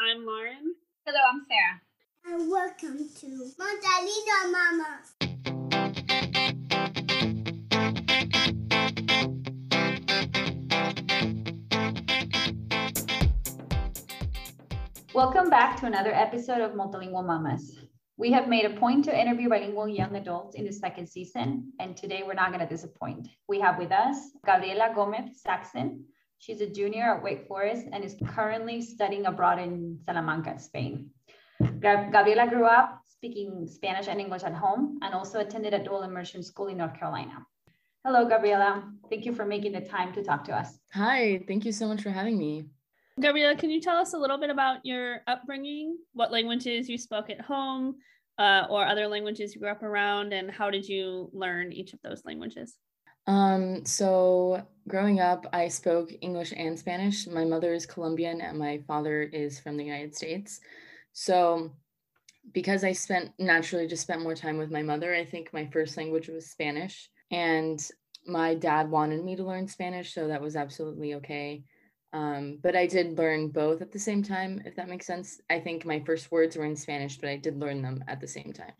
I'm 0.00 0.24
Lauren. 0.24 0.76
Hello, 1.06 1.18
I'm 1.28 1.42
Sarah. 1.48 1.80
And 2.24 2.48
welcome 2.48 2.98
to 3.18 3.50
Multilingual 3.58 4.52
Mama. 4.52 5.02
Welcome 15.12 15.50
back 15.50 15.80
to 15.80 15.86
another 15.86 16.14
episode 16.14 16.60
of 16.60 16.74
Multilingual 16.74 17.26
Mamas. 17.26 17.76
We 18.16 18.30
have 18.30 18.46
made 18.46 18.66
a 18.66 18.78
point 18.78 19.04
to 19.06 19.20
interview 19.20 19.48
bilingual 19.48 19.88
young 19.88 20.14
adults 20.14 20.54
in 20.54 20.64
the 20.64 20.72
second 20.72 21.08
season, 21.08 21.72
and 21.80 21.96
today 21.96 22.22
we're 22.24 22.34
not 22.34 22.52
going 22.52 22.64
to 22.64 22.72
disappoint. 22.72 23.26
We 23.48 23.58
have 23.58 23.78
with 23.78 23.90
us 23.90 24.16
Gabriela 24.46 24.92
Gomez 24.94 25.42
Saxon. 25.42 26.04
She's 26.38 26.60
a 26.60 26.66
junior 26.66 27.16
at 27.16 27.22
Wake 27.22 27.48
Forest 27.48 27.88
and 27.92 28.04
is 28.04 28.14
currently 28.28 28.80
studying 28.80 29.26
abroad 29.26 29.58
in 29.58 29.98
Salamanca, 30.04 30.58
Spain. 30.58 31.10
Gabriela 31.80 32.46
grew 32.48 32.64
up 32.64 33.00
speaking 33.04 33.66
Spanish 33.66 34.06
and 34.06 34.20
English 34.20 34.44
at 34.44 34.54
home 34.54 35.00
and 35.02 35.12
also 35.14 35.40
attended 35.40 35.74
a 35.74 35.82
dual 35.82 36.02
immersion 36.02 36.42
school 36.44 36.68
in 36.68 36.76
North 36.76 36.94
Carolina. 36.94 37.44
Hello, 38.04 38.28
Gabriela. 38.28 38.88
Thank 39.10 39.26
you 39.26 39.34
for 39.34 39.44
making 39.44 39.72
the 39.72 39.80
time 39.80 40.12
to 40.14 40.22
talk 40.22 40.44
to 40.44 40.52
us. 40.56 40.78
Hi, 40.92 41.42
thank 41.48 41.64
you 41.64 41.72
so 41.72 41.88
much 41.88 42.02
for 42.02 42.10
having 42.10 42.38
me. 42.38 42.66
Gabriela, 43.20 43.56
can 43.56 43.70
you 43.70 43.80
tell 43.80 43.96
us 43.96 44.12
a 44.12 44.18
little 44.18 44.38
bit 44.38 44.50
about 44.50 44.86
your 44.86 45.22
upbringing? 45.26 45.98
What 46.12 46.30
languages 46.30 46.88
you 46.88 46.96
spoke 46.98 47.30
at 47.30 47.40
home 47.40 47.96
uh, 48.38 48.66
or 48.70 48.86
other 48.86 49.08
languages 49.08 49.56
you 49.56 49.60
grew 49.60 49.70
up 49.70 49.82
around, 49.82 50.32
and 50.32 50.48
how 50.48 50.70
did 50.70 50.88
you 50.88 51.28
learn 51.32 51.72
each 51.72 51.92
of 51.92 51.98
those 52.04 52.22
languages? 52.24 52.78
Um, 53.28 53.84
so 53.84 54.66
growing 54.88 55.20
up, 55.20 55.46
I 55.52 55.68
spoke 55.68 56.10
English 56.22 56.54
and 56.56 56.78
Spanish. 56.78 57.26
My 57.26 57.44
mother 57.44 57.74
is 57.74 57.84
Colombian 57.84 58.40
and 58.40 58.58
my 58.58 58.82
father 58.86 59.22
is 59.22 59.60
from 59.60 59.76
the 59.76 59.84
United 59.84 60.16
States. 60.16 60.60
So 61.12 61.70
because 62.52 62.84
I 62.84 62.92
spent 62.92 63.32
naturally 63.38 63.86
just 63.86 64.02
spent 64.02 64.22
more 64.22 64.34
time 64.34 64.56
with 64.56 64.70
my 64.70 64.82
mother, 64.82 65.14
I 65.14 65.26
think 65.26 65.52
my 65.52 65.66
first 65.66 65.98
language 65.98 66.28
was 66.28 66.50
Spanish. 66.50 67.10
And 67.30 67.78
my 68.26 68.54
dad 68.54 68.90
wanted 68.90 69.22
me 69.22 69.36
to 69.36 69.44
learn 69.44 69.68
Spanish, 69.68 70.14
so 70.14 70.28
that 70.28 70.40
was 70.40 70.56
absolutely 70.56 71.14
okay. 71.16 71.64
Um, 72.14 72.58
but 72.62 72.74
I 72.74 72.86
did 72.86 73.18
learn 73.18 73.48
both 73.48 73.82
at 73.82 73.92
the 73.92 73.98
same 73.98 74.22
time, 74.22 74.62
if 74.64 74.74
that 74.76 74.88
makes 74.88 75.06
sense. 75.06 75.38
I 75.50 75.60
think 75.60 75.84
my 75.84 76.00
first 76.06 76.30
words 76.30 76.56
were 76.56 76.64
in 76.64 76.76
Spanish, 76.76 77.18
but 77.18 77.28
I 77.28 77.36
did 77.36 77.60
learn 77.60 77.82
them 77.82 78.02
at 78.08 78.20
the 78.20 78.26
same 78.26 78.54
time. 78.54 78.72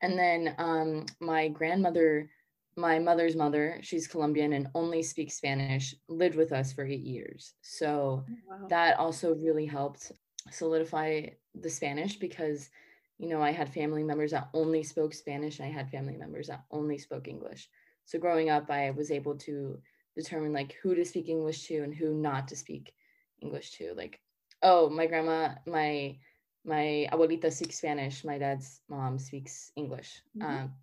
And 0.00 0.16
then 0.16 0.54
um, 0.58 1.06
my 1.20 1.48
grandmother, 1.48 2.30
my 2.76 2.98
mother's 2.98 3.36
mother, 3.36 3.80
she's 3.82 4.06
Colombian 4.08 4.52
and 4.52 4.68
only 4.74 5.02
speaks 5.02 5.34
Spanish, 5.36 5.94
lived 6.08 6.36
with 6.36 6.52
us 6.52 6.72
for 6.72 6.84
eight 6.86 7.00
years. 7.00 7.54
So 7.62 8.24
Wow. 8.44 8.68
that 8.68 8.98
also 8.98 9.34
really 9.34 9.66
helped 9.66 10.12
solidify 10.50 11.28
the 11.54 11.70
Spanish 11.70 12.16
because, 12.18 12.70
you 13.18 13.28
know, 13.28 13.42
I 13.42 13.50
had 13.52 13.72
family 13.72 14.02
members 14.04 14.30
that 14.32 14.50
only 14.54 14.82
spoke 14.82 15.14
Spanish 15.14 15.58
and 15.58 15.68
I 15.68 15.72
had 15.72 15.90
family 15.90 16.16
members 16.16 16.48
that 16.48 16.64
only 16.70 16.98
spoke 16.98 17.28
English. 17.28 17.68
So 18.04 18.18
growing 18.18 18.50
up, 18.50 18.70
I 18.70 18.90
was 18.90 19.10
able 19.10 19.36
to 19.38 19.80
determine 20.14 20.52
like 20.52 20.72
who 20.82 20.94
to 20.94 21.04
speak 21.04 21.28
English 21.28 21.66
to 21.68 21.82
and 21.82 21.94
who 21.94 22.14
not 22.14 22.48
to 22.48 22.56
speak 22.56 22.94
English 23.40 23.72
to. 23.72 23.94
Like, 23.94 24.20
oh, 24.62 24.88
my 24.90 25.06
grandma, 25.06 25.56
my 25.66 26.18
my 26.64 27.08
abuelita 27.12 27.52
speaks 27.52 27.78
Spanish. 27.78 28.24
My 28.24 28.38
dad's 28.38 28.82
mom 28.88 29.18
speaks 29.18 29.70
English, 29.76 30.22
Mhm. 30.34 30.66
um, 30.66 30.74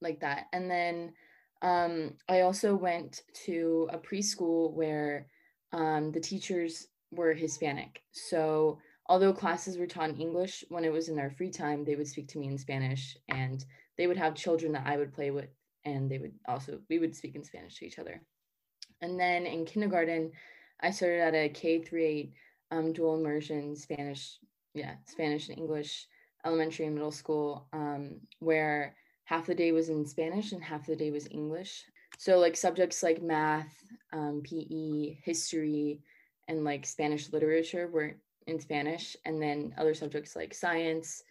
like 0.00 0.20
that. 0.20 0.46
And 0.52 0.70
then 0.70 1.12
um, 1.62 2.14
I 2.28 2.40
also 2.40 2.74
went 2.74 3.22
to 3.46 3.88
a 3.92 3.98
preschool 3.98 4.72
where 4.72 5.26
um, 5.72 6.12
the 6.12 6.20
teachers 6.20 6.86
were 7.10 7.32
Hispanic. 7.32 8.02
So 8.12 8.78
although 9.08 9.32
classes 9.32 9.78
were 9.78 9.86
taught 9.86 10.10
in 10.10 10.20
English, 10.20 10.64
when 10.68 10.84
it 10.84 10.92
was 10.92 11.08
in 11.08 11.16
their 11.16 11.30
free 11.30 11.50
time, 11.50 11.84
they 11.84 11.96
would 11.96 12.06
speak 12.06 12.28
to 12.28 12.38
me 12.38 12.48
in 12.48 12.58
Spanish, 12.58 13.16
and 13.28 13.64
they 13.96 14.06
would 14.06 14.16
have 14.18 14.34
children 14.34 14.72
that 14.72 14.86
I 14.86 14.96
would 14.96 15.12
play 15.12 15.30
with, 15.30 15.48
and 15.84 16.10
they 16.10 16.18
would 16.18 16.34
also 16.46 16.80
we 16.88 16.98
would 16.98 17.16
speak 17.16 17.34
in 17.34 17.44
Spanish 17.44 17.76
to 17.76 17.86
each 17.86 17.98
other. 17.98 18.22
And 19.00 19.18
then 19.18 19.46
in 19.46 19.64
kindergarten, 19.64 20.32
I 20.80 20.90
started 20.90 21.20
at 21.20 21.34
a 21.34 21.48
K 21.48 21.82
through 21.82 22.04
eight 22.04 22.32
um, 22.70 22.92
dual 22.92 23.16
immersion 23.16 23.74
Spanish, 23.74 24.38
yeah, 24.74 24.94
Spanish 25.06 25.48
and 25.48 25.58
English 25.58 26.06
elementary 26.44 26.86
and 26.86 26.94
middle 26.94 27.10
school, 27.10 27.66
um, 27.72 28.20
where 28.38 28.94
half 29.28 29.44
the 29.44 29.54
day 29.54 29.72
was 29.72 29.90
in 29.90 30.06
Spanish 30.06 30.52
and 30.52 30.64
half 30.64 30.86
the 30.86 30.96
day 30.96 31.10
was 31.10 31.28
English. 31.30 31.84
So 32.16 32.38
like 32.38 32.56
subjects 32.56 33.02
like 33.02 33.22
math, 33.22 33.74
um, 34.10 34.40
PE, 34.42 35.18
history, 35.22 36.00
and 36.48 36.64
like 36.64 36.86
Spanish 36.86 37.30
literature 37.30 37.88
were 37.88 38.16
in 38.46 38.58
Spanish, 38.58 39.18
and 39.26 39.40
then 39.40 39.74
other 39.76 39.92
subjects 39.92 40.34
like 40.34 40.54
science, 40.54 41.22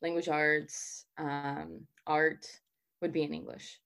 language 0.00 0.28
arts, 0.28 1.06
um, 1.18 1.80
art 2.06 2.46
would 3.02 3.12
be 3.12 3.24
in 3.24 3.34
English. 3.34 3.80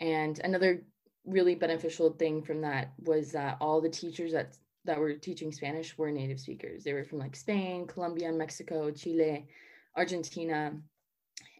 And 0.00 0.40
another 0.42 0.82
really 1.26 1.54
beneficial 1.54 2.12
thing 2.12 2.42
from 2.42 2.62
that 2.62 2.94
was 3.04 3.32
that 3.32 3.58
all 3.60 3.82
the 3.82 3.90
teachers 3.90 4.32
that 4.32 4.56
that 4.86 4.98
were 4.98 5.12
teaching 5.12 5.52
Spanish 5.52 5.98
were 5.98 6.10
native 6.10 6.40
speakers. 6.40 6.84
They 6.84 6.94
were 6.94 7.04
from 7.04 7.18
like 7.18 7.36
Spain, 7.36 7.86
Colombia, 7.86 8.32
Mexico, 8.32 8.90
Chile, 8.90 9.46
Argentina, 9.94 10.72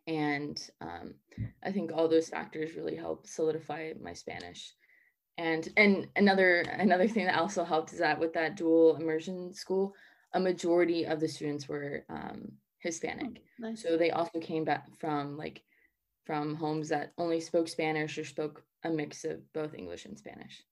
and 0.06 0.60
um, 0.80 1.14
I 1.64 1.72
think 1.72 1.92
all 1.92 2.08
those 2.08 2.28
factors 2.28 2.74
really 2.76 2.96
helped 2.96 3.28
solidify 3.28 3.92
my 4.00 4.12
Spanish. 4.12 4.72
And 5.38 5.68
and 5.76 6.08
another 6.16 6.60
another 6.60 7.08
thing 7.08 7.26
that 7.26 7.38
also 7.38 7.64
helped 7.64 7.92
is 7.92 7.98
that 8.00 8.18
with 8.18 8.32
that 8.34 8.56
dual 8.56 8.96
immersion 8.96 9.54
school, 9.54 9.94
a 10.34 10.40
majority 10.40 11.06
of 11.06 11.20
the 11.20 11.28
students 11.28 11.68
were 11.68 12.04
um, 12.08 12.52
Hispanic. 12.80 13.42
Nice. 13.58 13.82
So 13.82 13.96
they 13.96 14.10
also 14.10 14.40
came 14.40 14.64
back 14.64 14.86
from 14.98 15.36
like 15.36 15.62
from 16.26 16.54
homes 16.54 16.88
that 16.90 17.12
only 17.18 17.40
spoke 17.40 17.68
Spanish 17.68 18.18
or 18.18 18.24
spoke 18.24 18.62
a 18.84 18.90
mix 18.90 19.24
of 19.24 19.40
both 19.52 19.74
English 19.74 20.04
and 20.04 20.18
Spanish. 20.18 20.62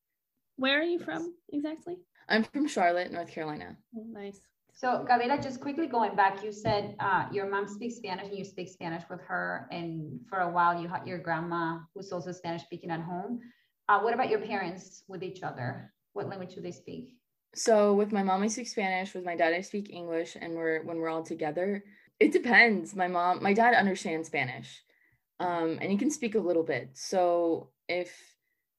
Where 0.56 0.81
are 0.81 0.84
you 0.84 0.99
from 0.99 1.34
exactly? 1.53 1.97
I'm 2.28 2.44
from 2.44 2.67
Charlotte, 2.69 3.12
North 3.12 3.31
Carolina. 3.31 3.77
Oh, 3.97 4.05
nice. 4.06 4.41
So, 4.78 5.05
Gabriela, 5.09 5.43
just 5.43 5.61
quickly 5.61 5.89
going 5.89 6.15
back, 6.15 6.44
you 6.44 6.53
said 6.53 6.94
uh, 7.00 7.25
your 7.33 7.50
mom 7.50 7.66
speaks 7.66 7.97
Spanish 7.97 8.28
and 8.28 8.39
you 8.39 8.44
speak 8.44 8.69
Spanish 8.69 9.03
with 9.11 9.21
her, 9.22 9.66
and 9.72 10.21
for 10.31 10.39
a 10.39 10.50
while 10.53 10.81
you 10.81 10.87
had 10.87 11.05
your 11.05 11.19
grandma 11.19 11.81
who's 11.93 12.12
also 12.12 12.31
Spanish 12.31 12.62
speaking 12.62 12.88
at 12.88 13.00
home. 13.00 13.41
Uh, 13.88 13.99
what 13.99 14.15
about 14.15 14.31
your 14.31 14.38
parents 14.38 15.03
with 15.09 15.25
each 15.25 15.43
other? 15.43 15.93
What 16.12 16.28
language 16.28 16.55
do 16.55 16.61
they 16.61 16.71
speak? 16.71 17.17
So 17.56 17.93
with 17.93 18.12
my 18.12 18.22
mom, 18.22 18.44
I 18.44 18.47
speak 18.47 18.69
Spanish. 18.69 19.15
With 19.15 19.25
my 19.25 19.34
dad, 19.34 19.53
I 19.53 19.62
speak 19.62 19.91
English. 19.91 20.37
And 20.41 20.55
we're 20.55 20.84
when 20.84 20.99
we're 20.99 21.09
all 21.09 21.25
together, 21.25 21.83
it 22.21 22.31
depends. 22.31 22.94
My 22.94 23.09
mom, 23.09 23.43
my 23.43 23.55
dad 23.55 23.75
understands 23.75 24.28
Spanish, 24.28 24.81
um, 25.41 25.78
and 25.81 25.91
he 25.91 25.97
can 25.97 26.12
speak 26.12 26.37
a 26.37 26.47
little 26.49 26.62
bit. 26.62 26.91
So 26.93 27.71
if 27.88 28.17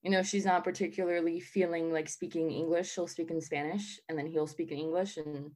you 0.01 0.11
know 0.11 0.23
she's 0.23 0.45
not 0.45 0.63
particularly 0.63 1.41
feeling 1.41 1.91
like 1.91 2.07
speaking 2.07 2.51
English, 2.51 2.89
she'll 2.89 3.07
speak 3.07 3.31
in 3.31 3.41
Spanish, 3.41 3.99
and 4.07 4.17
then 4.17 4.27
he'll 4.27 4.47
speak 4.47 4.71
in 4.71 4.77
English, 4.77 5.17
and 5.17 5.51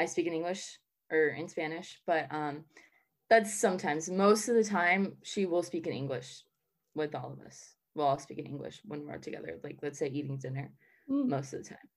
I 0.00 0.06
speak 0.06 0.26
in 0.26 0.32
English 0.40 0.78
or 1.10 1.28
in 1.28 1.46
Spanish. 1.48 2.00
But 2.06 2.26
um, 2.30 2.64
that's 3.28 3.52
sometimes. 3.60 4.10
Most 4.10 4.48
of 4.48 4.54
the 4.54 4.64
time, 4.64 5.16
she 5.22 5.46
will 5.46 5.62
speak 5.62 5.86
in 5.86 5.92
English 5.92 6.42
with 6.94 7.14
all 7.14 7.32
of 7.32 7.40
us. 7.46 7.74
We'll 7.94 8.06
all 8.06 8.18
speak 8.18 8.38
in 8.38 8.46
English 8.46 8.80
when 8.84 9.06
we're 9.06 9.18
together. 9.18 9.52
Like 9.62 9.78
let's 9.82 9.98
say 9.98 10.08
eating 10.08 10.38
dinner 10.38 10.70
Mm. 11.10 11.28
most 11.28 11.52
of 11.52 11.62
the 11.62 11.68
time. 11.70 11.88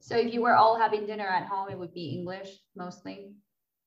So, 0.00 0.16
if 0.16 0.32
you 0.34 0.42
were 0.42 0.56
all 0.56 0.76
having 0.76 1.06
dinner 1.06 1.26
at 1.26 1.46
home, 1.46 1.68
it 1.70 1.78
would 1.78 1.94
be 1.94 2.16
English 2.18 2.50
mostly. 2.74 3.34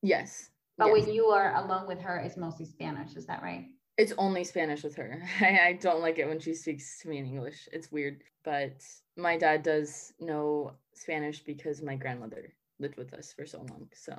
Yes. 0.02 0.50
But 0.78 0.88
yes. 0.88 0.94
when 1.06 1.14
you 1.14 1.26
are 1.28 1.56
alone 1.56 1.88
with 1.88 2.00
her, 2.02 2.18
it's 2.18 2.38
mostly 2.38 2.66
Spanish. 2.66 3.16
Is 3.16 3.26
that 3.26 3.42
right? 3.42 3.66
It's 3.98 4.14
only 4.18 4.44
Spanish 4.44 4.84
with 4.84 4.96
her. 4.96 5.22
I, 5.42 5.60
I 5.68 5.74
don't 5.74 6.02
like 6.02 6.18
it 6.20 6.28
when 6.28 6.40
she 6.40 6.54
speaks 6.54 7.00
to 7.02 7.10
me 7.10 7.18
in 7.18 7.26
English. 7.26 7.68
It's 7.72 7.92
weird. 7.92 8.24
But 8.44 8.82
my 9.18 9.38
dad 9.38 9.64
does 9.64 10.14
know 10.20 10.74
Spanish 10.94 11.44
because 11.44 11.82
my 11.82 11.96
grandmother 11.96 12.54
lived 12.80 12.98
with 12.98 13.14
us 13.14 13.34
for 13.34 13.46
so 13.46 13.60
long. 13.60 13.88
So 13.94 14.14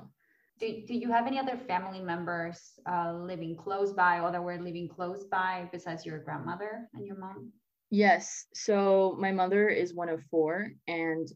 Do, 0.59 0.83
do 0.87 0.93
you 0.93 1.11
have 1.11 1.27
any 1.27 1.39
other 1.39 1.57
family 1.57 1.99
members 2.01 2.79
uh, 2.89 3.13
living 3.13 3.55
close 3.57 3.93
by 3.93 4.19
or 4.19 4.31
that 4.31 4.43
were 4.43 4.57
living 4.57 4.87
close 4.87 5.25
by 5.25 5.69
besides 5.71 6.05
your 6.05 6.19
grandmother 6.19 6.89
and 6.93 7.05
your 7.05 7.17
mom? 7.17 7.51
yes. 7.89 8.45
So 8.53 9.15
my 9.19 9.31
mother 9.31 9.69
is 9.69 9.93
one 9.93 10.09
of 10.09 10.23
four 10.31 10.71
and 10.87 11.27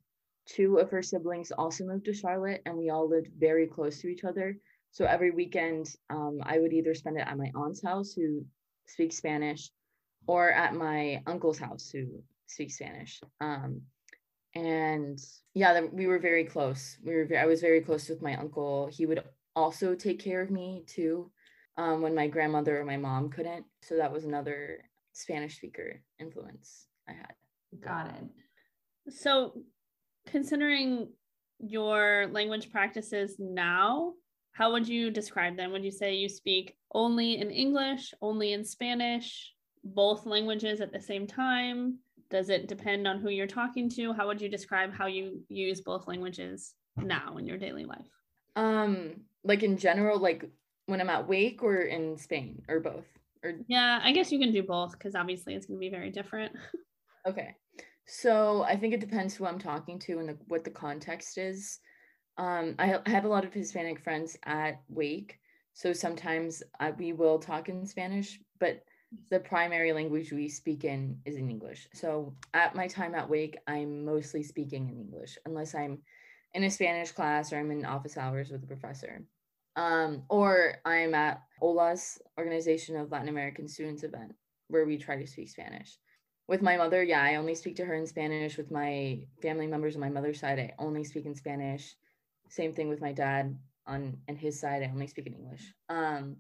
two 0.46 0.78
of 0.78 0.90
her 0.92 1.02
siblings 1.02 1.52
also 1.52 1.86
moved 1.86 2.06
to 2.06 2.14
Charlotte 2.14 2.62
and 2.66 2.78
we 2.78 2.90
all 2.90 3.08
lived 3.10 3.30
very 3.38 3.68
close 3.68 4.00
to 4.02 4.08
each 4.08 4.24
other. 4.24 4.58
So 4.92 5.06
every 5.06 5.32
weekend, 5.32 5.88
um, 6.10 6.40
I 6.44 6.60
would 6.60 6.74
either 6.74 6.94
spend 6.96 7.18
it 7.18 7.28
at 7.28 7.38
my 7.38 7.52
aunt's 7.56 7.84
house 7.84 8.14
who 8.14 8.46
speaks 8.88 9.18
Spanish 9.18 9.72
or 10.28 10.52
at 10.52 10.74
my 10.74 11.22
uncle's 11.28 11.60
house 11.60 11.90
who 11.92 12.24
speaks 12.48 12.76
Spanish. 12.76 13.22
Um, 13.42 13.82
and 14.56 15.20
yeah, 15.54 15.82
we 15.92 16.08
were 16.08 16.20
very 16.20 16.44
close. 16.44 16.98
We 17.04 17.16
were, 17.16 17.28
I 17.38 17.46
was 17.46 17.62
very 17.62 17.82
close 17.82 18.10
with 18.10 18.22
my 18.22 18.36
uncle. 18.36 18.90
He 18.92 19.06
would 19.06 19.24
also 19.56 19.96
take 19.96 20.20
care 20.20 20.42
of 20.42 20.52
me 20.52 20.84
too 20.88 21.32
um, 21.78 22.02
when 22.02 22.16
my 22.16 22.28
grandmother 22.28 22.80
or 22.80 22.86
my 22.86 22.98
mom 22.98 23.30
couldn't. 23.30 23.66
So 23.82 23.98
that 23.98 24.12
was 24.12 24.26
another 24.26 24.80
Spanish 25.14 25.58
speaker 25.58 26.02
influence 26.20 26.88
I 27.08 27.14
had. 27.14 27.34
Got 27.80 28.08
it. 28.08 29.14
So, 29.14 29.64
considering 30.28 31.10
your 31.60 32.28
language 32.32 32.72
practices 32.72 33.36
now, 33.40 34.14
how 34.52 34.72
would 34.72 34.88
you 34.88 35.12
describe 35.12 35.56
them? 35.56 35.72
Would 35.72 35.84
you 35.84 35.92
say 35.92 36.16
you 36.16 36.30
speak 36.30 36.76
only 36.94 37.40
in 37.40 37.50
English, 37.52 38.14
only 38.22 38.54
in 38.54 38.64
Spanish, 38.64 39.54
both 39.84 40.26
languages 40.26 40.82
at 40.82 40.92
the 40.92 41.02
same 41.02 41.28
time? 41.28 42.00
Does 42.30 42.50
it 42.50 42.68
depend 42.68 43.08
on 43.08 43.20
who 43.20 43.30
you're 43.30 43.48
talking 43.48 43.90
to? 43.92 44.14
How 44.14 44.28
would 44.28 44.42
you 44.42 44.50
describe 44.50 44.94
how 44.94 45.08
you 45.08 45.42
use 45.50 45.82
both 45.82 46.08
languages 46.08 46.76
now 46.98 47.38
in 47.38 47.48
your 47.48 47.58
daily 47.58 47.86
life? 47.86 48.08
Um, 48.56 49.22
like 49.44 49.64
in 49.64 49.78
general, 49.78 50.20
like 50.20 50.46
when 50.86 51.02
I'm 51.02 51.10
at 51.10 51.28
Wake 51.28 51.64
or 51.64 51.82
in 51.82 52.18
Spain 52.18 52.62
or 52.68 52.80
both? 52.80 53.06
Or 53.44 53.54
yeah, 53.68 54.00
I 54.04 54.12
guess 54.12 54.32
you 54.32 54.40
can 54.40 54.52
do 54.52 54.64
both 54.64 54.92
because 54.92 55.16
obviously 55.16 55.56
it's 55.56 55.66
gonna 55.66 55.80
be 55.80 55.90
very 55.90 56.12
different. 56.12 56.54
Okay. 57.28 57.54
So 58.06 58.64
I 58.64 58.76
think 58.76 58.94
it 58.94 59.02
depends 59.02 59.36
who 59.36 59.46
I'm 59.46 59.60
talking 59.60 60.00
to 60.00 60.20
and 60.20 60.30
the, 60.30 60.38
what 60.48 60.64
the 60.64 60.70
context 60.70 61.38
is. 61.38 61.80
Um, 62.38 62.76
I, 62.80 62.98
I 63.06 63.10
have 63.10 63.26
a 63.26 63.28
lot 63.28 63.44
of 63.44 63.54
Hispanic 63.54 64.00
friends 64.00 64.38
at 64.46 64.82
Wake. 64.88 65.38
So 65.74 65.94
sometimes 65.94 66.64
I, 66.80 66.92
we 66.92 67.14
will 67.14 67.38
talk 67.38 67.70
in 67.70 67.86
Spanish, 67.86 68.40
but 68.60 68.84
the 69.30 69.40
primary 69.40 69.92
language 69.94 70.32
we 70.32 70.50
speak 70.50 70.84
in 70.84 71.20
is 71.26 71.36
in 71.36 71.50
English. 71.50 71.88
So 71.94 72.36
at 72.54 72.76
my 72.76 72.88
time 72.88 73.16
at 73.16 73.30
Wake, 73.30 73.58
I'm 73.68 74.06
mostly 74.06 74.44
speaking 74.44 74.90
in 74.90 75.00
English, 75.00 75.38
unless 75.46 75.74
I'm 75.74 76.00
in 76.54 76.64
a 76.64 76.70
Spanish 76.70 77.12
class 77.12 77.52
or 77.52 77.58
I'm 77.58 77.72
in 77.72 77.86
office 77.86 78.18
hours 78.18 78.50
with 78.50 78.64
a 78.64 78.68
professor. 78.68 79.24
Um, 79.76 80.24
or 80.30 80.76
I'm 80.86 81.14
at 81.16 81.42
OLA's 81.62 82.20
Organization 82.38 82.98
of 82.98 83.12
Latin 83.12 83.30
American 83.30 83.68
Students 83.68 84.04
event, 84.04 84.34
where 84.68 84.86
we 84.86 84.98
try 84.98 85.16
to 85.16 85.28
speak 85.28 85.50
Spanish 85.50 85.98
with 86.50 86.64
my 86.64 86.78
mother, 86.78 87.04
yeah, 87.04 87.22
I 87.22 87.36
only 87.36 87.54
speak 87.54 87.76
to 87.76 87.86
her 87.86 87.94
in 87.94 88.08
Spanish. 88.08 88.58
With 88.58 88.72
my 88.72 89.20
family 89.40 89.68
members 89.68 89.94
on 89.94 90.02
my 90.02 90.10
mother's 90.10 90.40
side, 90.40 90.58
I 90.58 90.74
only 90.80 91.04
speak 91.04 91.28
in 91.28 91.36
Spanish. 91.36 91.96
Same 92.50 92.74
thing 92.74 92.90
with 92.90 93.00
my 93.00 93.14
dad 93.14 93.56
on 93.86 94.18
and 94.28 94.36
his 94.36 94.60
side, 94.60 94.82
I 94.82 94.88
only 94.92 95.06
speak 95.06 95.28
in 95.28 95.36
English. 95.36 95.62
Um, 95.90 96.38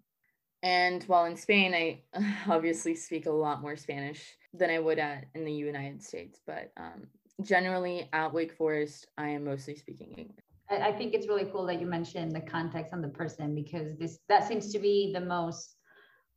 and 0.63 1.03
while 1.03 1.25
in 1.25 1.37
Spain, 1.37 1.73
I 1.73 2.01
obviously 2.47 2.95
speak 2.95 3.25
a 3.25 3.31
lot 3.31 3.61
more 3.61 3.75
Spanish 3.75 4.23
than 4.53 4.69
I 4.69 4.79
would 4.79 4.99
at 4.99 5.25
in 5.35 5.45
the 5.45 5.53
United 5.53 6.03
States. 6.03 6.39
But 6.45 6.71
um, 6.77 7.07
generally, 7.43 8.09
at 8.13 8.33
Wake 8.33 8.53
Forest, 8.53 9.07
I 9.17 9.29
am 9.29 9.45
mostly 9.45 9.75
speaking 9.75 10.13
English. 10.17 10.45
I, 10.69 10.89
I 10.89 10.91
think 10.91 11.13
it's 11.13 11.27
really 11.27 11.45
cool 11.45 11.65
that 11.67 11.79
you 11.79 11.87
mentioned 11.87 12.33
the 12.33 12.41
context 12.41 12.93
on 12.93 13.01
the 13.01 13.07
person 13.07 13.55
because 13.55 13.97
this 13.97 14.19
that 14.27 14.47
seems 14.47 14.71
to 14.73 14.79
be 14.79 15.11
the 15.13 15.21
most 15.21 15.75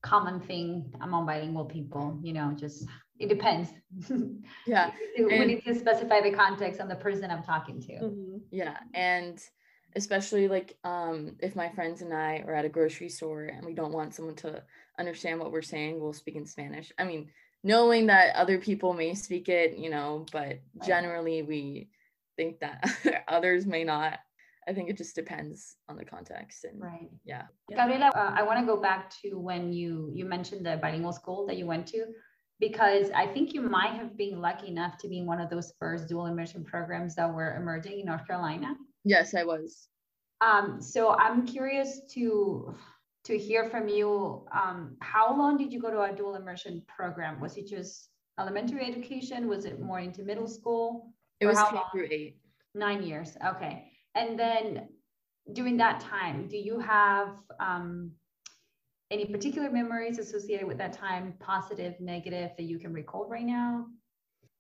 common 0.03 0.41
thing 0.41 0.93
among 1.01 1.27
bilingual 1.27 1.65
people. 1.65 2.19
You 2.23 2.33
know, 2.33 2.53
just 2.57 2.87
it 3.19 3.29
depends. 3.29 3.71
Yeah. 4.67 4.91
we 5.19 5.37
and, 5.37 5.47
need 5.49 5.65
to 5.65 5.75
specify 5.75 6.21
the 6.21 6.33
context 6.33 6.81
on 6.81 6.89
the 6.89 6.97
person 6.97 7.31
I'm 7.31 7.43
talking 7.43 7.81
to. 7.83 7.93
Mm-hmm. 7.93 8.37
Yeah. 8.51 8.79
And 8.95 9.39
especially 9.97 10.49
like 10.49 10.77
um, 10.85 11.37
if 11.41 11.56
my 11.56 11.69
friends 11.71 12.03
and 12.03 12.12
I 12.12 12.44
are 12.47 12.55
at 12.55 12.65
a 12.65 12.69
grocery 12.69 13.09
store 13.09 13.44
and 13.44 13.65
we 13.65 13.75
don't 13.75 13.93
want 13.93 14.15
someone 14.15 14.37
to 14.37 14.62
understand 14.99 15.41
what 15.41 15.53
we're 15.53 15.62
saying, 15.62 16.00
we'll 16.00 16.12
speak 16.12 16.37
in 16.37 16.47
Spanish. 16.47 16.93
I 16.99 17.05
mean, 17.05 17.31
knowing 17.62 18.06
that 18.06 18.35
other 18.37 18.59
people 18.59 18.93
may 18.94 19.15
speak 19.15 19.49
it, 19.49 19.77
you 19.77 19.91
know, 19.91 20.27
but 20.33 20.61
generally 20.85 21.43
we 21.43 21.89
think 22.37 22.61
that 22.61 23.25
others 23.29 23.67
may 23.67 23.85
not. 23.85 24.19
I 24.69 24.73
think 24.73 24.89
it 24.89 24.97
just 24.97 25.17
depends 25.17 25.77
on 25.89 25.97
the 25.97 26.05
context 26.05 26.65
and 26.65 26.81
right. 26.81 27.11
Yeah. 27.25 27.43
Gabriela, 27.69 28.12
uh, 28.15 28.33
I 28.37 28.45
want 28.45 28.61
to 28.61 28.67
go 28.67 28.81
back 28.81 29.12
to 29.23 29.35
when 29.35 29.73
you 29.73 30.12
you 30.15 30.25
mentioned 30.25 30.65
the 30.65 30.79
bilingual 30.81 31.12
school 31.12 31.47
that 31.49 31.56
you 31.56 31.67
went 31.67 31.88
to 31.88 32.06
because 32.61 33.11
I 33.11 33.27
think 33.27 33.55
you 33.55 33.61
might 33.61 33.95
have 33.95 34.17
been 34.17 34.41
lucky 34.41 34.69
enough 34.69 34.97
to 34.99 35.09
be 35.09 35.19
in 35.19 35.27
one 35.27 35.41
of 35.41 35.50
those 35.50 35.73
first 35.81 36.09
dual 36.09 36.27
immersion 36.27 36.65
programs 36.65 37.17
that 37.17 37.35
were 37.35 37.56
emerging 37.56 37.99
in 37.99 38.06
North 38.06 38.25
Carolina. 38.25 38.77
Yes, 39.04 39.34
I 39.34 39.44
was. 39.44 39.88
Um, 40.40 40.81
so 40.81 41.10
I'm 41.10 41.46
curious 41.46 42.00
to 42.14 42.75
to 43.25 43.38
hear 43.38 43.70
from 43.70 43.88
you. 43.88 44.44
Um, 44.52 44.96
how 45.00 45.37
long 45.37 45.56
did 45.56 45.72
you 45.72 45.81
go 45.81 45.90
to 45.90 46.02
a 46.02 46.12
dual 46.12 46.34
immersion 46.34 46.82
program? 46.88 47.40
Was 47.40 47.56
it 47.56 47.69
just 47.69 48.08
elementary 48.40 48.84
education? 48.84 49.46
Was 49.49 49.64
it 49.64 49.81
more 49.81 50.00
into 50.00 50.22
middle 50.25 50.49
school? 50.49 51.14
It 51.40 51.46
was 51.46 51.58
K 51.70 51.76
through 51.93 52.08
eight. 52.10 52.37
Nine 52.75 53.02
years. 53.02 53.37
Okay. 53.46 53.93
And 54.14 54.38
then 54.38 54.88
during 55.52 55.76
that 55.76 56.00
time, 56.00 56.49
do 56.49 56.56
you 56.56 56.78
have 56.78 57.28
um, 57.60 58.12
any 59.10 59.26
particular 59.26 59.70
memories 59.70 60.19
associated 60.19 60.66
with 60.66 60.78
that 60.78 60.93
time, 60.93 61.34
positive, 61.38 61.94
negative, 62.00 62.50
that 62.56 62.64
you 62.64 62.78
can 62.78 62.93
recall 62.93 63.28
right 63.28 63.44
now? 63.44 63.87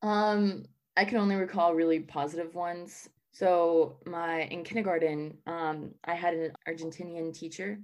Um, 0.02 0.64
I 0.96 1.04
can 1.04 1.18
only 1.18 1.36
recall 1.36 1.74
really 1.74 2.00
positive 2.00 2.54
ones. 2.54 3.08
So 3.32 3.96
my 4.06 4.42
in 4.42 4.62
kindergarten, 4.62 5.38
um, 5.46 5.94
I 6.04 6.14
had 6.14 6.34
an 6.34 6.52
Argentinian 6.68 7.34
teacher. 7.34 7.78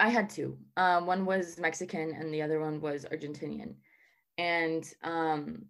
I 0.00 0.08
had 0.08 0.30
two. 0.30 0.58
Um, 0.76 1.06
one 1.06 1.26
was 1.26 1.58
Mexican 1.58 2.12
and 2.12 2.32
the 2.32 2.42
other 2.42 2.58
one 2.58 2.80
was 2.80 3.04
Argentinian. 3.04 3.74
And 4.38 4.84
um, 5.04 5.66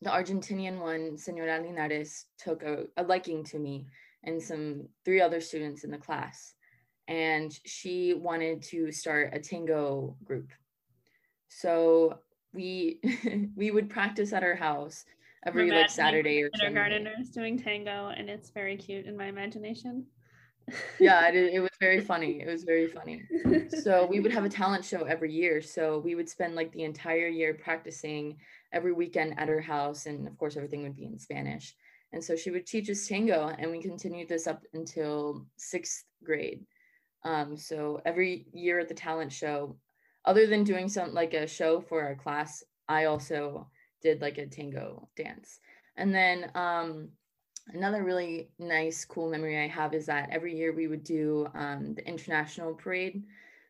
the 0.00 0.10
Argentinian 0.10 0.78
one, 0.80 1.18
Senora 1.18 1.60
Linares, 1.60 2.26
took 2.38 2.62
a, 2.62 2.84
a 2.96 3.02
liking 3.02 3.44
to 3.44 3.58
me 3.58 3.86
and 4.24 4.40
some 4.42 4.88
three 5.04 5.20
other 5.20 5.40
students 5.40 5.84
in 5.84 5.90
the 5.90 5.98
class 5.98 6.54
and 7.08 7.58
she 7.64 8.14
wanted 8.14 8.62
to 8.62 8.92
start 8.92 9.30
a 9.32 9.40
tango 9.40 10.14
group. 10.24 10.52
So 11.48 12.20
we 12.52 13.00
we 13.56 13.70
would 13.70 13.90
practice 13.90 14.32
at 14.32 14.42
her 14.42 14.54
house 14.54 15.04
every 15.46 15.70
like 15.70 15.90
Saturday 15.90 16.42
or 16.42 16.50
kindergarteners 16.50 17.32
doing 17.32 17.58
tango, 17.58 18.08
and 18.16 18.28
it's 18.28 18.50
very 18.50 18.76
cute 18.76 19.06
in 19.06 19.16
my 19.16 19.26
imagination. 19.26 20.06
yeah, 21.00 21.28
it, 21.32 21.34
it 21.36 21.60
was 21.60 21.70
very 21.80 22.00
funny. 22.00 22.40
It 22.40 22.48
was 22.48 22.64
very 22.64 22.88
funny. 22.88 23.22
So 23.80 24.06
we 24.06 24.20
would 24.20 24.32
have 24.32 24.44
a 24.44 24.48
talent 24.48 24.84
show 24.84 25.04
every 25.04 25.32
year. 25.32 25.62
So 25.62 25.98
we 25.98 26.14
would 26.14 26.28
spend 26.28 26.54
like 26.54 26.72
the 26.72 26.84
entire 26.84 27.28
year 27.28 27.54
practicing 27.54 28.36
every 28.72 28.92
weekend 28.92 29.38
at 29.38 29.48
her 29.48 29.60
house, 29.60 30.06
and 30.06 30.26
of 30.26 30.36
course 30.38 30.56
everything 30.56 30.82
would 30.82 30.96
be 30.96 31.06
in 31.06 31.18
Spanish. 31.18 31.74
And 32.12 32.24
so 32.24 32.36
she 32.36 32.50
would 32.50 32.66
teach 32.66 32.88
us 32.88 33.06
tango, 33.06 33.54
and 33.58 33.70
we 33.70 33.82
continued 33.82 34.28
this 34.28 34.46
up 34.46 34.62
until 34.72 35.46
sixth 35.56 36.04
grade. 36.24 36.64
Um, 37.24 37.56
so 37.56 38.00
every 38.06 38.46
year 38.52 38.78
at 38.78 38.88
the 38.88 38.94
talent 38.94 39.32
show, 39.32 39.76
other 40.24 40.46
than 40.46 40.64
doing 40.64 40.88
some 40.88 41.14
like 41.14 41.34
a 41.34 41.46
show 41.46 41.80
for 41.80 42.02
our 42.02 42.14
class, 42.14 42.62
I 42.88 43.04
also 43.04 43.68
did 44.02 44.20
like 44.20 44.38
a 44.38 44.46
tango 44.46 45.08
dance. 45.16 45.60
And 45.96 46.14
then 46.14 46.50
um, 46.54 47.08
another 47.68 48.02
really 48.02 48.50
nice, 48.58 49.04
cool 49.04 49.30
memory 49.30 49.62
I 49.62 49.68
have 49.68 49.94
is 49.94 50.06
that 50.06 50.30
every 50.30 50.56
year 50.56 50.72
we 50.72 50.86
would 50.86 51.04
do 51.04 51.48
um, 51.54 51.94
the 51.94 52.06
international 52.06 52.74
parade. 52.74 53.24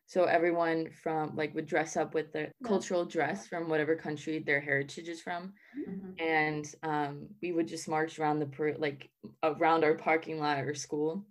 So 0.06 0.24
everyone 0.24 0.88
from 1.02 1.36
like 1.36 1.54
would 1.54 1.66
dress 1.66 1.96
up 1.96 2.14
with 2.14 2.32
the 2.32 2.50
cultural 2.64 3.04
dress 3.04 3.46
from 3.46 3.68
whatever 3.68 3.94
country 3.94 4.38
their 4.38 4.60
heritage 4.60 5.06
is 5.06 5.20
from, 5.20 5.52
mm-hmm. 5.78 6.12
and 6.18 6.74
um, 6.82 7.26
we 7.42 7.52
would 7.52 7.68
just 7.68 7.88
march 7.88 8.18
around 8.18 8.38
the 8.38 8.46
parade, 8.46 8.78
like 8.78 9.10
around 9.42 9.84
our 9.84 9.96
parking 9.96 10.40
lot 10.40 10.64
or 10.64 10.74
school 10.74 11.26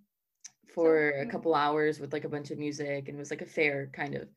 for 0.78 1.10
a 1.10 1.26
couple 1.26 1.56
hours 1.56 2.00
with 2.00 2.14
like 2.14 2.24
a 2.24 2.30
bunch 2.30 2.52
of 2.52 2.60
music 2.60 3.08
and 3.08 3.18
it 3.18 3.20
was 3.20 3.32
like 3.32 3.42
a 3.42 3.48
fair 3.48 3.90
kind 3.94 4.14
of 4.14 4.28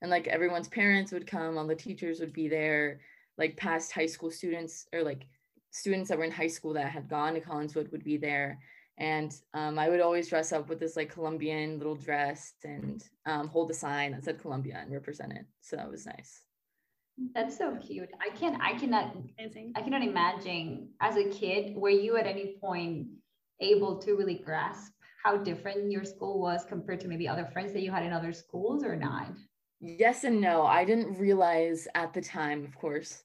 and 0.00 0.10
like 0.10 0.26
everyone's 0.28 0.68
parents 0.68 1.12
would 1.12 1.26
come 1.26 1.58
all 1.58 1.66
the 1.66 1.74
teachers 1.74 2.20
would 2.20 2.32
be 2.32 2.48
there 2.48 3.00
like 3.40 3.56
past 3.56 3.90
high 3.90 4.06
school 4.06 4.30
students 4.30 4.86
or 4.92 5.02
like 5.02 5.26
students 5.72 6.08
that 6.08 6.18
were 6.18 6.24
in 6.24 6.30
high 6.30 6.46
school 6.46 6.72
that 6.74 6.90
had 6.90 7.08
gone 7.08 7.34
to 7.34 7.40
collinswood 7.40 7.90
would 7.90 8.04
be 8.04 8.16
there 8.16 8.60
and 8.98 9.40
um, 9.54 9.78
i 9.78 9.88
would 9.88 10.00
always 10.00 10.28
dress 10.28 10.52
up 10.52 10.68
with 10.68 10.78
this 10.78 10.96
like 10.96 11.12
colombian 11.12 11.78
little 11.78 11.96
dress 11.96 12.52
and 12.62 13.04
um, 13.26 13.48
hold 13.48 13.70
a 13.70 13.74
sign 13.74 14.12
that 14.12 14.24
said 14.24 14.40
colombia 14.40 14.78
and 14.80 14.92
represent 14.92 15.32
it 15.32 15.46
so 15.60 15.74
that 15.74 15.90
was 15.90 16.06
nice 16.06 16.42
that's 17.34 17.58
so 17.58 17.76
cute 17.76 18.08
i 18.20 18.34
can't 18.36 18.60
i 18.62 18.78
cannot 18.78 19.16
Amazing. 19.38 19.72
i 19.74 19.82
cannot 19.82 20.02
imagine 20.02 20.88
as 21.00 21.16
a 21.16 21.24
kid 21.24 21.74
were 21.74 21.90
you 21.90 22.16
at 22.16 22.26
any 22.26 22.56
point 22.60 23.08
able 23.60 23.98
to 23.98 24.14
really 24.14 24.36
grasp 24.36 24.92
how 25.22 25.36
different 25.36 25.90
your 25.90 26.04
school 26.04 26.40
was 26.40 26.64
compared 26.64 27.00
to 27.00 27.08
maybe 27.08 27.28
other 27.28 27.44
friends 27.52 27.72
that 27.72 27.82
you 27.82 27.90
had 27.90 28.04
in 28.04 28.12
other 28.12 28.32
schools 28.32 28.82
or 28.82 28.96
not? 28.96 29.28
Yes 29.80 30.24
and 30.24 30.40
no. 30.40 30.64
I 30.64 30.84
didn't 30.84 31.18
realize 31.18 31.86
at 31.94 32.12
the 32.12 32.20
time, 32.20 32.64
of 32.64 32.74
course, 32.76 33.22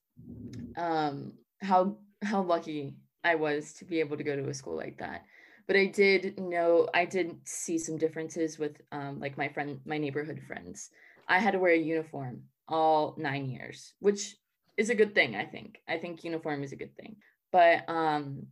um, 0.77 1.34
how 1.62 1.98
how 2.22 2.41
lucky 2.41 2.95
I 3.24 3.36
was 3.36 3.74
to 3.74 3.86
be 3.86 4.00
able 4.00 4.17
to 4.17 4.24
go 4.24 4.36
to 4.36 4.50
a 4.50 4.53
school 4.53 4.75
like 4.75 4.98
that. 5.00 5.24
But 5.67 5.75
I 5.75 5.86
did 5.86 6.39
know 6.39 6.88
I 6.93 7.05
did 7.05 7.38
see 7.43 7.77
some 7.77 7.98
differences 7.98 8.60
with 8.60 8.81
um, 8.91 9.19
like 9.19 9.38
my 9.38 9.50
friend, 9.50 9.79
my 9.86 9.98
neighborhood 9.98 10.41
friends. 10.48 10.89
I 11.27 11.39
had 11.39 11.51
to 11.51 11.60
wear 11.60 11.74
a 11.74 11.77
uniform 11.77 12.43
all 12.67 13.15
nine 13.17 13.50
years, 13.50 13.93
which 14.00 14.36
is 14.77 14.89
a 14.89 14.95
good 14.95 15.15
thing. 15.15 15.36
I 15.36 15.45
think. 15.45 15.79
I 15.88 15.98
think 15.98 16.24
uniform 16.24 16.63
is 16.63 16.72
a 16.72 16.77
good 16.77 16.95
thing. 16.95 17.17
But 17.51 17.88
um, 17.89 18.48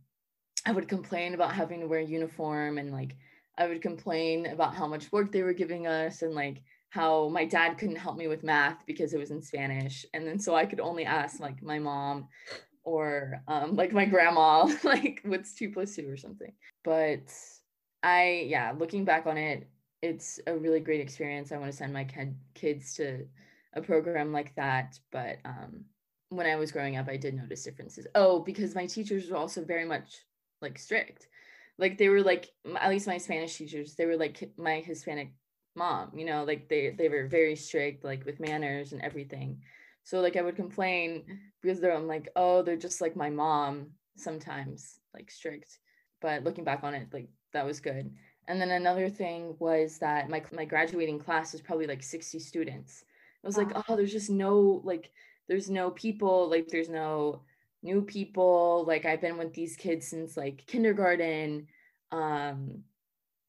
I 0.66 0.72
would 0.72 0.88
complain 0.88 1.34
about 1.34 1.52
having 1.52 1.80
to 1.80 1.86
wear 1.86 2.00
uniform 2.00 2.78
and 2.78 2.90
like 2.90 3.16
I 3.56 3.68
would 3.68 3.82
complain 3.82 4.46
about 4.46 4.74
how 4.74 4.86
much 4.86 5.12
work 5.12 5.30
they 5.30 5.42
were 5.42 5.52
giving 5.52 5.86
us 5.86 6.22
and 6.22 6.34
like 6.34 6.62
how 6.94 7.28
my 7.28 7.44
dad 7.44 7.76
couldn't 7.76 7.96
help 7.96 8.16
me 8.16 8.28
with 8.28 8.44
math 8.44 8.86
because 8.86 9.12
it 9.12 9.18
was 9.18 9.32
in 9.32 9.42
Spanish. 9.42 10.06
And 10.14 10.24
then 10.24 10.38
so 10.38 10.54
I 10.54 10.64
could 10.64 10.78
only 10.78 11.04
ask 11.04 11.40
like 11.40 11.60
my 11.60 11.80
mom 11.80 12.28
or 12.84 13.42
um, 13.48 13.74
like 13.74 13.92
my 13.92 14.04
grandma, 14.04 14.72
like 14.84 15.20
what's 15.24 15.56
two 15.56 15.72
plus 15.72 15.96
two 15.96 16.08
or 16.08 16.16
something. 16.16 16.52
But 16.84 17.34
I, 18.04 18.46
yeah, 18.46 18.72
looking 18.78 19.04
back 19.04 19.26
on 19.26 19.36
it, 19.36 19.68
it's 20.02 20.38
a 20.46 20.56
really 20.56 20.78
great 20.78 21.00
experience. 21.00 21.50
I 21.50 21.56
want 21.56 21.72
to 21.72 21.76
send 21.76 21.92
my 21.92 22.04
kid, 22.04 22.36
kids 22.54 22.94
to 22.94 23.26
a 23.72 23.82
program 23.82 24.32
like 24.32 24.54
that. 24.54 24.96
But 25.10 25.38
um, 25.44 25.86
when 26.28 26.46
I 26.46 26.54
was 26.54 26.70
growing 26.70 26.96
up, 26.96 27.08
I 27.08 27.16
did 27.16 27.34
notice 27.34 27.64
differences. 27.64 28.06
Oh, 28.14 28.38
because 28.38 28.76
my 28.76 28.86
teachers 28.86 29.28
were 29.28 29.36
also 29.36 29.64
very 29.64 29.84
much 29.84 30.14
like 30.62 30.78
strict. 30.78 31.26
Like 31.76 31.98
they 31.98 32.08
were 32.08 32.22
like, 32.22 32.50
at 32.80 32.90
least 32.90 33.08
my 33.08 33.18
Spanish 33.18 33.56
teachers, 33.56 33.96
they 33.96 34.06
were 34.06 34.16
like 34.16 34.48
my 34.56 34.78
Hispanic 34.78 35.32
mom, 35.74 36.10
you 36.14 36.24
know, 36.24 36.44
like 36.44 36.68
they, 36.68 36.90
they 36.90 37.08
were 37.08 37.26
very 37.26 37.56
strict, 37.56 38.04
like 38.04 38.24
with 38.24 38.40
manners 38.40 38.92
and 38.92 39.02
everything. 39.02 39.60
So 40.04 40.20
like 40.20 40.36
I 40.36 40.42
would 40.42 40.56
complain 40.56 41.24
because 41.62 41.80
they're 41.80 41.94
I'm 41.94 42.06
like, 42.06 42.28
oh, 42.36 42.62
they're 42.62 42.76
just 42.76 43.00
like 43.00 43.16
my 43.16 43.30
mom 43.30 43.88
sometimes, 44.16 45.00
like 45.14 45.30
strict. 45.30 45.78
But 46.20 46.44
looking 46.44 46.64
back 46.64 46.84
on 46.84 46.94
it, 46.94 47.08
like 47.12 47.28
that 47.52 47.66
was 47.66 47.80
good. 47.80 48.14
And 48.46 48.60
then 48.60 48.70
another 48.70 49.08
thing 49.08 49.56
was 49.58 49.98
that 49.98 50.28
my 50.28 50.42
my 50.52 50.66
graduating 50.66 51.18
class 51.18 51.52
was 51.52 51.62
probably 51.62 51.86
like 51.86 52.02
60 52.02 52.38
students. 52.38 53.04
I 53.42 53.46
was 53.46 53.56
wow. 53.56 53.64
like, 53.64 53.88
oh, 53.88 53.96
there's 53.96 54.12
just 54.12 54.30
no 54.30 54.82
like 54.84 55.10
there's 55.48 55.70
no 55.70 55.90
people, 55.90 56.50
like 56.50 56.68
there's 56.68 56.90
no 56.90 57.42
new 57.82 58.02
people. 58.02 58.84
Like 58.86 59.06
I've 59.06 59.20
been 59.22 59.38
with 59.38 59.54
these 59.54 59.76
kids 59.76 60.08
since 60.08 60.36
like 60.36 60.66
kindergarten. 60.66 61.68
Um 62.12 62.84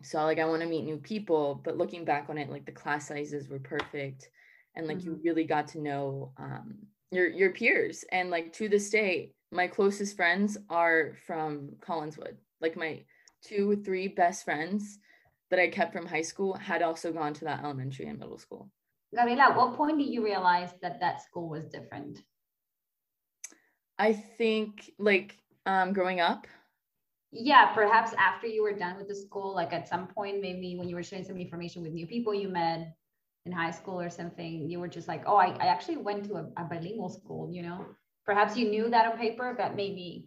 so 0.02 0.24
like 0.24 0.40
I 0.40 0.46
want 0.46 0.62
to 0.62 0.68
meet 0.68 0.86
new 0.86 0.98
people, 0.98 1.62
but 1.64 1.78
looking 1.78 2.06
back 2.06 2.28
on 2.30 2.38
it, 2.38 2.50
like 2.50 2.66
the 2.66 2.72
class 2.72 3.08
sizes 3.08 3.50
were 3.50 3.60
perfect 3.60 4.30
and 4.76 4.88
like 4.88 4.98
mm-hmm. 4.98 5.12
you 5.12 5.22
really 5.24 5.46
got 5.46 5.68
to 5.70 5.82
know 5.82 6.34
um, 6.38 6.76
your 7.12 7.28
your 7.28 7.52
peers 7.52 8.04
and 8.12 8.30
like 8.30 8.54
to 8.54 8.70
this 8.70 8.90
day 8.90 9.32
my 9.52 9.68
closest 9.68 10.16
friends 10.16 10.58
are 10.70 11.14
from 11.26 11.70
collinswood. 11.80 12.36
Like 12.62 12.76
my 12.76 13.04
two 13.44 13.82
three 13.84 14.08
best 14.08 14.44
friends 14.44 15.00
that 15.52 15.60
i 15.60 15.68
kept 15.68 15.94
from 15.94 16.08
high 16.08 16.24
school 16.24 16.56
had 16.56 16.82
also 16.82 17.14
gone 17.14 17.34
to 17.36 17.46
that 17.46 17.64
elementary 17.64 18.08
and 18.08 18.20
middle 18.20 18.38
school. 18.38 18.70
Gabriela 19.16 19.44
at 19.44 19.56
what 19.56 19.76
point 19.76 20.00
did 20.00 20.08
you 20.08 20.24
realize 20.24 20.72
that 20.82 21.00
that 21.00 21.22
school 21.22 21.48
was 21.48 21.66
different? 21.68 22.22
I 23.98 24.14
think 24.14 24.92
like 25.00 25.38
um 25.66 25.94
growing 25.94 26.20
up 26.20 26.48
yeah 27.36 27.74
perhaps 27.74 28.14
after 28.18 28.48
you 28.48 28.64
were 28.64 28.74
done 28.74 28.98
with 28.98 29.08
the 29.08 29.16
school 29.16 29.54
like 29.54 29.74
at 29.74 29.88
some 29.88 30.08
point 30.08 30.42
maybe 30.42 30.76
when 30.78 30.90
you 30.90 30.96
were 30.96 31.04
sharing 31.04 31.26
some 31.26 31.38
information 31.38 31.82
with 31.82 31.92
new 31.92 32.08
people 32.08 32.34
you 32.34 32.48
met 32.48 32.96
in 33.46 33.52
high 33.52 33.72
school 33.72 34.00
or 34.00 34.10
something, 34.10 34.70
you 34.70 34.80
were 34.80 34.88
just 34.88 35.08
like, 35.08 35.24
oh, 35.28 35.36
I, 35.36 35.56
I 35.60 35.68
actually 35.68 35.98
went 35.98 36.26
to 36.26 36.36
a, 36.36 36.48
a 36.58 36.64
bilingual 36.64 37.10
school, 37.10 37.50
you 37.52 37.62
know? 37.62 37.86
Perhaps 38.26 38.58
you 38.58 38.70
knew 38.70 38.90
that 38.90 39.12
on 39.12 39.18
paper, 39.18 39.54
but 39.56 39.76
maybe 39.76 40.26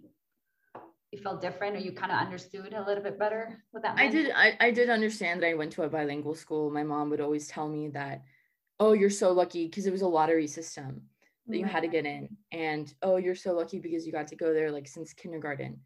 you 1.11 1.19
felt 1.19 1.41
different 1.41 1.75
or 1.75 1.81
you 1.81 1.91
kind 1.91 2.13
of 2.13 2.19
understood 2.19 2.73
a 2.73 2.85
little 2.85 3.03
bit 3.03 3.19
better 3.19 3.65
what 3.73 3.83
that 3.83 3.97
meant? 3.97 4.09
I 4.09 4.13
did 4.13 4.31
I, 4.31 4.57
I 4.61 4.71
did 4.71 4.91
understand 4.91 5.43
that 5.43 5.49
I 5.49 5.55
went 5.55 5.73
to 5.73 5.83
a 5.83 5.89
bilingual 5.89 6.35
school. 6.35 6.71
My 6.71 6.85
mom 6.85 7.11
would 7.11 7.21
always 7.21 7.49
tell 7.49 7.69
me 7.69 7.89
that, 7.89 8.23
oh, 8.79 8.93
you're 8.93 9.11
so 9.11 9.33
lucky 9.33 9.67
because 9.67 9.87
it 9.87 9.91
was 9.91 10.03
a 10.03 10.09
lottery 10.09 10.47
system 10.47 11.03
that 11.49 11.59
you 11.59 11.65
had 11.65 11.81
to 11.81 11.89
get 11.89 12.07
in. 12.07 12.29
And 12.53 12.93
oh, 13.03 13.17
you're 13.17 13.35
so 13.35 13.55
lucky 13.55 13.81
because 13.81 14.07
you 14.07 14.13
got 14.13 14.29
to 14.29 14.37
go 14.37 14.53
there 14.53 14.71
like 14.71 14.87
since 14.87 15.13
kindergarten. 15.13 15.81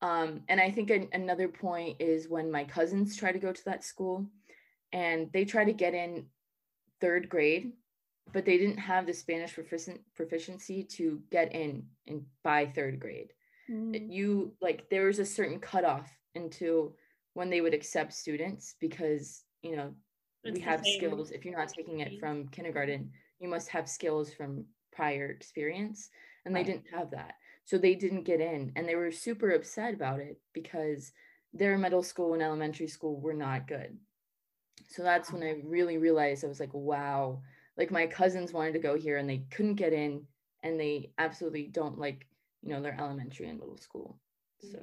Um, 0.00 0.42
and 0.48 0.60
I 0.60 0.70
think 0.70 0.90
an, 0.90 1.08
another 1.12 1.48
point 1.48 1.96
is 2.00 2.28
when 2.28 2.50
my 2.50 2.64
cousins 2.64 3.16
try 3.16 3.32
to 3.32 3.38
go 3.38 3.52
to 3.52 3.64
that 3.64 3.84
school 3.84 4.26
and 4.92 5.28
they 5.32 5.44
try 5.44 5.64
to 5.64 5.72
get 5.72 5.94
in 5.94 6.26
third 7.00 7.28
grade, 7.28 7.72
but 8.32 8.44
they 8.44 8.58
didn't 8.58 8.78
have 8.78 9.06
the 9.06 9.12
Spanish 9.12 9.54
proficient 9.54 10.00
proficiency 10.14 10.82
to 10.82 11.20
get 11.30 11.52
in 11.54 11.84
in 12.06 12.24
by 12.44 12.66
third 12.66 13.00
grade. 13.00 13.32
Mm. 13.70 14.12
You 14.12 14.52
like 14.60 14.88
there 14.90 15.06
was 15.06 15.18
a 15.18 15.26
certain 15.26 15.58
cutoff 15.58 16.10
into 16.34 16.94
when 17.34 17.50
they 17.50 17.60
would 17.60 17.74
accept 17.74 18.12
students 18.12 18.74
because 18.80 19.44
you 19.62 19.76
know 19.76 19.92
it's 20.44 20.58
we 20.58 20.64
have 20.64 20.84
skills. 20.86 21.30
If 21.30 21.44
you're 21.44 21.58
not 21.58 21.68
taking 21.68 22.00
it 22.00 22.18
from 22.20 22.48
kindergarten, 22.48 23.10
you 23.40 23.48
must 23.48 23.68
have 23.68 23.88
skills 23.88 24.32
from 24.32 24.64
prior 24.92 25.26
experience, 25.30 26.10
and 26.44 26.54
right. 26.54 26.64
they 26.64 26.72
didn't 26.72 26.86
have 26.92 27.10
that, 27.10 27.34
so 27.68 27.76
they 27.76 27.94
didn't 27.94 28.22
get 28.22 28.40
in, 28.40 28.72
and 28.76 28.88
they 28.88 28.94
were 28.94 29.12
super 29.12 29.50
upset 29.50 29.92
about 29.92 30.20
it 30.20 30.40
because 30.54 31.12
their 31.52 31.76
middle 31.76 32.02
school 32.02 32.32
and 32.32 32.42
elementary 32.42 32.88
school 32.88 33.20
were 33.20 33.34
not 33.34 33.68
good. 33.68 33.94
So 34.88 35.02
that's 35.02 35.30
when 35.30 35.42
I 35.42 35.60
really 35.62 35.98
realized 35.98 36.42
I 36.42 36.48
was 36.48 36.60
like, 36.60 36.72
wow, 36.72 37.42
like 37.76 37.90
my 37.90 38.06
cousins 38.06 38.54
wanted 38.54 38.72
to 38.72 38.78
go 38.78 38.96
here 38.96 39.18
and 39.18 39.28
they 39.28 39.44
couldn't 39.50 39.74
get 39.74 39.92
in 39.92 40.22
and 40.62 40.80
they 40.80 41.10
absolutely 41.18 41.66
don't 41.66 41.98
like, 41.98 42.26
you 42.62 42.70
know, 42.70 42.80
their 42.80 42.98
elementary 42.98 43.50
and 43.50 43.58
middle 43.58 43.76
school. 43.76 44.18
So 44.62 44.78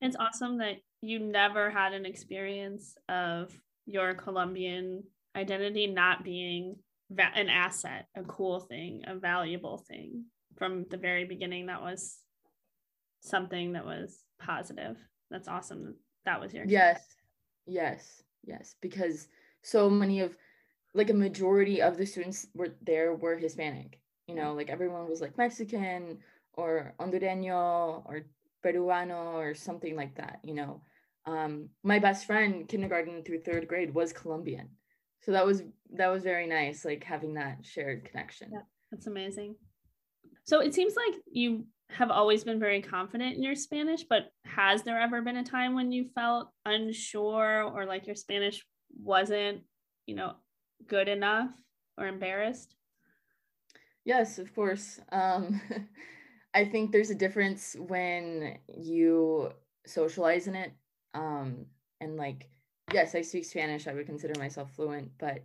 it's 0.00 0.16
awesome 0.18 0.56
that 0.56 0.76
you 1.02 1.18
never 1.18 1.68
had 1.68 1.92
an 1.92 2.06
experience 2.06 2.96
of 3.10 3.52
your 3.84 4.14
Colombian 4.14 5.04
identity 5.36 5.86
not 5.86 6.24
being 6.24 6.76
va- 7.10 7.32
an 7.34 7.50
asset, 7.50 8.06
a 8.16 8.22
cool 8.22 8.60
thing, 8.60 9.02
a 9.06 9.16
valuable 9.16 9.84
thing 9.86 10.24
from 10.56 10.86
the 10.90 10.96
very 10.96 11.24
beginning. 11.24 11.66
That 11.66 11.82
was 11.82 12.18
something 13.20 13.72
that 13.72 13.84
was 13.84 14.24
positive. 14.38 14.96
That's 15.30 15.48
awesome. 15.48 15.96
That 16.24 16.40
was 16.40 16.52
your 16.52 16.64
experience. 16.64 16.98
yes, 16.98 17.16
yes 17.66 18.22
yes 18.46 18.76
because 18.80 19.28
so 19.62 19.90
many 19.90 20.20
of 20.20 20.36
like 20.94 21.10
a 21.10 21.14
majority 21.14 21.82
of 21.82 21.98
the 21.98 22.06
students 22.06 22.46
were 22.54 22.74
there 22.82 23.14
were 23.14 23.36
hispanic 23.36 24.00
you 24.28 24.34
know 24.34 24.54
like 24.54 24.70
everyone 24.70 25.08
was 25.08 25.20
like 25.20 25.36
mexican 25.36 26.18
or 26.54 26.94
hondureño 26.98 28.02
or 28.06 28.26
peruano 28.64 29.34
or 29.34 29.54
something 29.54 29.96
like 29.96 30.14
that 30.16 30.38
you 30.42 30.54
know 30.54 30.80
um, 31.26 31.68
my 31.82 31.98
best 31.98 32.24
friend 32.24 32.68
kindergarten 32.68 33.22
through 33.24 33.40
third 33.40 33.66
grade 33.66 33.92
was 33.92 34.12
colombian 34.12 34.68
so 35.20 35.32
that 35.32 35.44
was 35.44 35.62
that 35.92 36.08
was 36.08 36.22
very 36.22 36.46
nice 36.46 36.84
like 36.84 37.02
having 37.02 37.34
that 37.34 37.58
shared 37.64 38.04
connection 38.04 38.48
yeah, 38.52 38.60
that's 38.92 39.08
amazing 39.08 39.56
so 40.46 40.60
it 40.60 40.74
seems 40.74 40.94
like 40.94 41.20
you 41.30 41.66
have 41.90 42.10
always 42.10 42.44
been 42.44 42.60
very 42.60 42.80
confident 42.80 43.36
in 43.36 43.42
your 43.42 43.54
Spanish, 43.54 44.04
but 44.08 44.30
has 44.44 44.82
there 44.82 45.00
ever 45.00 45.20
been 45.22 45.36
a 45.36 45.44
time 45.44 45.74
when 45.74 45.92
you 45.92 46.06
felt 46.14 46.48
unsure 46.64 47.62
or 47.62 47.84
like 47.84 48.06
your 48.06 48.16
Spanish 48.16 48.64
wasn't, 48.96 49.62
you 50.06 50.14
know, 50.14 50.34
good 50.86 51.08
enough 51.08 51.50
or 51.98 52.06
embarrassed? 52.06 52.74
Yes, 54.04 54.38
of 54.38 54.54
course. 54.54 55.00
Um, 55.10 55.60
I 56.54 56.64
think 56.64 56.92
there's 56.92 57.10
a 57.10 57.14
difference 57.14 57.76
when 57.78 58.58
you 58.68 59.50
socialize 59.84 60.46
in 60.46 60.54
it. 60.54 60.72
Um, 61.12 61.66
and 62.00 62.16
like, 62.16 62.48
yes, 62.92 63.14
I 63.14 63.22
speak 63.22 63.44
Spanish. 63.44 63.88
I 63.88 63.94
would 63.94 64.06
consider 64.06 64.38
myself 64.38 64.70
fluent, 64.74 65.10
but 65.18 65.40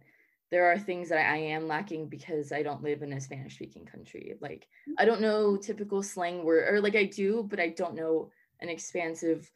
there 0.52 0.70
are 0.70 0.78
things 0.78 1.10
that 1.10 1.32
I 1.32 1.38
am 1.38 1.68
lacking 1.68 2.08
because 2.08 2.52
I 2.52 2.62
don't 2.62 2.84
live 2.84 3.02
in 3.02 3.14
a 3.14 3.22
Spanish 3.22 3.56
speaking 3.56 3.86
country. 3.86 4.36
Like 4.42 4.68
I 5.00 5.06
don't 5.06 5.22
know 5.22 5.56
typical 5.56 6.04
slang 6.04 6.44
word 6.44 6.74
or 6.74 6.82
like 6.82 6.96
I 6.96 7.06
do, 7.06 7.48
but 7.50 7.60
I 7.60 7.70
don't 7.70 7.96
know 7.96 8.30
an 8.60 8.68
expansive, 8.70 9.50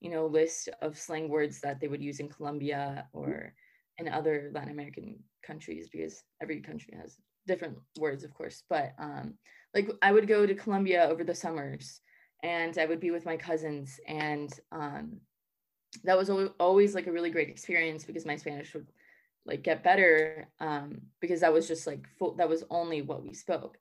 you 0.00 0.10
know, 0.10 0.26
list 0.26 0.68
of 0.82 0.98
slang 0.98 1.28
words 1.30 1.60
that 1.60 1.80
they 1.80 1.88
would 1.88 2.02
use 2.02 2.20
in 2.20 2.28
Colombia 2.28 3.08
or 3.14 3.54
in 3.98 4.08
other 4.08 4.50
Latin 4.54 4.70
American 4.70 5.18
countries 5.42 5.88
because 5.90 6.22
every 6.42 6.60
country 6.60 6.94
has 7.00 7.16
different 7.46 7.78
words, 7.98 8.22
of 8.22 8.34
course. 8.34 8.62
But 8.68 8.92
um 8.98 9.34
like 9.74 9.88
I 10.02 10.12
would 10.12 10.28
go 10.28 10.44
to 10.44 10.54
Colombia 10.54 11.08
over 11.08 11.24
the 11.24 11.34
summers 11.34 12.00
and 12.42 12.76
I 12.76 12.84
would 12.84 13.00
be 13.00 13.10
with 13.10 13.24
my 13.24 13.38
cousins 13.38 13.98
and 14.06 14.52
um 14.70 15.20
that 16.04 16.16
was 16.16 16.30
always 16.58 16.94
like 16.94 17.06
a 17.06 17.12
really 17.12 17.30
great 17.30 17.48
experience 17.48 18.04
because 18.04 18.26
my 18.26 18.36
Spanish 18.36 18.72
would 18.74 18.86
like 19.46 19.62
get 19.62 19.82
better 19.82 20.48
um 20.60 21.00
because 21.20 21.40
that 21.40 21.52
was 21.52 21.66
just 21.66 21.86
like 21.86 22.06
full, 22.18 22.34
that 22.36 22.48
was 22.48 22.64
only 22.70 23.02
what 23.02 23.22
we 23.22 23.34
spoke 23.34 23.76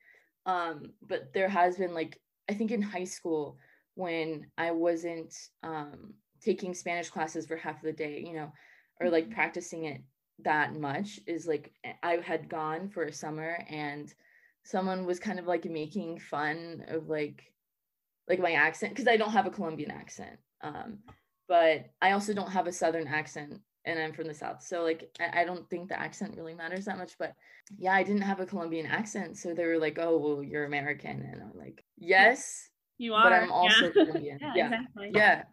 um 0.45 0.91
but 1.07 1.33
there 1.33 1.49
has 1.49 1.77
been 1.77 1.93
like 1.93 2.19
i 2.49 2.53
think 2.53 2.71
in 2.71 2.81
high 2.81 3.03
school 3.03 3.57
when 3.95 4.47
i 4.57 4.71
wasn't 4.71 5.33
um 5.63 6.13
taking 6.41 6.73
spanish 6.73 7.09
classes 7.09 7.45
for 7.45 7.55
half 7.55 7.77
of 7.77 7.83
the 7.83 7.93
day 7.93 8.23
you 8.25 8.33
know 8.33 8.51
or 8.99 9.09
like 9.09 9.25
mm-hmm. 9.25 9.33
practicing 9.33 9.85
it 9.85 10.01
that 10.39 10.73
much 10.73 11.19
is 11.27 11.45
like 11.45 11.71
i 12.01 12.13
had 12.15 12.49
gone 12.49 12.89
for 12.89 13.03
a 13.03 13.13
summer 13.13 13.63
and 13.69 14.13
someone 14.63 15.05
was 15.05 15.19
kind 15.19 15.39
of 15.39 15.45
like 15.45 15.65
making 15.65 16.19
fun 16.19 16.83
of 16.87 17.07
like 17.07 17.43
like 18.27 18.39
my 18.39 18.53
accent 18.53 18.91
because 18.91 19.07
i 19.07 19.17
don't 19.17 19.31
have 19.31 19.45
a 19.45 19.51
colombian 19.51 19.91
accent 19.91 20.37
um 20.63 20.99
but 21.47 21.85
i 22.01 22.11
also 22.11 22.33
don't 22.33 22.51
have 22.51 22.65
a 22.65 22.71
southern 22.71 23.07
accent 23.07 23.59
and 23.85 23.99
I'm 23.99 24.13
from 24.13 24.27
the 24.27 24.33
South. 24.33 24.61
So 24.63 24.83
like 24.83 25.09
I, 25.19 25.41
I, 25.41 25.45
don't 25.45 25.69
think 25.69 25.89
the 25.89 25.99
accent 25.99 26.35
really 26.37 26.53
matters 26.53 26.85
that 26.85 26.97
much. 26.97 27.13
But 27.17 27.33
yeah, 27.77 27.93
I 27.93 28.03
didn't 28.03 28.21
have 28.21 28.39
a 28.39 28.45
Colombian 28.45 28.85
accent. 28.85 29.37
So 29.37 29.53
they 29.53 29.65
were 29.65 29.79
like, 29.79 29.97
Oh, 29.99 30.17
well, 30.17 30.43
you're 30.43 30.65
American. 30.65 31.21
And 31.21 31.41
I'm 31.41 31.57
like, 31.57 31.83
Yes. 31.97 32.69
You 32.97 33.15
are. 33.15 33.23
But 33.23 33.33
I'm 33.33 33.51
also 33.51 33.85
yeah. 33.85 33.91
Colombian. 33.91 34.39
yeah, 34.41 34.53
yeah. 34.55 34.65
Exactly. 34.65 35.11
Yeah. 35.13 35.43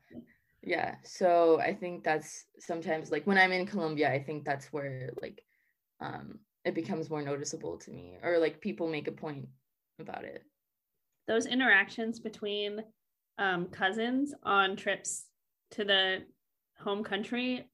Yeah. 0.63 0.95
So 1.05 1.61
I 1.61 1.75
think 1.75 2.05
that's 2.05 2.45
sometimes 2.59 3.11
like 3.11 3.27
when 3.27 3.39
I'm 3.39 3.53
in 3.53 3.67
Colombia, 3.67 4.13
I 4.13 4.23
think 4.23 4.45
that's 4.45 4.67
where 4.73 5.11
like 5.23 5.43
um 6.01 6.41
it 6.65 6.75
becomes 6.75 7.09
more 7.09 7.23
noticeable 7.23 7.79
to 7.79 7.91
me. 7.91 8.19
Or 8.23 8.39
like 8.39 8.61
people 8.61 8.89
make 8.89 9.09
a 9.09 9.13
point 9.13 9.49
about 9.99 10.25
it. 10.25 10.45
those 11.27 11.47
interactions 11.47 12.21
between 12.21 12.83
um, 13.39 13.67
cousins 13.67 14.35
on 14.43 14.77
trips 14.77 15.27
to 15.73 15.85
the 15.85 16.19
home 16.79 17.03
country 17.03 17.69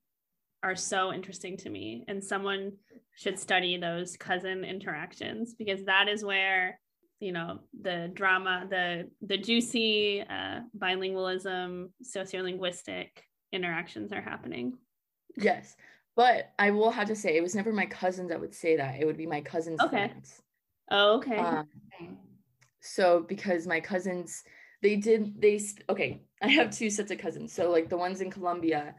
are 0.65 0.75
so 0.75 1.13
interesting 1.13 1.57
to 1.59 1.71
me. 1.71 2.05
And 2.09 2.25
someone 2.25 2.73
should 3.15 3.39
study 3.39 3.77
those 3.77 4.17
cousin 4.17 4.65
interactions 4.65 5.55
because 5.55 5.85
that 5.85 6.09
is 6.09 6.25
where 6.25 6.81
you 7.21 7.33
know 7.33 7.61
the 7.81 8.11
drama 8.13 8.67
the 8.69 9.09
the 9.23 9.39
juicy 9.39 10.21
uh, 10.23 10.61
bilingualism 10.77 11.89
sociolinguistic 12.03 13.09
interactions 13.53 14.13
are 14.13 14.21
happening 14.21 14.75
yes 15.37 15.77
but 16.17 16.51
i 16.59 16.73
will 16.73 16.91
have 16.91 17.07
to 17.07 17.15
say 17.15 17.37
it 17.37 17.43
was 17.43 17.55
never 17.55 17.73
my 17.73 17.87
cousins 17.87 18.31
that 18.31 18.41
would 18.41 18.53
say 18.53 18.77
that 18.77 19.01
it 19.01 19.07
would 19.07 19.17
be 19.17 19.27
my 19.27 19.41
cousins 19.41 19.81
Okay. 19.81 20.09
friends 20.09 20.43
oh 20.91 21.19
okay 21.19 21.39
um, 21.39 21.69
so 22.81 23.25
because 23.29 23.65
my 23.67 23.79
cousins 23.79 24.43
they 24.83 24.97
did 24.97 25.41
they 25.41 25.61
okay 25.89 26.21
i 26.43 26.49
have 26.49 26.71
two 26.71 26.91
sets 26.91 27.13
of 27.13 27.19
cousins 27.19 27.53
so 27.53 27.71
like 27.71 27.89
the 27.89 27.97
ones 27.97 28.21
in 28.21 28.31
colombia 28.31 28.93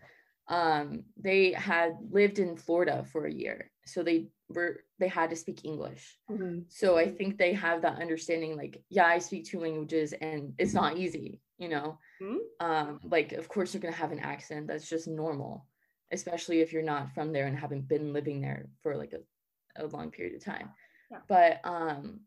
um 0.48 1.04
they 1.18 1.52
had 1.54 1.98
lived 2.12 2.38
in 2.40 2.56
florida 2.56 3.04
for 3.12 3.26
a 3.26 3.34
year 3.34 3.72
so 3.86 4.04
they 4.04 4.28
were 4.50 4.82
they 5.00 5.08
had 5.08 5.30
to 5.32 5.36
speak 5.36 5.66
english 5.66 6.20
Mhm. 6.30 6.66
so 6.70 6.98
i 6.98 7.10
think 7.10 7.38
they 7.38 7.54
have 7.54 7.82
that 7.82 8.00
understanding 8.00 8.56
like 8.56 8.84
yeah 8.90 9.08
i 9.08 9.18
speak 9.18 9.46
two 9.46 9.60
languages 9.60 10.14
and 10.14 10.54
it's 10.60 10.74
not 10.74 10.98
easy 10.98 11.42
you 11.58 11.70
know 11.70 11.98
Mhm. 12.22 12.38
um 12.60 13.00
like 13.04 13.32
of 13.32 13.48
course 13.50 13.74
you're 13.74 13.82
going 13.82 13.94
to 13.94 14.00
have 14.00 14.12
an 14.12 14.20
accent 14.20 14.68
that's 14.68 14.88
just 14.88 15.08
normal 15.08 15.66
especially 16.12 16.62
if 16.62 16.72
you're 16.72 16.84
not 16.94 17.12
from 17.16 17.34
there 17.34 17.48
and 17.48 17.58
haven't 17.58 17.88
been 17.88 18.14
living 18.14 18.40
there 18.42 18.70
for 18.82 18.96
like 18.96 19.14
a, 19.14 19.84
a 19.84 19.88
long 19.88 20.12
period 20.12 20.36
of 20.36 20.44
time 20.44 20.70
Yeah. 21.12 21.22
but 21.28 21.60
um 21.64 22.22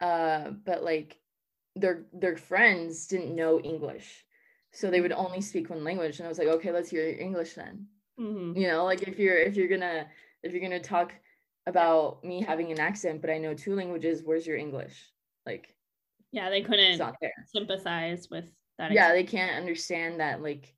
uh 0.00 0.50
but 0.50 0.84
like 0.84 1.18
their 1.74 2.04
their 2.12 2.36
friends 2.36 3.06
didn't 3.06 3.34
know 3.34 3.60
english 3.60 4.24
so 4.72 4.90
they 4.90 5.00
would 5.00 5.12
only 5.12 5.40
speak 5.40 5.70
one 5.70 5.84
language. 5.84 6.18
And 6.18 6.26
i 6.26 6.28
was 6.28 6.38
like 6.38 6.48
okay 6.48 6.72
let's 6.72 6.90
hear 6.90 7.08
your 7.08 7.18
english 7.18 7.54
then. 7.54 7.86
Mhm. 8.18 8.56
you 8.56 8.66
know 8.66 8.84
like 8.84 9.02
if 9.06 9.18
you're 9.18 9.38
if 9.38 9.56
you're 9.56 9.68
gonna 9.68 10.06
if 10.42 10.52
you're 10.52 10.62
gonna 10.62 10.80
talk 10.80 11.12
about 11.66 12.24
me 12.24 12.42
having 12.42 12.72
an 12.72 12.80
accent 12.80 13.20
but 13.20 13.30
i 13.30 13.38
know 13.38 13.54
two 13.54 13.74
languages 13.74 14.22
where's 14.24 14.46
your 14.46 14.56
english? 14.56 14.96
Like 15.46 15.74
yeah 16.32 16.50
they 16.50 16.62
couldn't 16.62 17.00
sympathize 17.46 18.28
with 18.30 18.44
that 18.78 18.92
yeah 18.92 19.12
they 19.12 19.24
can't 19.24 19.56
understand 19.56 20.20
that 20.20 20.42
like 20.42 20.74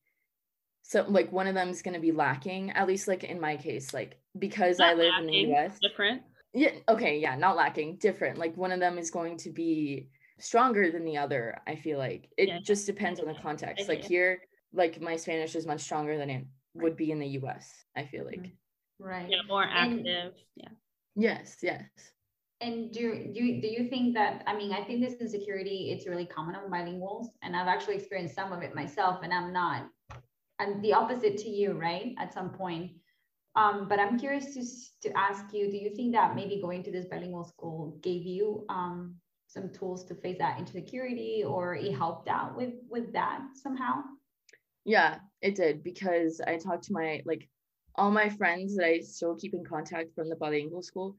so 0.83 1.05
like 1.09 1.31
one 1.33 1.47
of 1.47 1.55
them 1.55 1.69
is 1.69 1.83
going 1.83 1.95
to 1.95 2.01
be 2.01 2.13
lacking 2.13 2.71
at 2.73 2.87
least 2.89 3.07
like 3.09 3.25
in 3.25 3.41
my 3.41 3.57
case 3.57 3.95
like 3.95 4.19
because 4.39 4.81
i 4.81 4.89
Not 4.95 4.99
live 4.99 5.13
in 5.21 5.27
the 5.27 5.55
us 5.55 5.79
different? 5.81 6.23
Yeah 6.53 6.73
okay 6.89 7.19
yeah 7.19 7.37
not 7.37 7.57
lacking 7.57 7.97
different. 7.97 8.39
Like 8.39 8.57
one 8.57 8.73
of 8.73 8.81
them 8.81 8.99
is 8.99 9.11
going 9.11 9.37
to 9.39 9.51
be 9.51 10.09
stronger 10.41 10.91
than 10.91 11.05
the 11.05 11.17
other 11.17 11.61
i 11.67 11.75
feel 11.77 11.99
like. 11.99 12.29
It 12.37 12.49
Yeah. 12.49 12.59
just 12.61 12.87
depends 12.87 13.21
on 13.21 13.27
the 13.27 13.35
context. 13.35 13.89
Like 13.89 14.05
here 14.05 14.43
like 14.73 15.01
my 15.01 15.17
spanish 15.17 15.55
is 15.57 15.67
much 15.67 15.81
stronger 15.81 16.17
than 16.17 16.31
it 16.31 16.45
would 16.75 16.97
be 16.97 17.11
in 17.11 17.19
the 17.19 17.27
us 17.29 17.67
i 17.97 18.05
feel 18.05 18.25
like. 18.25 18.41
Mhm. 18.43 18.53
right. 19.01 19.29
Yeah 19.31 19.43
more 19.49 19.65
And- 19.65 20.07
active. 20.07 20.35
Yeah. 20.57 20.69
Yes 21.17 21.59
yes. 21.63 21.89
And 22.63 22.93
do 22.93 23.03
do 23.35 23.43
you, 23.45 23.61
do 23.63 23.69
you 23.69 23.89
think 23.89 24.15
that 24.15 24.43
I 24.47 24.53
mean 24.57 24.71
I 24.73 24.85
think 24.85 25.01
this 25.01 25.15
insecurity 25.21 25.93
it's 25.93 26.07
really 26.07 26.27
common 26.27 26.55
on 26.57 26.71
bilinguals 26.71 27.27
and 27.43 27.57
I've 27.57 27.69
actually 27.75 27.97
experienced 27.97 28.35
some 28.35 28.53
of 28.53 28.63
it 28.63 28.75
myself 28.75 29.21
and 29.25 29.33
I'm 29.33 29.53
not 29.53 29.89
I'm 30.61 30.81
the 30.83 30.93
opposite 30.93 31.37
to 31.39 31.49
you 31.49 31.73
right 31.73 32.15
at 32.19 32.35
some 32.35 32.51
point. 32.51 32.93
Um, 33.57 33.89
but 33.89 33.99
I'm 33.99 34.19
curious 34.19 34.47
to 34.55 34.63
to 35.09 35.17
ask 35.19 35.43
you 35.57 35.71
do 35.75 35.79
you 35.85 35.91
think 35.97 36.13
that 36.13 36.37
maybe 36.37 36.61
going 36.61 36.83
to 36.85 36.93
this 36.93 37.07
bilingual 37.07 37.45
school 37.45 37.99
gave 38.03 38.23
you 38.25 38.65
um, 38.69 39.17
some 39.53 39.69
tools 39.71 40.05
to 40.05 40.15
face 40.15 40.39
that 40.39 40.59
insecurity 40.59 41.43
or 41.45 41.75
it 41.75 41.93
helped 41.95 42.29
out 42.29 42.57
with 42.57 42.75
with 42.89 43.13
that 43.13 43.41
somehow 43.55 44.01
Yeah, 44.85 45.19
it 45.43 45.55
did 45.57 45.83
because 45.83 46.41
I 46.47 46.57
talked 46.57 46.85
to 46.85 46.93
my 46.93 47.23
like 47.25 47.49
all 47.97 48.11
my 48.11 48.29
friends 48.29 48.77
that 48.77 48.87
I 48.87 49.01
still 49.01 49.35
keep 49.37 49.55
in 49.55 49.65
contact 49.65 50.15
from 50.15 50.29
the 50.29 50.37
bilingual 50.37 50.83
school 50.83 51.17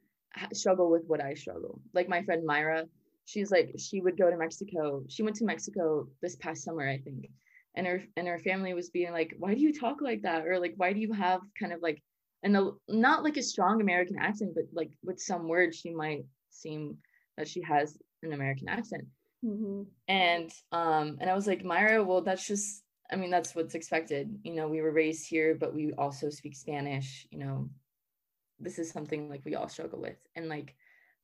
struggle 0.54 0.90
with 0.90 1.04
what 1.08 1.22
I 1.22 1.34
struggle. 1.34 1.80
Like 1.94 2.08
my 2.08 2.22
friend 2.24 2.46
Myra, 2.46 2.86
she's 3.26 3.52
like 3.52 3.76
she 3.78 4.02
would 4.02 4.18
go 4.18 4.30
to 4.30 4.38
Mexico. 4.38 5.04
She 5.10 5.24
went 5.24 5.36
to 5.38 5.46
Mexico 5.46 6.08
this 6.22 6.36
past 6.38 6.64
summer, 6.64 6.88
I 6.88 6.98
think. 7.00 7.30
And 7.76 7.86
her 7.88 8.02
and 8.18 8.28
her 8.28 8.40
family 8.40 8.74
was 8.74 8.90
being 8.90 9.12
like, 9.12 9.34
"Why 9.40 9.54
do 9.54 9.62
you 9.62 9.74
talk 9.74 10.02
like 10.02 10.22
that?" 10.24 10.46
or 10.48 10.60
like, 10.60 10.74
"Why 10.78 10.94
do 10.94 11.00
you 11.00 11.14
have 11.14 11.42
kind 11.60 11.74
of 11.74 11.82
like 11.82 12.02
and 12.44 12.58
not 12.88 13.24
like 13.24 13.38
a 13.38 13.44
strong 13.44 13.82
American 13.82 14.18
accent, 14.20 14.54
but 14.56 14.66
like 14.74 14.92
with 15.04 15.20
some 15.20 15.48
words 15.48 15.78
she 15.78 15.92
might 15.92 16.26
seem 16.50 16.98
that 17.38 17.48
she 17.48 17.62
has 17.62 17.98
an 18.24 18.34
American 18.34 18.70
accent." 18.70 19.06
Mhm. 19.44 19.88
and 20.08 20.52
um 20.72 21.18
and 21.20 21.28
i 21.28 21.34
was 21.34 21.48
like 21.48 21.64
myra 21.66 22.04
well 22.04 22.22
that's 22.22 22.46
just 22.46 22.84
i 23.12 23.16
mean 23.16 23.32
that's 23.32 23.56
what's 23.56 23.74
expected. 23.74 24.40
You 24.44 24.54
know 24.54 24.68
we 24.68 24.82
were 24.82 24.92
raised 24.92 25.28
here 25.28 25.56
but 25.56 25.74
we 25.74 25.94
also 25.94 26.30
speak 26.30 26.56
spanish 26.56 27.28
you 27.32 27.40
know. 27.40 27.70
This 28.60 28.78
is 28.78 28.92
something 28.92 29.28
like 29.30 29.44
we 29.44 29.56
all 29.56 29.68
struggle 29.68 30.00
with. 30.00 30.18
And 30.36 30.48
like 30.48 30.76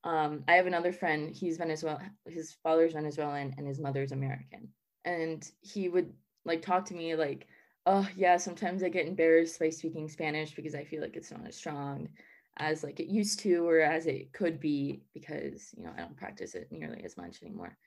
um 0.04 0.44
i 0.48 0.54
have 0.54 0.66
another 0.68 0.92
friend 0.92 1.30
he's 1.36 1.58
venezuelan 1.58 2.12
his 2.26 2.54
father's 2.64 2.94
venezuelan 2.94 3.54
and 3.58 3.68
his 3.68 3.80
mother's 3.80 4.12
american. 4.12 4.70
And 5.06 5.50
he 5.62 5.90
would 5.90 6.14
like 6.46 6.62
talk 6.64 6.86
to 6.86 6.96
me 6.96 7.16
like 7.16 7.48
oh 7.86 8.08
yeah 8.16 8.38
sometimes 8.38 8.84
i 8.84 8.90
get 8.90 9.08
embarrassed 9.08 9.60
by 9.60 9.70
speaking 9.70 10.08
spanish 10.10 10.56
because 10.56 10.76
i 10.76 10.84
feel 10.84 11.02
like 11.02 11.16
it's 11.16 11.32
not 11.32 11.48
as 11.48 11.56
strong 11.56 12.10
as 12.60 12.84
like 12.84 13.00
it 13.00 13.08
used 13.08 13.40
to 13.40 13.68
or 13.68 13.80
as 13.80 14.08
it 14.08 14.34
could 14.34 14.60
be 14.60 15.02
because 15.14 15.74
you 15.78 15.84
know 15.84 15.92
i 15.96 16.02
don't 16.02 16.18
practice 16.18 16.56
it 16.56 16.68
nearly 16.72 17.04
as 17.04 17.18
much 17.18 17.42
anymore 17.42 17.78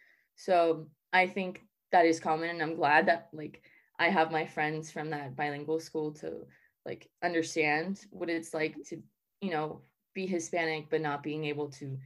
so 0.41 0.87
I 1.13 1.27
think 1.27 1.63
that 1.93 2.07
is 2.07 2.19
common 2.19 2.49
and 2.49 2.63
I'm 2.63 2.75
glad 2.75 3.07
that 3.07 3.29
like 3.35 3.63
I 3.99 4.09
have 4.09 4.33
my 4.33 4.47
friends 4.47 4.91
from 4.91 5.11
that 5.11 5.37
bilingual 5.37 5.81
school 5.81 6.13
to 6.15 6.47
like 6.87 7.11
understand 7.23 8.07
what 8.11 8.31
it's 8.31 8.55
like 8.55 8.75
to, 8.87 9.03
you 9.43 9.51
know, 9.51 9.83
be 10.15 10.27
Hispanic 10.27 10.89
but 10.89 11.03
not 11.03 11.23
being 11.23 11.45
able 11.45 11.69
to 11.73 11.99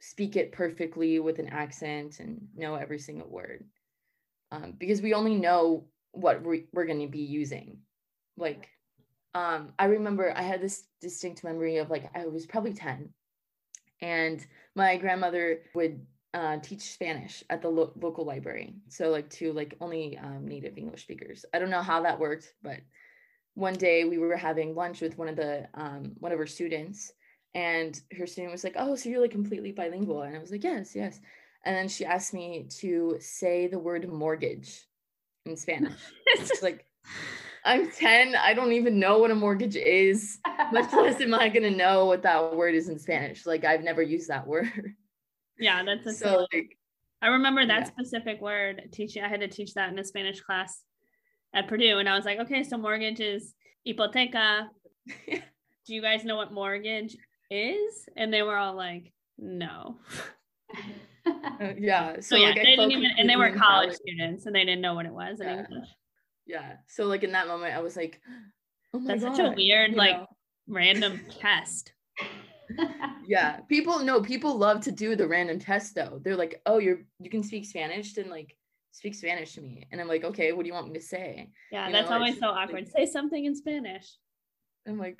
speak 0.00 0.34
it 0.34 0.50
perfectly 0.50 1.20
with 1.20 1.38
an 1.38 1.48
accent 1.48 2.18
and 2.18 2.40
know 2.56 2.74
every 2.74 2.98
single 2.98 3.28
word. 3.28 3.64
Um, 4.50 4.74
because 4.76 5.00
we 5.00 5.14
only 5.14 5.36
know 5.36 5.86
what 6.10 6.42
we, 6.42 6.66
we're 6.72 6.86
going 6.86 7.00
to 7.00 7.06
be 7.06 7.20
using. 7.20 7.78
Like 8.36 8.68
um 9.36 9.72
I 9.78 9.84
remember 9.86 10.32
I 10.36 10.42
had 10.42 10.60
this 10.60 10.84
distinct 11.00 11.44
memory 11.44 11.76
of 11.76 11.90
like 11.90 12.10
I 12.14 12.26
was 12.26 12.46
probably 12.46 12.72
10 12.72 13.10
and 14.00 14.44
my 14.74 14.96
grandmother 14.96 15.60
would 15.74 16.04
uh, 16.34 16.58
teach 16.58 16.82
Spanish 16.92 17.42
at 17.48 17.62
the 17.62 17.68
lo- 17.68 17.92
local 18.00 18.24
library. 18.24 18.74
So 18.88 19.08
like 19.08 19.30
to 19.30 19.52
like 19.52 19.74
only 19.80 20.18
um, 20.18 20.46
native 20.46 20.76
English 20.76 21.02
speakers. 21.02 21.46
I 21.54 21.58
don't 21.58 21.70
know 21.70 21.80
how 21.80 22.02
that 22.02 22.18
worked, 22.18 22.52
but 22.62 22.80
one 23.54 23.72
day 23.72 24.04
we 24.04 24.18
were 24.18 24.36
having 24.36 24.74
lunch 24.74 25.00
with 25.00 25.16
one 25.16 25.28
of 25.28 25.36
the 25.36 25.66
um, 25.72 26.12
one 26.18 26.32
of 26.32 26.38
her 26.38 26.46
students, 26.46 27.10
and 27.54 27.98
her 28.18 28.26
student 28.26 28.52
was 28.52 28.64
like, 28.64 28.74
"Oh, 28.76 28.96
so 28.96 29.08
you're 29.08 29.22
like 29.22 29.30
completely 29.30 29.72
bilingual?" 29.72 30.22
And 30.22 30.36
I 30.36 30.40
was 30.40 30.50
like, 30.50 30.62
"Yes, 30.62 30.94
yes." 30.94 31.20
And 31.64 31.74
then 31.74 31.88
she 31.88 32.04
asked 32.04 32.34
me 32.34 32.66
to 32.80 33.16
say 33.18 33.66
the 33.66 33.78
word 33.78 34.06
mortgage 34.08 34.84
in 35.46 35.56
Spanish. 35.56 35.98
It's 36.38 36.62
like 36.62 36.84
I'm 37.66 37.90
10. 37.90 38.36
I 38.36 38.54
don't 38.54 38.72
even 38.72 38.98
know 38.98 39.18
what 39.18 39.30
a 39.30 39.34
mortgage 39.34 39.76
is. 39.76 40.38
Much 40.72 40.92
less 40.92 41.20
am 41.20 41.34
I 41.34 41.48
gonna 41.48 41.70
know 41.70 42.06
what 42.06 42.22
that 42.22 42.54
word 42.54 42.74
is 42.74 42.88
in 42.88 42.98
Spanish. 42.98 43.44
Like 43.44 43.64
I've 43.64 43.82
never 43.82 44.02
used 44.02 44.28
that 44.28 44.46
word. 44.46 44.94
yeah 45.58 45.82
that's 45.84 46.06
a 46.06 46.12
So 46.12 46.46
like 46.52 46.78
I 47.22 47.28
remember 47.28 47.66
that 47.66 47.80
Yeah. 47.80 47.84
specific 47.86 48.40
word 48.40 48.88
teaching. 48.92 49.24
I 49.24 49.28
had 49.28 49.40
to 49.40 49.48
teach 49.48 49.74
that 49.74 49.90
in 49.92 49.98
a 49.98 50.04
Spanish 50.04 50.40
class 50.40 50.82
at 51.54 51.66
Purdue, 51.66 51.98
and 51.98 52.08
I 52.08 52.14
was 52.14 52.24
like, 52.26 52.38
okay, 52.40 52.62
so 52.62 52.76
mortgage 52.76 53.20
is 53.20 53.54
hipoteca. 53.88 54.68
Do 55.26 55.94
you 55.94 56.02
guys 56.02 56.24
know 56.24 56.36
what 56.36 56.52
mortgage 56.52 57.16
is? 57.50 58.06
And 58.16 58.32
they 58.32 58.42
were 58.42 58.56
all 58.56 58.74
like, 58.76 59.12
no. 59.38 59.96
Yeah. 61.78 62.16
So, 62.16 62.20
So, 62.20 62.36
yeah, 62.36 62.48
like, 62.48 62.56
they 62.56 62.76
didn't 62.76 62.92
even, 62.92 63.10
and 63.18 63.28
they 63.28 63.34
were 63.36 63.46
completely 63.46 63.66
college 63.66 63.92
students, 63.94 64.46
and 64.46 64.54
they 64.54 64.64
didn't 64.64 64.80
know 64.82 64.94
what 64.94 65.06
it 65.06 65.12
was 65.12 65.40
in 65.40 65.46
Yeah. 65.48 65.64
English. 65.68 65.88
Yeah. 66.46 66.74
So 66.88 67.04
like 67.06 67.24
in 67.24 67.32
that 67.32 67.48
moment, 67.48 67.74
I 67.74 67.80
was 67.80 67.96
like, 67.96 68.20
oh 68.94 69.00
my 69.00 69.12
That's 69.12 69.24
god. 69.24 69.36
such 69.36 69.46
a 69.46 69.54
weird, 69.56 69.90
you 69.92 69.96
like, 69.96 70.16
know? 70.16 70.26
random 70.68 71.20
test. 71.40 71.92
Yeah. 73.26 73.60
People 73.68 74.00
no, 74.00 74.20
people 74.20 74.56
love 74.56 74.80
to 74.82 74.92
do 74.92 75.16
the 75.16 75.26
random 75.28 75.58
test 75.58 75.94
though. 75.94 76.20
They're 76.22 76.36
like, 76.36 76.60
oh, 76.66 76.78
you're 76.78 77.00
you 77.20 77.30
can 77.30 77.42
speak 77.42 77.64
Spanish, 77.64 78.14
then 78.14 78.28
like 78.30 78.56
speak 78.92 79.14
Spanish 79.14 79.54
to 79.54 79.60
me. 79.60 79.86
And 79.92 80.00
I'm 80.00 80.08
like, 80.08 80.24
okay, 80.24 80.52
what 80.52 80.62
do 80.62 80.68
you 80.68 80.74
want 80.74 80.88
me 80.88 80.94
to 80.94 81.04
say? 81.04 81.50
Yeah, 81.70 81.86
You 81.86 81.92
that's 81.92 82.08
know, 82.10 82.16
always 82.16 82.32
it's 82.32 82.40
so 82.40 82.48
like- 82.48 82.68
awkward. 82.68 82.88
Say 82.88 83.06
something 83.06 83.44
in 83.44 83.54
Spanish. 83.54 84.06
I'm 84.88 84.98
like, 84.98 85.18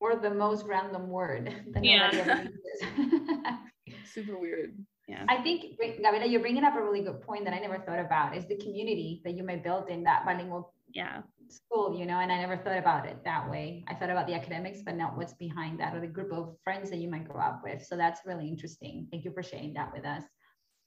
or 0.00 0.16
the 0.16 0.30
most 0.30 0.64
random 0.66 1.08
word 1.08 1.52
Yeah. 1.82 2.10
nobody 2.10 2.30
ever 2.30 2.48
uses. 3.86 4.12
super 4.12 4.38
weird. 4.38 4.76
Yeah. 5.08 5.24
I 5.28 5.42
think, 5.42 5.78
Gabriela, 5.78 6.26
you're 6.26 6.40
bringing 6.40 6.64
up 6.64 6.76
a 6.76 6.82
really 6.82 7.02
good 7.02 7.20
point 7.22 7.44
that 7.44 7.54
I 7.54 7.58
never 7.58 7.78
thought 7.78 7.98
about 7.98 8.36
is 8.36 8.46
the 8.46 8.56
community 8.56 9.20
that 9.24 9.32
you 9.34 9.42
may 9.42 9.56
build 9.56 9.88
in 9.88 10.04
that 10.04 10.24
bilingual 10.24 10.72
Yeah. 10.94 11.22
school, 11.48 11.94
you 11.98 12.06
know, 12.06 12.18
and 12.20 12.30
I 12.30 12.38
never 12.38 12.56
thought 12.56 12.78
about 12.78 13.06
it 13.06 13.22
that 13.24 13.50
way. 13.50 13.84
I 13.88 13.94
thought 13.94 14.10
about 14.10 14.26
the 14.26 14.34
academics, 14.34 14.82
but 14.82 14.96
not 14.96 15.16
what's 15.16 15.34
behind 15.34 15.80
that 15.80 15.94
or 15.94 16.00
the 16.00 16.06
group 16.06 16.32
of 16.32 16.56
friends 16.62 16.88
that 16.90 16.98
you 16.98 17.10
might 17.10 17.28
grow 17.28 17.42
up 17.42 17.62
with. 17.64 17.84
So 17.84 17.96
that's 17.96 18.20
really 18.24 18.48
interesting. 18.48 19.08
Thank 19.10 19.24
you 19.24 19.32
for 19.32 19.42
sharing 19.42 19.74
that 19.74 19.92
with 19.92 20.04
us. 20.04 20.22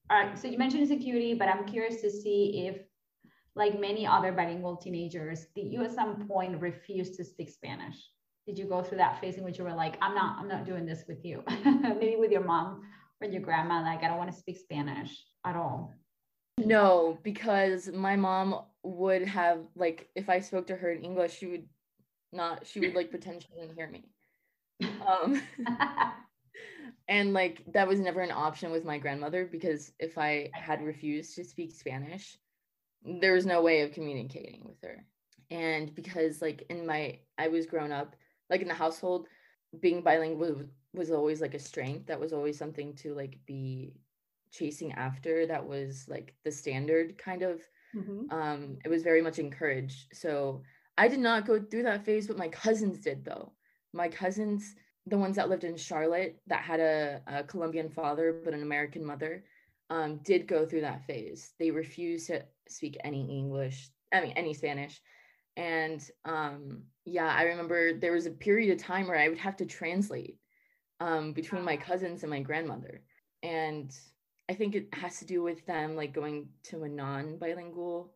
All 0.10 0.18
right. 0.18 0.38
So 0.38 0.48
you 0.48 0.58
mentioned 0.58 0.84
insecurity, 0.84 1.34
but 1.34 1.50
I'm 1.50 1.66
curious 1.66 2.02
to 2.02 2.10
see 2.10 2.68
if, 2.68 2.82
like 3.58 3.80
many 3.80 4.06
other 4.06 4.32
bilingual 4.34 4.76
teenagers, 4.76 5.48
did 5.56 5.72
you 5.72 5.84
at 5.84 5.94
some 5.94 6.28
point 6.28 6.60
refuse 6.60 7.16
to 7.18 7.24
speak 7.24 7.50
Spanish? 7.50 7.96
Did 8.46 8.58
you 8.60 8.66
go 8.66 8.84
through 8.84 8.98
that 9.00 9.20
phase 9.22 9.38
in 9.38 9.44
which 9.44 9.58
you 9.58 9.64
were 9.64 9.74
like, 9.74 9.98
I'm 10.02 10.14
not, 10.14 10.38
I'm 10.40 10.48
not 10.48 10.66
doing 10.66 10.86
this 10.86 11.04
with 11.08 11.24
you? 11.24 11.42
Maybe 11.66 12.18
with 12.18 12.32
your 12.32 12.44
mom 12.44 12.82
or 13.22 13.28
your 13.28 13.42
grandma, 13.42 13.82
like, 13.82 14.04
I 14.04 14.08
don't 14.08 14.18
want 14.18 14.32
to 14.32 14.38
speak 14.38 14.58
Spanish 14.58 15.12
at 15.46 15.56
all. 15.56 15.94
No, 16.58 17.18
because 17.24 17.90
my 17.92 18.16
mom 18.16 18.62
would 18.84 19.24
have 19.24 19.60
like 19.76 20.10
if 20.16 20.30
I 20.30 20.40
spoke 20.40 20.68
to 20.68 20.76
her 20.76 20.92
in 20.92 21.04
English, 21.04 21.38
she 21.38 21.48
would 21.48 21.68
not 22.32 22.66
she 22.66 22.80
would 22.80 22.96
like 22.96 23.10
pretend 23.10 23.42
she 23.42 23.60
didn't 23.60 23.76
hear 23.76 23.90
me. 23.90 24.06
Um 25.06 25.42
and 27.08 27.34
like 27.34 27.64
that 27.74 27.88
was 27.88 28.00
never 28.00 28.22
an 28.22 28.32
option 28.32 28.72
with 28.72 28.86
my 28.86 28.98
grandmother 28.98 29.46
because 29.52 29.92
if 30.00 30.18
I 30.18 30.50
had 30.54 30.82
refused 30.82 31.36
to 31.36 31.44
speak 31.44 31.74
Spanish, 31.74 32.38
there 33.04 33.34
was 33.34 33.46
no 33.46 33.62
way 33.62 33.82
of 33.82 33.92
communicating 33.92 34.62
with 34.64 34.82
her. 34.84 35.06
And 35.52 35.94
because 35.94 36.42
like 36.42 36.66
in 36.70 36.88
my 36.88 37.20
I 37.38 37.50
was 37.50 37.66
grown 37.66 37.92
up 37.92 38.16
like 38.50 38.62
in 38.62 38.68
the 38.70 38.74
household, 38.74 39.28
being 39.82 40.02
bilingual 40.02 40.64
was, 40.96 41.12
always 41.12 41.42
like 41.42 41.54
a 41.54 41.60
strength. 41.60 42.08
That 42.08 42.20
was 42.20 42.34
always 42.34 42.58
something 42.58 42.94
to 42.96 43.14
like 43.14 43.40
be 43.46 43.94
chasing 44.52 44.92
after. 44.94 45.46
That 45.46 45.66
was 45.66 46.08
like 46.08 46.34
the 46.44 46.52
standard 46.52 47.18
kind 47.18 47.42
of. 47.42 47.62
Mhm. 47.96 48.32
Um, 48.32 48.78
it 48.84 48.90
was 48.90 49.04
very 49.04 49.22
much 49.22 49.40
encouraged. 49.40 50.08
So 50.14 50.64
I 50.98 51.08
did 51.08 51.20
not 51.20 51.46
go 51.46 51.60
through 51.62 51.84
that 51.84 52.06
phase, 52.06 52.28
but 52.28 52.38
my 52.38 52.48
cousins 52.50 53.00
did 53.00 53.24
though. 53.26 53.54
My 53.94 54.08
cousins, 54.10 54.76
the 55.06 55.18
ones 55.18 55.36
that 55.36 55.50
lived 55.50 55.64
in 55.64 55.78
Charlotte 55.78 56.42
that 56.48 56.62
had 56.64 56.80
a, 56.80 57.22
a 57.28 57.44
Colombian 57.44 57.90
father 57.90 58.42
but 58.44 58.54
an 58.54 58.64
American 58.64 59.06
mother, 59.06 59.44
um, 59.90 60.18
did 60.24 60.48
go 60.48 60.66
through 60.66 60.82
that 60.82 61.06
phase. 61.06 61.54
They 61.60 61.72
refused 61.72 62.28
to 62.28 62.44
speak 62.68 62.98
any 63.04 63.30
English, 63.30 63.90
I 64.12 64.22
mean 64.22 64.32
any 64.32 64.54
Spanish. 64.54 65.02
And 65.58 66.02
um, 66.26 66.84
yeah, 67.06 67.34
I 67.34 67.44
remember 67.44 67.94
there 67.94 68.12
was 68.12 68.26
a 68.26 68.32
period 68.32 68.72
of 68.72 68.84
time 68.84 69.08
where 69.08 69.18
I 69.18 69.30
would 69.30 69.38
have 69.38 69.56
to 69.58 69.66
translate 69.66 70.38
um, 71.00 71.34
between 71.34 71.64
my 71.64 71.78
cousins 71.78 72.24
and 72.24 72.30
my 72.30 72.42
grandmother. 72.42 73.02
And 73.44 73.92
I 74.50 74.54
think 74.54 74.76
it 74.76 74.94
has 74.94 75.20
to 75.20 75.26
do 75.26 75.44
with 75.44 75.66
them 75.66 75.96
like 75.96 76.14
going 76.14 76.50
to 76.64 76.84
a 76.84 76.90
non-bilingual 76.90 78.14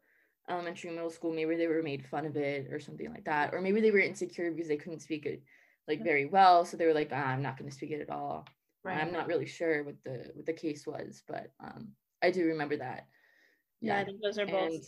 elementary 0.50 0.92
middle 0.92 1.10
school. 1.10 1.34
Maybe 1.34 1.56
they 1.56 1.68
were 1.68 1.84
made 1.84 2.08
fun 2.08 2.26
of 2.26 2.36
it 2.36 2.72
or 2.72 2.80
something 2.80 3.10
like 3.12 3.26
that. 3.26 3.54
Or 3.54 3.62
maybe 3.62 3.82
they 3.82 3.92
were 3.92 4.00
insecure 4.00 4.52
because 4.52 4.68
they 4.68 4.78
couldn't 4.78 5.02
speak 5.02 5.26
it 5.26 5.44
like 5.88 6.04
very 6.04 6.26
well. 6.26 6.66
So 6.66 6.78
they 6.78 6.86
were 6.86 6.94
like, 6.94 7.12
ah, 7.12 7.16
I'm 7.16 7.42
not 7.42 7.58
going 7.58 7.70
to 7.70 7.76
speak 7.76 7.92
it 7.92 8.02
at 8.02 8.10
all. 8.10 8.46
I'm 8.86 9.12
not 9.12 9.28
really 9.28 9.46
sure 9.46 9.84
what 9.84 9.96
the 10.06 10.32
what 10.34 10.46
the 10.46 10.54
case 10.54 10.88
was, 10.88 11.22
but 11.28 11.52
um, 11.60 11.90
I 12.24 12.32
do 12.32 12.46
remember 12.46 12.78
that. 12.78 13.08
Yeah, 13.82 14.00
I 14.00 14.06
think 14.06 14.22
those 14.22 14.38
are 14.40 14.46
both 14.46 14.72
and- 14.72 14.84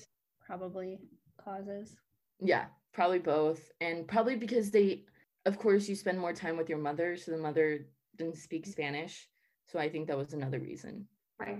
probably 0.46 1.00
causes. 1.44 1.96
Yeah, 2.40 2.66
probably 2.94 3.20
both. 3.20 3.62
And 3.80 4.08
probably 4.08 4.36
because 4.36 4.72
they, 4.72 5.06
of 5.46 5.58
course, 5.58 5.90
you 5.90 5.96
spend 5.96 6.20
more 6.20 6.34
time 6.34 6.58
with 6.58 6.70
your 6.70 6.78
mother. 6.78 7.18
So 7.18 7.32
the 7.32 7.38
mother 7.38 7.88
didn't 8.18 8.38
speak 8.38 8.66
Spanish. 8.66 9.28
So 9.68 9.80
I 9.80 9.90
think 9.90 10.08
that 10.08 10.18
was 10.18 10.34
another 10.34 10.60
reason. 10.60 11.08
Right. 11.40 11.58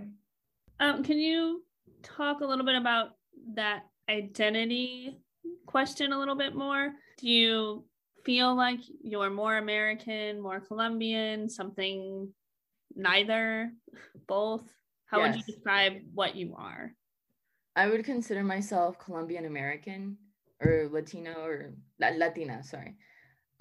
Um, 0.80 1.04
can 1.04 1.18
you 1.18 1.64
talk 2.04 2.42
a 2.42 2.46
little 2.46 2.66
bit 2.66 2.76
about 2.76 3.16
that 3.56 3.84
identity 4.10 5.18
question 5.66 6.14
a 6.14 6.20
little 6.20 6.36
bit 6.36 6.56
more? 6.56 6.94
Do 7.18 7.28
you 7.28 7.86
feel 8.24 8.56
like 8.56 8.80
you're 9.02 9.30
more 9.30 9.58
American, 9.58 10.40
more 10.40 10.60
Colombian, 10.60 11.50
something 11.50 12.32
neither, 12.96 13.72
both? 14.28 14.64
How 15.06 15.22
would 15.22 15.36
you 15.36 15.44
describe 15.44 15.94
what 16.14 16.36
you 16.36 16.56
are? 16.58 16.94
I 17.76 17.88
would 17.88 18.06
consider 18.06 18.44
myself 18.44 18.98
Colombian 18.98 19.46
American 19.46 20.18
or 20.62 20.90
Latino 20.92 21.34
or 21.42 21.74
Latina, 22.00 22.64
sorry. 22.64 22.96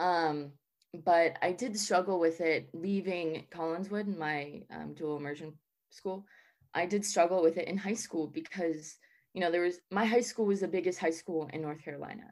Um, 0.00 0.52
but 1.04 1.36
I 1.40 1.52
did 1.52 1.78
struggle 1.78 2.18
with 2.18 2.40
it 2.40 2.68
leaving 2.72 3.46
Collinswood, 3.52 4.16
my 4.16 4.62
um, 4.74 4.94
dual 4.94 5.18
immersion 5.18 5.52
school. 5.90 6.24
I 6.74 6.86
did 6.86 7.04
struggle 7.04 7.42
with 7.42 7.58
it 7.58 7.68
in 7.68 7.76
high 7.76 7.94
school 7.94 8.26
because, 8.26 8.96
you 9.34 9.40
know, 9.40 9.50
there 9.50 9.60
was 9.60 9.78
my 9.90 10.04
high 10.04 10.20
school 10.20 10.46
was 10.46 10.60
the 10.60 10.68
biggest 10.68 10.98
high 10.98 11.10
school 11.10 11.48
in 11.52 11.62
North 11.62 11.84
Carolina. 11.84 12.24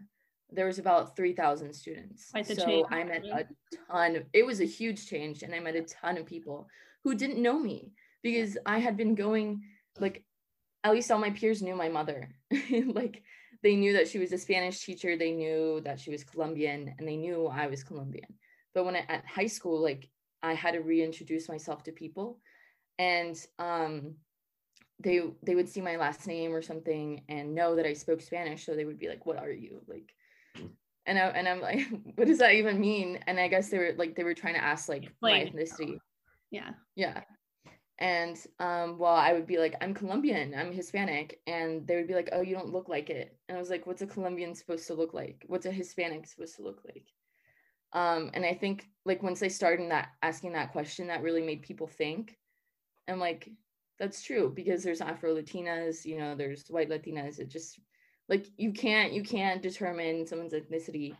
There 0.50 0.66
was 0.66 0.78
about 0.78 1.14
3,000 1.14 1.72
students. 1.72 2.30
So 2.42 2.54
change, 2.54 2.86
I 2.90 3.04
met 3.04 3.24
a 3.26 3.46
ton 3.86 4.16
of, 4.16 4.24
it 4.32 4.46
was 4.46 4.60
a 4.60 4.64
huge 4.64 5.06
change 5.06 5.42
and 5.42 5.54
I 5.54 5.60
met 5.60 5.76
a 5.76 5.82
ton 5.82 6.16
of 6.16 6.24
people 6.24 6.68
who 7.04 7.14
didn't 7.14 7.42
know 7.42 7.58
me 7.58 7.92
because 8.22 8.56
I 8.64 8.78
had 8.78 8.96
been 8.96 9.14
going 9.14 9.62
like 10.00 10.24
at 10.84 10.92
least 10.92 11.10
all 11.10 11.18
my 11.18 11.30
peers 11.30 11.62
knew 11.62 11.76
my 11.76 11.88
mother. 11.88 12.30
like 12.70 13.22
they 13.62 13.76
knew 13.76 13.92
that 13.94 14.08
she 14.08 14.18
was 14.18 14.32
a 14.32 14.38
Spanish 14.38 14.84
teacher, 14.84 15.16
they 15.16 15.32
knew 15.32 15.80
that 15.84 16.00
she 16.00 16.10
was 16.10 16.24
Colombian, 16.24 16.94
and 16.98 17.08
they 17.08 17.16
knew 17.16 17.46
I 17.46 17.66
was 17.66 17.82
Colombian. 17.82 18.34
But 18.74 18.84
when 18.84 18.96
I, 18.96 19.04
at 19.08 19.26
high 19.26 19.46
school, 19.46 19.82
like 19.82 20.08
I 20.42 20.54
had 20.54 20.74
to 20.74 20.80
reintroduce 20.80 21.48
myself 21.48 21.82
to 21.84 21.92
people, 21.92 22.40
and 22.98 23.36
um, 23.58 24.14
they 25.00 25.22
they 25.42 25.54
would 25.54 25.68
see 25.68 25.80
my 25.80 25.96
last 25.96 26.26
name 26.26 26.54
or 26.54 26.62
something 26.62 27.22
and 27.28 27.54
know 27.54 27.76
that 27.76 27.86
I 27.86 27.92
spoke 27.94 28.20
Spanish, 28.20 28.64
so 28.64 28.74
they 28.74 28.84
would 28.84 28.98
be 28.98 29.08
like, 29.08 29.26
"What 29.26 29.38
are 29.38 29.50
you?" 29.50 29.82
Like, 29.86 30.12
and 31.06 31.18
I 31.18 31.22
and 31.28 31.48
I'm 31.48 31.60
like, 31.60 31.80
"What 32.14 32.28
does 32.28 32.38
that 32.38 32.54
even 32.54 32.80
mean?" 32.80 33.18
And 33.26 33.40
I 33.40 33.48
guess 33.48 33.70
they 33.70 33.78
were 33.78 33.94
like 33.96 34.14
they 34.14 34.24
were 34.24 34.34
trying 34.34 34.54
to 34.54 34.64
ask 34.64 34.88
like 34.88 35.10
my 35.20 35.38
Explain 35.38 35.66
ethnicity. 35.66 35.98
Yeah. 36.50 36.70
Yeah. 36.94 37.22
And 37.98 38.38
um, 38.60 38.98
well, 38.98 39.14
I 39.14 39.32
would 39.32 39.46
be 39.46 39.58
like, 39.58 39.74
I'm 39.80 39.92
Colombian, 39.92 40.54
I'm 40.54 40.72
Hispanic. 40.72 41.40
And 41.46 41.86
they 41.86 41.96
would 41.96 42.06
be 42.06 42.14
like, 42.14 42.28
oh, 42.32 42.42
you 42.42 42.54
don't 42.54 42.72
look 42.72 42.88
like 42.88 43.10
it. 43.10 43.36
And 43.48 43.56
I 43.56 43.60
was 43.60 43.70
like, 43.70 43.86
what's 43.86 44.02
a 44.02 44.06
Colombian 44.06 44.54
supposed 44.54 44.86
to 44.86 44.94
look 44.94 45.14
like? 45.14 45.44
What's 45.48 45.66
a 45.66 45.72
Hispanic 45.72 46.26
supposed 46.26 46.56
to 46.56 46.62
look 46.62 46.82
like? 46.84 47.06
Um, 47.92 48.30
and 48.34 48.44
I 48.44 48.54
think 48.54 48.86
like 49.04 49.22
once 49.22 49.42
I 49.42 49.48
started 49.48 49.90
that 49.90 50.10
asking 50.22 50.52
that 50.52 50.72
question, 50.72 51.08
that 51.08 51.22
really 51.22 51.42
made 51.42 51.62
people 51.62 51.86
think. 51.86 52.36
And 53.08 53.18
like, 53.18 53.50
that's 53.98 54.22
true 54.22 54.52
because 54.54 54.84
there's 54.84 55.00
Afro 55.00 55.34
Latinas, 55.34 56.04
you 56.04 56.18
know, 56.18 56.36
there's 56.36 56.68
white 56.68 56.90
Latinas. 56.90 57.40
It 57.40 57.48
just 57.48 57.80
like 58.28 58.46
you 58.56 58.72
can't 58.72 59.12
you 59.12 59.22
can't 59.22 59.62
determine 59.62 60.26
someone's 60.26 60.52
ethnicity 60.52 61.16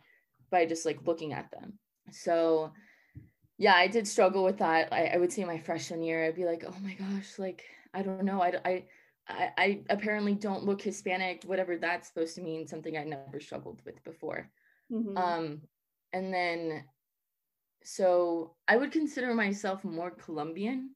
by 0.49 0.65
just 0.65 0.85
like 0.85 0.99
looking 1.05 1.33
at 1.33 1.51
them. 1.51 1.73
So 2.11 2.71
yeah, 3.59 3.75
I 3.75 3.87
did 3.87 4.07
struggle 4.07 4.45
with 4.45 4.59
that. 4.59 4.93
I, 4.93 5.07
I 5.07 5.17
would 5.17 5.33
say 5.33 5.45
my 5.45 5.59
freshman 5.59 6.03
year, 6.03 6.25
I'd 6.25 6.35
be 6.35 6.45
like, 6.45 6.65
oh 6.67 6.75
my 6.81 6.95
gosh, 6.95 7.39
like, 7.39 7.65
I 7.93 8.03
don't 8.03 8.25
know. 8.25 8.41
I, 8.41 8.53
I, 8.65 8.85
I, 9.29 9.53
I 9.57 9.85
apparently 9.91 10.35
don't 10.35 10.65
look 10.65 10.81
Hispanic, 10.81 11.43
whatever 11.45 11.77
that's 11.77 12.07
supposed 12.09 12.35
to 12.37 12.41
mean, 12.43 12.67
something 12.67 12.97
I 12.97 13.05
never 13.05 13.39
struggled 13.41 13.81
with 13.85 14.03
before. 14.03 14.51
Mhm. 14.89 15.15
Um, 15.17 15.61
and 16.13 16.33
then, 16.33 16.85
so 17.83 18.55
I 18.67 18.77
would 18.77 18.91
consider 18.91 19.33
myself 19.33 19.83
more 19.83 20.11
Colombian 20.11 20.95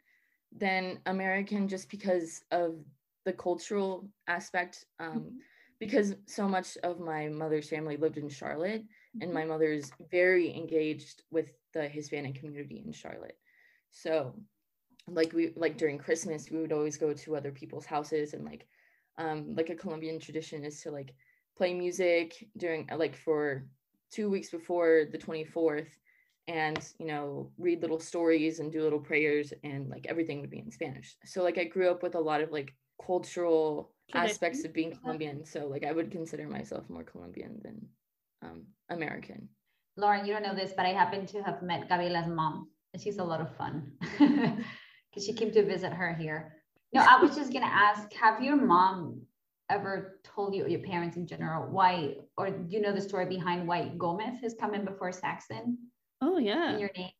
than 0.52 1.00
American 1.06 1.68
just 1.68 1.90
because 1.90 2.44
of 2.52 2.84
the 3.26 3.34
cultural 3.34 4.10
aspect. 4.28 4.86
Um, 5.00 5.26
Mhm. 5.26 5.40
because 5.80 6.16
so 6.28 6.48
much 6.48 6.78
of 6.84 7.00
my 7.00 7.30
mother's 7.30 7.70
family 7.70 7.98
lived 7.98 8.18
in 8.18 8.30
Charlotte 8.30 8.86
and 9.22 9.34
my 9.34 9.46
mother 9.46 9.72
is 9.72 9.92
very 10.12 10.56
engaged 10.56 11.24
with 11.32 11.54
the 11.74 11.88
Hispanic 11.88 12.36
community 12.36 12.84
in 12.86 12.92
Charlotte. 12.92 13.38
So 13.92 14.34
like 15.08 15.34
we 15.34 15.54
like 15.56 15.78
during 15.78 15.98
Christmas 15.98 16.50
we 16.50 16.60
would 16.60 16.72
always 16.72 16.98
go 16.98 17.14
to 17.14 17.36
other 17.36 17.52
people's 17.52 17.86
houses 17.86 18.34
and 18.34 18.46
like 18.46 18.68
um 19.18 19.54
like 19.56 19.70
a 19.70 19.76
Colombian 19.76 20.20
tradition 20.20 20.64
is 20.64 20.82
to 20.82 20.92
like 20.92 21.14
play 21.58 21.74
music 21.74 22.48
during 22.58 22.88
uh, 22.92 22.98
like 22.98 23.16
for 23.16 23.68
2 24.12 24.30
weeks 24.30 24.50
before 24.50 25.06
the 25.12 25.18
24th 25.18 25.98
and 26.48 26.94
you 27.00 27.08
know 27.08 27.52
read 27.58 27.82
little 27.82 28.00
stories 28.00 28.60
and 28.60 28.72
do 28.72 28.82
little 28.82 29.00
prayers 29.00 29.54
and 29.64 29.90
like 29.90 30.06
everything 30.08 30.42
would 30.42 30.50
be 30.50 30.60
in 30.60 30.72
Spanish. 30.72 31.16
So 31.26 31.44
like 31.44 31.58
I 31.58 31.66
grew 31.66 31.90
up 31.90 32.04
with 32.04 32.16
a 32.16 32.20
lot 32.20 32.42
of 32.42 32.52
like 32.52 32.74
cultural 33.06 33.92
aspects 34.14 34.64
of 34.66 34.74
being 34.74 34.96
Colombian. 35.02 35.46
So 35.46 35.68
like 35.68 35.84
I 35.84 35.92
would 35.92 36.12
consider 36.12 36.48
myself 36.48 36.90
more 36.90 37.04
Colombian 37.04 37.60
than 37.64 37.88
um, 38.44 38.64
American. 38.90 39.50
Lauren, 39.96 40.26
you 40.26 40.34
don't 40.34 40.44
know 40.44 40.56
this, 40.56 40.74
but 40.76 40.86
I 40.86 40.90
happen 40.90 41.26
to 41.28 41.44
have 41.44 41.62
met 41.62 41.88
Gabriela's 41.90 42.28
mom, 42.28 42.70
and 42.94 43.02
she's 43.02 43.18
a 43.18 43.24
lot 43.24 43.42
of 43.42 43.56
fun 43.56 43.92
because 44.20 45.26
she 45.26 45.34
came 45.34 45.52
to 45.52 45.64
visit 45.64 45.94
her 45.94 46.14
here. 46.14 46.56
No, 46.94 47.02
I 47.02 47.22
was 47.22 47.36
just 47.36 47.54
gonna 47.54 47.66
ask: 47.66 48.12
Have 48.14 48.42
your 48.42 48.56
mom 48.56 49.22
ever 49.70 50.20
told 50.24 50.56
you, 50.56 50.66
or 50.66 50.68
your 50.68 50.82
parents 50.82 51.18
in 51.18 51.28
general, 51.28 51.68
why, 51.72 52.16
or 52.38 52.50
do 52.50 52.66
you 52.68 52.82
know 52.82 52.94
the 52.94 53.02
story 53.02 53.26
behind 53.26 53.68
why 53.68 53.92
Gomez 53.98 54.40
has 54.42 54.56
come 54.60 54.74
in 54.74 54.86
before 54.86 55.12
Saxon 55.12 55.78
Oh 56.22 56.38
yeah. 56.38 56.74
in 56.74 56.80
your 56.80 56.92
name? 56.96 57.12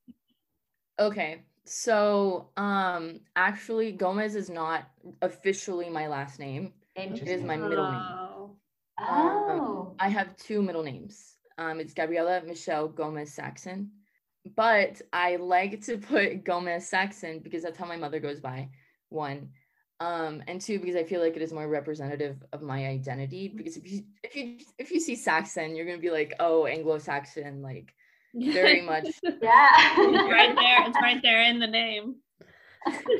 Okay. 1.00 1.44
So 1.66 2.50
um 2.58 3.22
actually 3.36 3.92
Gomez 3.92 4.36
is 4.36 4.50
not 4.50 4.86
officially 5.22 5.90
my 5.90 6.08
last 6.08 6.40
name. 6.40 6.74
Interesting. 6.96 7.28
It 7.28 7.32
is 7.40 7.44
my 7.44 7.58
middle 7.58 7.90
name. 7.90 8.02
Oh. 8.02 8.56
Oh, 9.00 9.73
I 10.04 10.10
have 10.10 10.36
two 10.36 10.62
middle 10.62 10.84
names. 10.84 11.36
Um 11.58 11.80
it's 11.80 11.94
Gabriela 11.94 12.42
Michelle 12.46 12.90
Gomez 12.90 13.34
Saxon. 13.34 13.92
But 14.58 15.02
I 15.14 15.38
like 15.38 15.82
to 15.86 15.98
put 15.98 16.44
Gomez 16.50 16.90
Saxon 16.90 17.40
because 17.40 17.64
that's 17.64 17.78
how 17.78 17.86
my 17.86 17.96
mother 17.96 18.20
goes 18.20 18.42
by. 18.42 18.70
One. 19.08 19.52
Um, 20.02 20.44
and 20.50 20.60
two, 20.60 20.80
because 20.80 20.98
I 20.98 21.06
feel 21.06 21.22
like 21.22 21.38
it 21.38 21.42
is 21.42 21.54
more 21.54 21.70
representative 21.70 22.44
of 22.52 22.62
my 22.62 22.88
identity. 22.88 23.48
Because 23.48 23.78
if 23.78 23.90
you 23.90 24.04
if 24.24 24.36
you 24.36 24.58
if 24.78 24.92
you 24.92 25.00
see 25.00 25.16
Saxon, 25.16 25.74
you're 25.74 25.86
gonna 25.86 26.00
be 26.00 26.10
like, 26.10 26.34
oh, 26.42 26.66
Anglo-Saxon, 26.66 27.62
like 27.62 27.94
very 28.36 28.82
much. 28.92 29.08
Yeah. 29.24 29.70
It's 30.00 30.32
right 30.32 30.56
there. 30.56 30.88
It's 30.88 31.02
right 31.02 31.22
there 31.24 31.44
in 31.44 31.60
the 31.60 31.68
name. 31.68 32.16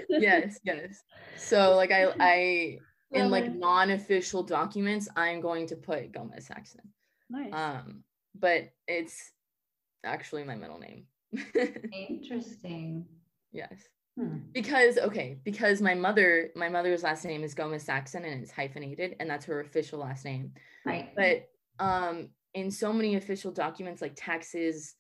yes, 0.10 0.60
yes. 0.66 1.02
So 1.38 1.76
like 1.78 1.92
I 1.92 2.14
I 2.20 2.80
in 3.14 3.30
like 3.30 3.54
non-official 3.54 4.44
documents, 4.44 5.08
I'm 5.16 5.42
going 5.42 5.68
to 5.68 5.76
put 5.76 6.12
Gomez 6.12 6.48
Saxon. 6.48 6.82
Nice. 7.30 7.54
Um, 7.54 8.04
but 8.36 8.70
it's 8.88 9.32
actually 10.04 10.44
my 10.44 10.56
middle 10.56 10.80
name. 10.80 11.06
Interesting. 11.94 13.06
yes. 13.52 13.74
Hmm. 14.18 14.38
Because 14.52 15.00
okay, 15.00 15.40
because 15.44 15.82
my 15.82 15.96
mother, 15.96 16.52
my 16.56 16.70
mother's 16.70 17.02
last 17.02 17.26
name 17.26 17.44
is 17.44 17.56
Gomez 17.56 17.84
Saxon 17.84 18.26
and 18.26 18.44
it's 18.44 18.52
hyphenated, 18.52 19.16
and 19.20 19.28
that's 19.30 19.46
her 19.46 19.60
official 19.60 20.00
last 20.00 20.24
name. 20.24 20.54
Right. 20.86 21.10
But 21.16 21.50
um, 21.84 22.30
in 22.54 22.70
so 22.70 22.94
many 22.94 23.16
official 23.16 23.52
documents 23.52 24.02
like 24.02 24.14
taxes 24.16 24.96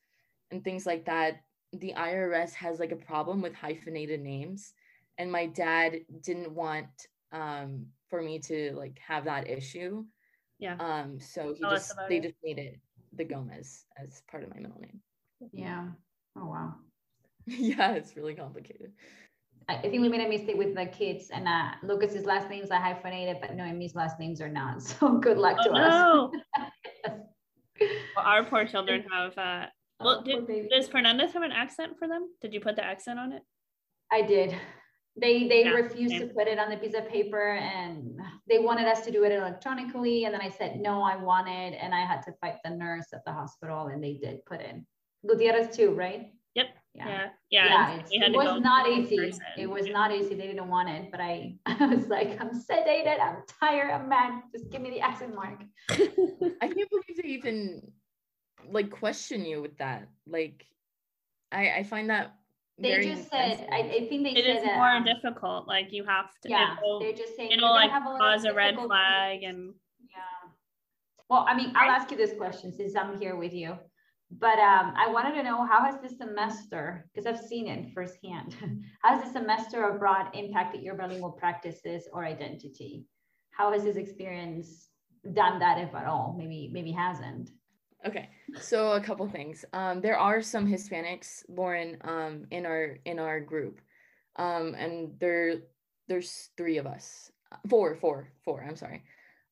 and 0.49 0.63
things 0.63 0.87
like 0.87 1.05
that, 1.05 1.41
the 1.73 1.93
IRS 1.95 2.53
has 2.53 2.79
like 2.79 2.91
a 2.91 2.95
problem 2.95 3.41
with 3.41 3.53
hyphenated 3.53 4.19
names, 4.19 4.73
and 5.19 5.31
my 5.31 5.45
dad 5.45 5.99
didn't 6.21 6.51
want 6.51 6.87
um 7.31 7.87
for 8.13 8.21
me 8.21 8.37
to 8.37 8.73
like 8.77 8.99
have 9.07 9.25
that 9.25 9.49
issue. 9.49 10.05
yeah. 10.59 10.75
Um, 10.79 11.19
so 11.19 11.51
he 11.55 11.61
Tell 11.61 11.71
just 11.71 11.91
they 12.07 12.17
it. 12.17 12.21
just 12.21 12.35
made 12.43 12.59
it 12.59 12.79
the 13.11 13.23
Gomez 13.23 13.85
as 13.97 14.21
part 14.29 14.43
of 14.43 14.49
my 14.53 14.57
middle 14.59 14.79
name. 14.79 14.99
yeah. 15.51 15.87
Oh 16.37 16.45
wow. 16.45 16.75
yeah, 17.47 17.93
it's 17.93 18.15
really 18.15 18.35
complicated. 18.35 18.91
I 19.67 19.77
I 19.77 19.81
think 19.89 20.03
we 20.03 20.09
made 20.09 20.21
a 20.21 20.29
mistake 20.29 20.57
with 20.57 20.75
the 20.75 20.85
kids, 20.85 21.31
and 21.33 21.47
uh, 21.47 21.71
Lucas's 21.81 22.25
last 22.25 22.51
names 22.51 22.69
are 22.69 22.79
hyphenated, 22.79 23.37
but 23.41 23.55
Noemi's 23.55 23.95
last 23.95 24.19
names 24.19 24.39
are 24.41 24.49
not. 24.61 24.79
So 24.89 25.17
good 25.17 25.39
luck 25.39 25.57
Oh, 25.61 25.63
to 25.63 25.71
us. 25.73 25.91
no. 25.91 26.31
Well, 28.15 28.25
our 28.27 28.43
poor 28.45 28.65
children 28.65 29.03
have. 29.11 29.35
Uh, 29.35 29.65
well, 29.99 30.21
Oh, 30.21 30.45
did, 30.45 30.69
does 30.69 30.87
Fernandez 30.87 31.33
have 31.33 31.41
an 31.41 31.51
accent 31.51 31.97
for 31.97 32.07
them? 32.07 32.29
Did 32.41 32.53
you 32.53 32.61
put 32.61 32.75
the 32.75 32.85
accent 32.85 33.17
on 33.17 33.31
it? 33.33 33.41
I 34.11 34.21
did. 34.21 34.55
They 35.15 35.47
they 35.47 35.63
Yeah, 35.65 35.71
refused 35.71 36.17
to 36.17 36.27
put 36.27 36.47
it 36.47 36.57
on 36.57 36.69
the 36.71 36.77
piece 36.77 36.95
of 36.95 37.07
paper, 37.07 37.49
and 37.53 38.19
they 38.49 38.57
wanted 38.59 38.87
us 38.87 39.05
to 39.05 39.11
do 39.11 39.23
it 39.25 39.31
electronically. 39.31 40.25
And 40.25 40.33
then 40.33 40.41
I 40.41 40.49
said 40.49 40.79
no, 40.79 41.01
I 41.03 41.15
want 41.17 41.47
it, 41.47 41.77
and 41.79 41.93
I 41.93 42.01
had 42.05 42.21
to 42.23 42.33
fight 42.41 42.55
the 42.63 42.71
nurse 42.71 43.13
at 43.13 43.23
the 43.25 43.31
hospital, 43.31 43.87
and 43.87 44.03
they 44.03 44.13
did 44.15 44.43
put 44.45 44.59
in 44.61 44.85
Gutierrez 45.27 45.75
too, 45.75 45.91
right? 45.91 46.31
Yep. 46.55 46.67
Yeah. 46.95 47.07
Yeah. 47.07 47.29
Yeah, 47.49 47.65
Yeah. 47.65 47.91
and 47.91 47.99
it's- 47.99 48.09
we 48.11 48.17
had 48.19 48.31
it 48.31 48.35
was 48.37 48.61
not 48.61 48.87
in 48.87 49.03
easy. 49.03 49.17
person. 49.17 49.41
It 49.57 49.67
was 49.69 49.87
Yeah. 49.87 49.93
not 49.93 50.11
easy. 50.11 50.35
They 50.35 50.47
didn't 50.47 50.67
want 50.67 50.89
it, 50.89 51.09
but 51.11 51.19
I, 51.21 51.57
I 51.65 51.85
was 51.87 52.07
like, 52.07 52.39
I'm 52.41 52.51
sedated. 52.51 53.19
I'm 53.19 53.43
tired. 53.59 53.91
I'm 53.91 54.07
mad. 54.09 54.43
Just 54.51 54.69
give 54.71 54.81
me 54.81 54.89
the 54.91 55.01
accent 55.01 55.33
mark. 55.35 55.63
I 55.89 56.67
can't 56.67 56.89
believe 56.89 57.17
they 57.21 57.29
even 57.29 57.91
like 58.69 58.89
question 58.91 59.45
you 59.45 59.61
with 59.61 59.77
that. 59.77 60.07
Like, 60.27 60.65
I 61.51 61.71
I 61.79 61.83
find 61.83 62.09
that 62.09 62.35
They 62.83 62.89
very 62.91 63.05
just 63.05 63.29
said. 63.29 63.67
I, 63.71 63.79
I 63.79 64.07
think 64.09 64.23
they 64.23 64.31
It 64.31 64.45
said 64.45 64.57
is 64.57 64.63
that. 64.63 64.75
more 64.75 64.89
um, 64.91 65.05
difficult. 65.05 65.67
Like 65.67 65.87
you 65.91 66.03
have 66.05 66.29
to. 66.43 66.49
yeah, 66.49 66.75
It'll, 66.77 66.99
they're 66.99 67.13
just 67.13 67.35
saying. 67.35 67.51
it'll 67.51 67.71
like 67.71 67.89
have 67.89 68.03
a 68.03 68.17
cause 68.17 68.43
a 68.45 68.53
red 68.53 68.71
difficulties." 68.71 68.87
flag 68.87 69.43
and. 69.43 69.73
Yeah. 70.09 70.51
Well, 71.29 71.45
I 71.47 71.55
mean, 71.55 71.71
I'll 71.75 71.89
ask 71.89 72.11
you 72.11 72.17
this 72.17 72.33
question 72.37 72.73
since 72.73 72.95
I'm 72.95 73.17
here 73.19 73.35
with 73.35 73.53
you. 73.53 73.77
But 74.39 74.57
um, 74.59 74.93
I 74.97 75.07
wanted 75.11 75.35
to 75.35 75.43
know 75.43 75.65
how 75.65 75.85
has 75.85 75.95
this 76.01 76.17
semester, 76.17 77.07
because 77.13 77.27
I've 77.27 77.39
seen 77.45 77.67
it 77.67 77.93
firsthand, 77.93 78.55
how 79.03 79.15
has 79.15 79.23
the 79.23 79.31
semester 79.39 79.83
abroad 79.89 80.27
impacted 80.33 80.81
your 80.81 80.95
bilingual 80.95 81.31
practices 81.31 82.07
or 82.11 82.25
identity? 82.25 83.05
How 83.51 83.71
has 83.73 83.83
this 83.83 83.95
experience 83.95 84.89
done 85.33 85.59
that, 85.59 85.77
if 85.77 85.93
at 85.93 86.07
all? 86.07 86.35
Maybe, 86.37 86.69
maybe 86.73 86.91
hasn't. 86.91 87.51
Okay, 88.05 88.29
so 88.59 88.91
a 88.93 89.01
couple 89.01 89.27
things. 89.29 89.63
Um, 89.71 90.01
there 90.01 90.17
are 90.17 90.41
some 90.41 90.67
Hispanics, 90.67 91.43
Lauren, 91.47 91.97
um, 92.01 92.45
in 92.51 92.65
our 92.65 92.97
in 93.05 93.17
our 93.17 93.39
group, 93.39 93.79
um, 94.35 94.75
and 94.77 95.17
there 95.19 95.61
there's 96.09 96.49
three 96.57 96.77
of 96.77 96.85
us, 96.85 97.31
four, 97.69 97.95
four, 97.95 98.27
four. 98.43 98.65
I'm 98.67 98.75
sorry, 98.75 99.03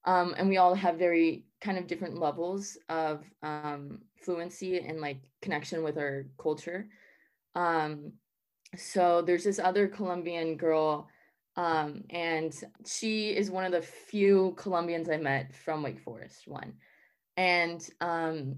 um, 0.03 0.35
and 0.37 0.49
we 0.49 0.57
all 0.57 0.75
have 0.75 0.97
very 0.97 1.45
kind 1.61 1.77
of 1.77 1.87
different 1.87 2.19
levels 2.19 2.77
of 2.89 3.23
um, 3.41 3.99
fluency 4.17 4.79
and 4.79 4.99
like 4.99 5.21
connection 5.41 5.81
with 5.81 5.97
our 5.97 6.25
culture. 6.37 6.89
Um, 7.55 8.13
so 8.75 9.21
there's 9.21 9.45
this 9.45 9.59
other 9.59 9.87
Colombian 9.87 10.57
girl, 10.57 11.07
um, 11.55 12.03
and 12.09 12.53
she 12.85 13.29
is 13.29 13.49
one 13.49 13.63
of 13.63 13.71
the 13.71 13.81
few 13.81 14.55
Colombians 14.57 15.09
I 15.09 15.17
met 15.17 15.55
from 15.55 15.83
Wake 15.83 16.01
Forest. 16.01 16.49
One 16.49 16.73
and 17.37 17.87
um, 18.01 18.55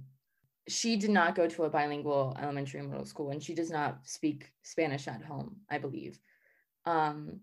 she 0.68 0.96
did 0.96 1.10
not 1.10 1.36
go 1.36 1.48
to 1.48 1.64
a 1.64 1.70
bilingual 1.70 2.38
elementary 2.42 2.80
and 2.80 2.90
middle 2.90 3.06
school 3.06 3.30
and 3.32 3.44
she 3.44 3.54
does 3.54 3.70
not 3.70 4.00
speak 4.04 4.52
spanish 4.64 5.08
at 5.08 5.24
home 5.24 5.58
i 5.70 5.78
believe. 5.78 6.20
Um, 6.86 7.40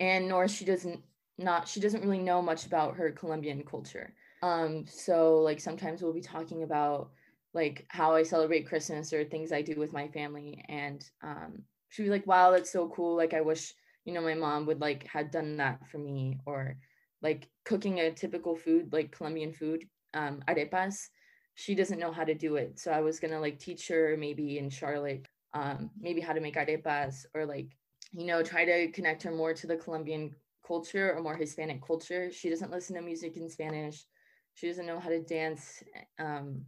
and 0.00 0.28
nor 0.28 0.48
she 0.48 0.64
doesn't 0.64 1.00
not 1.38 1.68
she 1.68 1.80
doesn't 1.80 2.02
really 2.02 2.18
know 2.18 2.42
much 2.42 2.66
about 2.66 2.96
her 2.96 3.10
colombian 3.10 3.62
culture. 3.62 4.14
Um, 4.42 4.84
so 4.86 5.38
like 5.38 5.60
sometimes 5.60 6.02
we'll 6.02 6.12
be 6.12 6.20
talking 6.20 6.62
about 6.62 7.10
like 7.54 7.86
how 7.88 8.14
i 8.14 8.22
celebrate 8.22 8.66
christmas 8.66 9.12
or 9.12 9.24
things 9.24 9.50
i 9.50 9.62
do 9.62 9.76
with 9.76 9.92
my 9.92 10.08
family 10.08 10.62
and 10.68 11.08
um, 11.22 11.62
she'd 11.88 12.02
be 12.02 12.10
like 12.10 12.26
wow 12.26 12.50
that's 12.50 12.70
so 12.70 12.88
cool. 12.88 13.16
Like 13.16 13.34
i 13.34 13.40
wish 13.40 13.74
you 14.04 14.12
know 14.12 14.20
my 14.20 14.34
mom 14.34 14.66
would 14.66 14.80
like 14.80 15.06
had 15.06 15.30
done 15.30 15.56
that 15.56 15.80
for 15.90 15.98
me 15.98 16.38
or 16.46 16.76
like 17.22 17.48
cooking 17.64 18.00
a 18.00 18.10
typical 18.12 18.56
food 18.56 18.92
like 18.92 19.10
colombian 19.10 19.52
food 19.52 19.84
um, 20.16 20.42
arepas. 20.48 21.08
She 21.54 21.74
doesn't 21.74 21.98
know 21.98 22.12
how 22.12 22.24
to 22.24 22.34
do 22.34 22.56
it. 22.56 22.78
So 22.78 22.90
I 22.92 23.00
was 23.00 23.20
gonna 23.20 23.40
like 23.40 23.58
teach 23.58 23.88
her 23.88 24.16
maybe 24.18 24.58
in 24.58 24.70
Charlotte, 24.70 25.26
um, 25.54 25.90
maybe 26.00 26.20
how 26.20 26.32
to 26.32 26.40
make 26.40 26.56
arepas 26.56 27.26
or 27.34 27.46
like, 27.46 27.70
you 28.12 28.26
know, 28.26 28.42
try 28.42 28.64
to 28.64 28.88
connect 28.92 29.22
her 29.24 29.32
more 29.32 29.54
to 29.54 29.66
the 29.66 29.76
Colombian 29.76 30.34
culture 30.66 31.14
or 31.14 31.22
more 31.22 31.36
Hispanic 31.36 31.80
culture. 31.86 32.30
She 32.32 32.50
doesn't 32.50 32.72
listen 32.72 32.96
to 32.96 33.02
music 33.02 33.36
in 33.36 33.48
Spanish. 33.48 34.06
She 34.54 34.68
doesn't 34.68 34.86
know 34.86 34.98
how 35.00 35.10
to 35.10 35.20
dance, 35.22 35.82
um, 36.18 36.64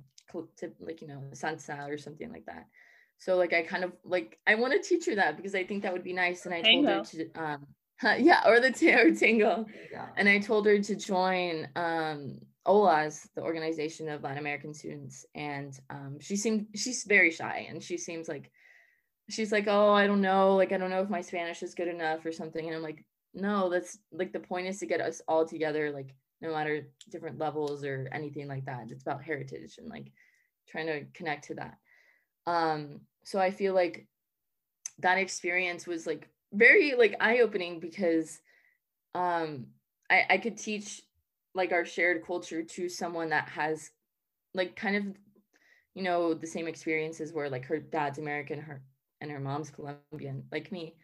to, 0.59 0.71
like, 0.79 1.01
you 1.03 1.09
know, 1.09 1.23
salsa 1.33 1.89
or 1.89 1.97
something 1.99 2.31
like 2.31 2.45
that. 2.47 2.67
So 3.19 3.37
like 3.37 3.53
I 3.53 3.63
kind 3.63 3.85
of 3.85 3.93
like 4.05 4.39
I 4.47 4.55
want 4.55 4.73
to 4.75 4.89
teach 4.89 5.07
her 5.07 5.17
that 5.17 5.37
because 5.37 5.55
I 5.55 5.65
think 5.65 5.83
that 5.83 5.93
would 5.93 6.05
be 6.05 6.13
nice. 6.13 6.47
And 6.47 6.55
I 6.55 6.63
told 6.63 6.87
her 6.87 7.01
to 7.01 7.31
um 7.35 7.67
yeah, 8.19 8.43
or 8.47 8.61
the 8.61 8.71
t- 8.71 8.93
or 8.93 9.13
tingle 9.13 9.65
There 9.65 9.83
you 9.83 9.91
go. 9.91 10.05
and 10.17 10.29
I 10.29 10.39
told 10.39 10.67
her 10.67 10.79
to 10.79 10.95
join 10.95 11.69
um, 11.75 12.39
OLAS, 12.69 13.29
the 13.35 13.43
Organization 13.43 14.09
of 14.09 14.23
Latin 14.23 14.39
American 14.39 14.75
Students, 14.75 15.27
and 15.35 15.79
um, 15.91 16.19
she 16.21 16.37
seemed 16.37 16.67
she's 16.75 17.05
very 17.05 17.31
shy, 17.31 17.67
and 17.69 17.83
she 17.83 17.97
seems 17.97 18.29
like 18.29 18.51
she's 19.31 19.51
like, 19.51 19.67
oh, 19.67 19.91
I 19.93 20.07
don't 20.07 20.21
know, 20.21 20.55
like 20.55 20.73
I 20.73 20.79
don't 20.79 20.91
know 20.91 21.03
if 21.03 21.11
my 21.11 21.23
Spanish 21.23 21.63
is 21.63 21.75
good 21.75 21.89
enough 21.89 22.25
or 22.25 22.33
something, 22.33 22.67
and 22.67 22.77
I'm 22.77 22.83
like, 22.83 23.05
no, 23.35 23.69
that's 23.71 23.99
like 24.13 24.33
the 24.33 24.41
point 24.41 24.69
is 24.69 24.79
to 24.79 24.87
get 24.87 25.01
us 25.01 25.21
all 25.27 25.47
together, 25.47 25.91
like 25.91 26.15
no 26.41 26.53
matter 26.53 26.89
different 27.11 27.39
levels 27.39 27.85
or 27.85 28.09
anything 28.13 28.47
like 28.47 28.67
that. 28.67 28.91
It's 28.91 29.03
about 29.03 29.25
heritage 29.25 29.79
and 29.79 29.89
like 29.89 30.13
trying 30.69 30.87
to 30.87 31.05
connect 31.15 31.47
to 31.49 31.55
that. 31.55 31.79
Um, 32.47 33.01
so 33.25 33.39
I 33.39 33.51
feel 33.51 33.75
like 33.75 34.07
that 35.01 35.19
experience 35.19 35.87
was 35.87 36.07
like 36.07 36.29
very 36.53 36.95
like 36.97 37.17
eye-opening 37.21 37.79
because 37.81 38.41
um 39.15 39.67
I, 40.11 40.25
I 40.31 40.39
could 40.39 40.57
teach 40.57 41.03
like 41.59 41.73
our 41.73 41.85
shared 41.85 42.25
culture 42.25 42.63
to 42.63 42.89
someone 42.89 43.31
that 43.31 43.49
has 43.49 43.91
like 44.55 44.77
kind 44.77 44.97
of 44.97 45.05
you 45.95 46.03
know 46.03 46.33
the 46.33 46.47
same 46.47 46.69
experiences 46.69 47.33
where 47.33 47.51
like 47.51 47.67
her 47.67 47.79
dad's 47.79 48.19
american 48.19 48.61
her 48.61 48.83
and 49.21 49.31
her 49.31 49.41
mom's 49.41 49.71
colombian 49.71 50.45
like 50.53 50.73
me. 50.73 50.95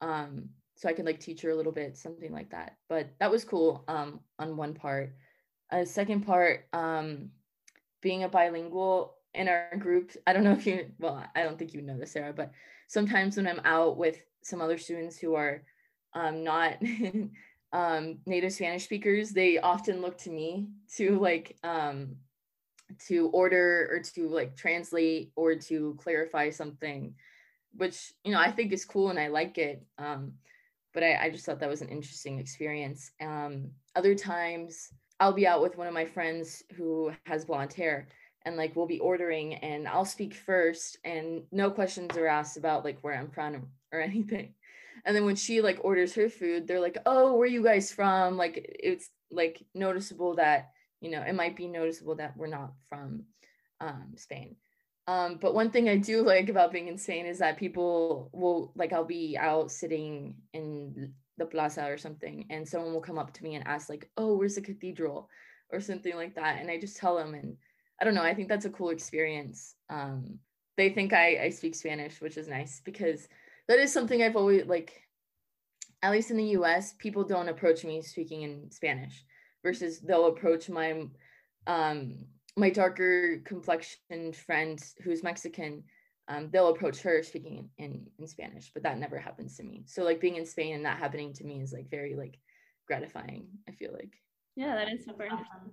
Um 0.00 0.48
so 0.74 0.88
i 0.88 0.92
could 0.92 1.04
like 1.06 1.20
teach 1.20 1.42
her 1.42 1.50
a 1.50 1.54
little 1.54 1.72
bit 1.72 1.96
something 1.96 2.32
like 2.32 2.50
that. 2.50 2.76
But 2.88 3.10
that 3.20 3.30
was 3.30 3.44
cool 3.44 3.84
um 3.86 4.20
on 4.38 4.56
one 4.56 4.74
part. 4.74 5.14
A 5.70 5.84
second 5.84 6.26
part 6.26 6.66
um 6.72 7.30
being 8.00 8.24
a 8.24 8.28
bilingual 8.28 9.14
in 9.34 9.48
our 9.48 9.76
group 9.78 10.12
i 10.26 10.32
don't 10.32 10.44
know 10.44 10.52
if 10.52 10.66
you 10.66 10.90
well 10.98 11.22
i 11.36 11.42
don't 11.42 11.58
think 11.58 11.74
you 11.74 11.82
know 11.82 11.98
this 11.98 12.12
sarah 12.12 12.32
but 12.32 12.50
sometimes 12.88 13.36
when 13.36 13.46
i'm 13.46 13.60
out 13.64 13.98
with 13.98 14.16
some 14.42 14.62
other 14.62 14.78
students 14.78 15.18
who 15.18 15.34
are 15.34 15.62
um 16.14 16.42
not 16.42 16.74
um 17.72 18.18
native 18.26 18.52
spanish 18.52 18.84
speakers 18.84 19.30
they 19.30 19.58
often 19.58 20.00
look 20.00 20.16
to 20.16 20.30
me 20.30 20.68
to 20.96 21.18
like 21.18 21.56
um 21.64 22.16
to 23.06 23.28
order 23.28 23.88
or 23.92 24.00
to 24.00 24.28
like 24.28 24.56
translate 24.56 25.30
or 25.36 25.54
to 25.54 25.96
clarify 26.00 26.48
something 26.48 27.14
which 27.76 28.12
you 28.24 28.32
know 28.32 28.40
i 28.40 28.50
think 28.50 28.72
is 28.72 28.84
cool 28.84 29.10
and 29.10 29.18
i 29.18 29.28
like 29.28 29.58
it 29.58 29.84
um 29.98 30.32
but 30.94 31.02
i, 31.02 31.24
I 31.24 31.30
just 31.30 31.44
thought 31.44 31.60
that 31.60 31.68
was 31.68 31.82
an 31.82 31.90
interesting 31.90 32.38
experience. 32.38 33.10
Um 33.20 33.70
other 33.94 34.14
times 34.14 34.88
i'll 35.20 35.32
be 35.32 35.46
out 35.46 35.60
with 35.62 35.76
one 35.76 35.86
of 35.86 35.94
my 35.94 36.06
friends 36.06 36.62
who 36.76 37.12
has 37.26 37.44
blonde 37.44 37.74
hair 37.74 38.08
and 38.44 38.56
like 38.56 38.74
we'll 38.74 38.86
be 38.86 39.00
ordering 39.00 39.54
and 39.56 39.86
i'll 39.86 40.04
speak 40.04 40.32
first 40.32 40.98
and 41.04 41.42
no 41.52 41.70
questions 41.70 42.16
are 42.16 42.26
asked 42.26 42.56
about 42.56 42.84
like 42.84 42.98
where 43.00 43.14
i'm 43.14 43.30
from 43.30 43.66
or 43.92 44.00
anything 44.00 44.54
and 45.08 45.16
then 45.16 45.24
when 45.24 45.36
she 45.36 45.62
like 45.62 45.78
orders 45.80 46.14
her 46.14 46.28
food 46.28 46.68
they're 46.68 46.80
like 46.80 46.98
oh 47.06 47.34
where 47.34 47.44
are 47.44 47.50
you 47.50 47.64
guys 47.64 47.90
from? 47.90 48.36
Like 48.36 48.76
it's 48.78 49.08
like 49.32 49.64
noticeable 49.74 50.36
that 50.36 50.68
you 51.00 51.10
know 51.10 51.22
it 51.22 51.34
might 51.34 51.56
be 51.56 51.66
noticeable 51.66 52.14
that 52.16 52.36
we're 52.36 52.46
not 52.46 52.74
from 52.88 53.24
um, 53.80 54.12
spain. 54.16 54.56
Um, 55.06 55.38
but 55.40 55.54
one 55.54 55.70
thing 55.70 55.88
i 55.88 55.96
do 55.96 56.22
like 56.32 56.50
about 56.50 56.70
being 56.70 56.88
in 56.88 56.98
spain 56.98 57.24
is 57.24 57.38
that 57.38 57.56
people 57.56 58.28
will 58.34 58.72
like 58.76 58.92
i'll 58.92 59.04
be 59.04 59.38
out 59.38 59.72
sitting 59.72 60.34
in 60.52 61.14
the 61.38 61.46
plaza 61.46 61.86
or 61.86 61.96
something 61.96 62.44
and 62.50 62.68
someone 62.68 62.92
will 62.92 63.00
come 63.00 63.18
up 63.18 63.32
to 63.32 63.42
me 63.42 63.54
and 63.54 63.66
ask 63.66 63.88
like 63.88 64.10
oh 64.18 64.36
where's 64.36 64.56
the 64.56 64.60
cathedral? 64.60 65.28
or 65.70 65.80
something 65.80 66.16
like 66.16 66.34
that 66.34 66.60
and 66.60 66.70
i 66.70 66.78
just 66.78 66.96
tell 66.96 67.16
them 67.16 67.34
and 67.34 67.56
i 68.00 68.04
don't 68.04 68.14
know 68.14 68.22
i 68.22 68.34
think 68.34 68.48
that's 68.48 68.64
a 68.64 68.70
cool 68.70 68.88
experience. 68.88 69.74
Um, 69.90 70.38
they 70.78 70.88
think 70.90 71.12
I, 71.12 71.44
I 71.44 71.50
speak 71.50 71.74
spanish 71.74 72.20
which 72.20 72.38
is 72.38 72.48
nice 72.48 72.80
because 72.84 73.28
that 73.68 73.78
is 73.78 73.92
something 73.92 74.22
i've 74.22 74.36
always 74.36 74.66
like 74.66 75.02
at 76.02 76.12
least 76.12 76.30
in 76.30 76.36
the 76.36 76.44
us 76.44 76.94
people 76.98 77.24
don't 77.24 77.48
approach 77.48 77.84
me 77.84 78.02
speaking 78.02 78.42
in 78.42 78.70
spanish 78.70 79.24
versus 79.62 80.00
they'll 80.00 80.26
approach 80.26 80.68
my 80.68 81.04
um 81.66 82.14
my 82.56 82.70
darker 82.70 83.38
complexioned 83.44 84.34
friend 84.34 84.82
who's 85.02 85.22
mexican 85.22 85.82
um, 86.28 86.50
they'll 86.52 86.68
approach 86.68 87.00
her 87.00 87.22
speaking 87.22 87.70
in, 87.78 87.84
in, 87.84 88.06
in 88.18 88.26
Spanish, 88.26 88.70
but 88.74 88.82
that 88.82 88.98
never 88.98 89.18
happens 89.18 89.56
to 89.56 89.62
me. 89.62 89.84
So 89.86 90.02
like 90.02 90.20
being 90.20 90.36
in 90.36 90.44
Spain 90.44 90.74
and 90.74 90.84
that 90.84 90.98
happening 90.98 91.32
to 91.34 91.44
me 91.44 91.62
is 91.62 91.72
like 91.72 91.90
very 91.90 92.14
like 92.14 92.38
gratifying. 92.86 93.46
I 93.66 93.72
feel 93.72 93.92
like. 93.92 94.12
Yeah, 94.54 94.74
that 94.74 94.92
is 94.92 95.04
super 95.04 95.24
interesting. 95.24 95.70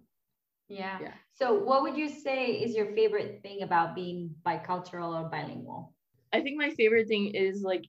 Yeah. 0.70 1.00
yeah. 1.02 1.14
So 1.34 1.54
what 1.54 1.82
would 1.82 1.98
you 1.98 2.10
say 2.10 2.52
is 2.52 2.76
your 2.76 2.94
favorite 2.96 3.42
thing 3.42 3.64
about 3.64 3.96
being 3.96 4.34
bicultural 4.46 5.14
or 5.14 5.30
bilingual? 5.30 5.95
I 6.36 6.42
think 6.42 6.58
my 6.58 6.70
favorite 6.72 7.08
thing 7.08 7.34
is 7.34 7.64
like 7.64 7.86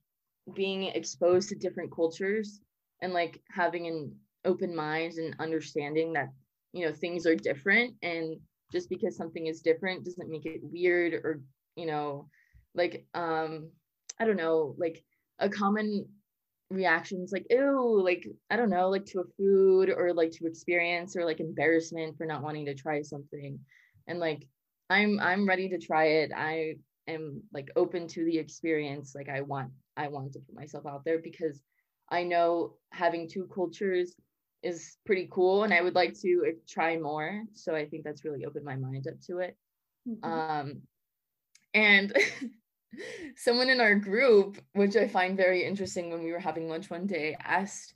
being 0.54 0.84
exposed 0.84 1.48
to 1.48 1.56
different 1.56 1.92
cultures 1.94 2.60
and 3.02 3.12
like 3.12 3.42
having 3.50 3.86
an 3.88 4.14
open 4.44 4.74
mind 4.74 5.14
and 5.14 5.34
understanding 5.40 6.12
that 6.12 6.28
you 6.72 6.86
know 6.86 6.92
things 6.92 7.26
are 7.26 7.34
different. 7.34 7.94
And 8.02 8.36
just 8.72 8.88
because 8.88 9.16
something 9.16 9.46
is 9.46 9.60
different 9.60 10.04
doesn't 10.04 10.30
make 10.30 10.46
it 10.46 10.60
weird 10.62 11.14
or 11.14 11.40
you 11.76 11.86
know 11.86 12.28
like 12.74 13.06
um 13.14 13.70
i 14.20 14.24
don't 14.24 14.36
know 14.36 14.74
like 14.78 15.02
a 15.38 15.48
common 15.48 16.06
reactions 16.70 17.30
like 17.32 17.46
ew 17.50 18.00
like 18.02 18.26
i 18.50 18.56
don't 18.56 18.70
know 18.70 18.88
like 18.88 19.04
to 19.06 19.20
a 19.20 19.24
food 19.36 19.88
or 19.88 20.12
like 20.12 20.32
to 20.32 20.46
experience 20.46 21.16
or 21.16 21.24
like 21.24 21.40
embarrassment 21.40 22.16
for 22.16 22.26
not 22.26 22.42
wanting 22.42 22.66
to 22.66 22.74
try 22.74 23.02
something. 23.02 23.58
And 24.08 24.18
like 24.18 24.46
i'm 24.90 25.20
i'm 25.20 25.48
ready 25.48 25.68
to 25.70 25.78
try 25.78 26.06
it. 26.06 26.30
I 26.36 26.74
am 27.08 27.42
like 27.52 27.70
open 27.76 28.06
to 28.08 28.24
the 28.24 28.38
experience 28.38 29.14
like 29.14 29.28
i 29.28 29.40
want 29.40 29.70
i 29.96 30.08
want 30.08 30.32
to 30.32 30.40
put 30.40 30.54
myself 30.54 30.86
out 30.86 31.04
there 31.04 31.18
because 31.18 31.62
i 32.10 32.22
know 32.22 32.74
having 32.92 33.28
two 33.28 33.48
cultures 33.54 34.14
is 34.62 34.96
pretty 35.04 35.28
cool 35.30 35.64
and 35.64 35.72
i 35.72 35.80
would 35.80 35.94
like 35.94 36.18
to 36.18 36.52
try 36.68 36.96
more 36.96 37.44
so 37.52 37.74
i 37.74 37.86
think 37.86 38.04
that's 38.04 38.24
really 38.24 38.44
opened 38.44 38.64
my 38.64 38.76
mind 38.76 39.06
up 39.06 39.20
to 39.20 39.38
it 39.38 39.56
mm-hmm. 40.08 40.24
um 40.24 40.82
and 41.74 42.12
someone 43.36 43.68
in 43.68 43.80
our 43.80 43.94
group, 43.94 44.58
which 44.72 44.96
I 44.96 45.08
find 45.08 45.36
very 45.36 45.64
interesting 45.64 46.10
when 46.10 46.24
we 46.24 46.32
were 46.32 46.38
having 46.38 46.68
lunch 46.68 46.90
one 46.90 47.06
day, 47.06 47.36
asked 47.42 47.94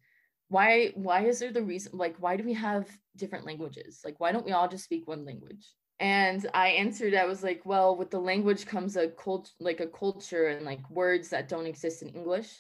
why 0.49 0.91
why 0.95 1.25
is 1.27 1.39
there 1.39 1.53
the 1.53 1.63
reason 1.63 1.93
like 1.97 2.17
why 2.19 2.37
do 2.37 2.43
we 2.43 2.55
have 2.55 2.89
different 3.17 3.47
languages? 3.47 4.01
Like 4.05 4.19
why 4.19 4.33
don't 4.33 4.45
we 4.45 4.53
all 4.53 4.69
just 4.69 4.85
speak 4.85 5.07
one 5.07 5.25
language? 5.25 5.67
And 6.01 6.49
I 6.55 6.69
answered 6.69 7.15
I 7.15 7.27
was 7.27 7.43
like, 7.43 7.61
well, 7.65 7.95
with 7.97 8.11
the 8.11 8.19
language 8.19 8.67
comes 8.67 8.97
a 8.97 9.09
cult 9.09 9.53
like 9.61 9.81
a 9.81 9.87
culture 9.87 10.49
and 10.49 10.65
like 10.65 10.89
words 10.91 11.29
that 11.29 11.49
don't 11.49 11.67
exist 11.67 12.03
in 12.03 12.09
English 12.09 12.51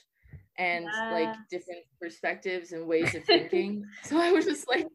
and 0.58 0.84
yes. 0.84 1.12
like 1.12 1.36
different 1.50 1.84
perspectives 2.00 2.72
and 2.72 2.86
ways 2.86 3.14
of 3.14 3.24
thinking. 3.26 3.84
so 4.04 4.18
I 4.18 4.30
was 4.30 4.44
just 4.44 4.68
like 4.68 4.86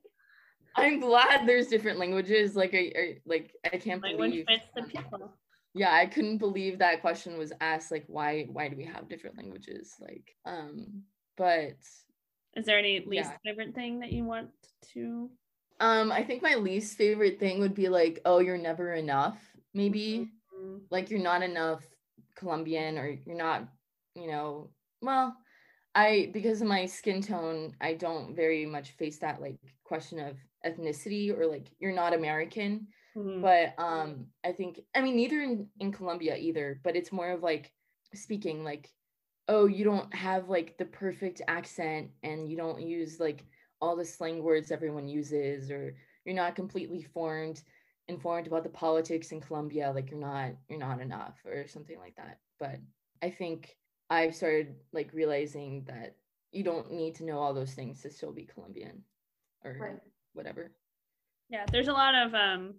I'm 0.78 1.00
glad 1.00 1.48
there's 1.48 1.68
different 1.68 2.00
languages. 2.00 2.56
Like 2.56 2.74
I, 2.74 2.92
I 2.98 3.18
like 3.26 3.52
I 3.66 3.78
can't 3.78 4.04
Language 4.04 4.32
believe 4.32 4.46
fits 4.48 4.68
the 4.76 4.84
people 4.84 5.34
yeah 5.76 5.94
i 5.94 6.06
couldn't 6.06 6.38
believe 6.38 6.80
that 6.80 7.02
question 7.02 7.38
was 7.38 7.54
asked 7.62 7.92
like 7.92 8.06
why 8.08 8.48
why 8.52 8.68
do 8.68 8.76
we 8.76 8.86
have 8.86 9.08
different 9.08 9.38
languages 9.38 9.94
like 10.00 10.36
um 10.46 11.04
but 11.38 11.76
is 12.56 12.66
there 12.66 12.80
any 12.80 13.04
least 13.06 13.30
yeah. 13.30 13.38
favorite 13.52 13.76
thing 13.76 14.00
that 14.00 14.12
you 14.12 14.24
want 14.24 14.50
to 14.94 15.30
um 15.80 16.12
i 16.12 16.24
think 16.24 16.42
my 16.42 16.56
least 16.56 16.98
favorite 16.98 17.40
thing 17.40 17.60
would 17.60 17.76
be 17.76 17.90
like 17.90 18.20
oh 18.26 18.40
you're 18.40 18.58
never 18.58 18.94
enough 18.94 19.38
maybe 19.74 20.30
mm-hmm. 20.56 20.78
like 20.90 21.10
you're 21.10 21.20
not 21.20 21.44
enough 21.44 21.84
colombian 22.36 22.98
or 22.98 23.18
you're 23.26 23.38
not 23.38 23.68
you 24.16 24.28
know 24.28 24.70
well 25.02 25.36
i 25.94 26.30
because 26.34 26.62
of 26.62 26.68
my 26.68 26.86
skin 26.86 27.22
tone 27.22 27.74
i 27.82 27.94
don't 27.94 28.36
very 28.36 28.66
much 28.66 28.92
face 28.92 29.20
that 29.20 29.42
like 29.42 29.58
question 29.84 30.20
of 30.20 30.38
ethnicity 30.66 31.38
or 31.38 31.46
like 31.46 31.68
you're 31.80 31.94
not 31.94 32.14
american 32.14 32.88
Mm-hmm. 33.18 33.42
But 33.42 33.74
um 33.78 34.28
I 34.44 34.52
think 34.52 34.82
I 34.94 35.02
mean 35.02 35.16
neither 35.16 35.42
in, 35.42 35.68
in 35.80 35.92
Colombia 35.92 36.36
either, 36.36 36.80
but 36.84 36.96
it's 36.96 37.12
more 37.12 37.32
of 37.32 37.44
like 37.44 37.72
speaking 38.14 38.64
like 38.64 38.90
oh 39.48 39.66
you 39.66 39.84
don't 39.84 40.14
have 40.14 40.50
like 40.50 40.78
the 40.78 40.86
perfect 40.86 41.42
accent 41.48 42.10
and 42.24 42.50
you 42.50 42.58
don't 42.58 42.82
use 42.82 43.20
like 43.20 43.46
all 43.86 43.96
the 43.96 44.06
slang 44.06 44.44
words 44.44 44.72
everyone 44.72 45.08
uses 45.08 45.70
or 45.72 45.96
you're 46.26 46.36
not 46.36 46.56
completely 46.56 47.04
formed 47.04 47.62
informed 48.08 48.48
about 48.48 48.64
the 48.64 48.70
politics 48.70 49.32
in 49.32 49.42
Colombia 49.42 49.92
like 49.94 50.10
you're 50.10 50.20
not 50.20 50.52
you're 50.68 50.80
not 50.80 51.02
enough 51.02 51.36
or 51.46 51.68
something 51.68 51.98
like 52.00 52.16
that. 52.16 52.40
But 52.60 52.80
I 53.22 53.30
think 53.30 53.78
I've 54.10 54.36
started 54.36 54.76
like 54.94 55.10
realizing 55.14 55.84
that 55.88 56.16
you 56.52 56.64
don't 56.64 56.92
need 56.92 57.16
to 57.16 57.26
know 57.26 57.40
all 57.40 57.54
those 57.54 57.74
things 57.74 58.02
to 58.02 58.12
still 58.12 58.32
be 58.32 58.46
Colombian 58.46 59.04
or 59.64 59.78
right. 59.80 60.00
whatever. 60.34 60.72
Yeah, 61.50 61.66
there's 61.72 61.88
a 61.88 61.94
lot 61.94 62.16
of 62.16 62.34
um 62.34 62.76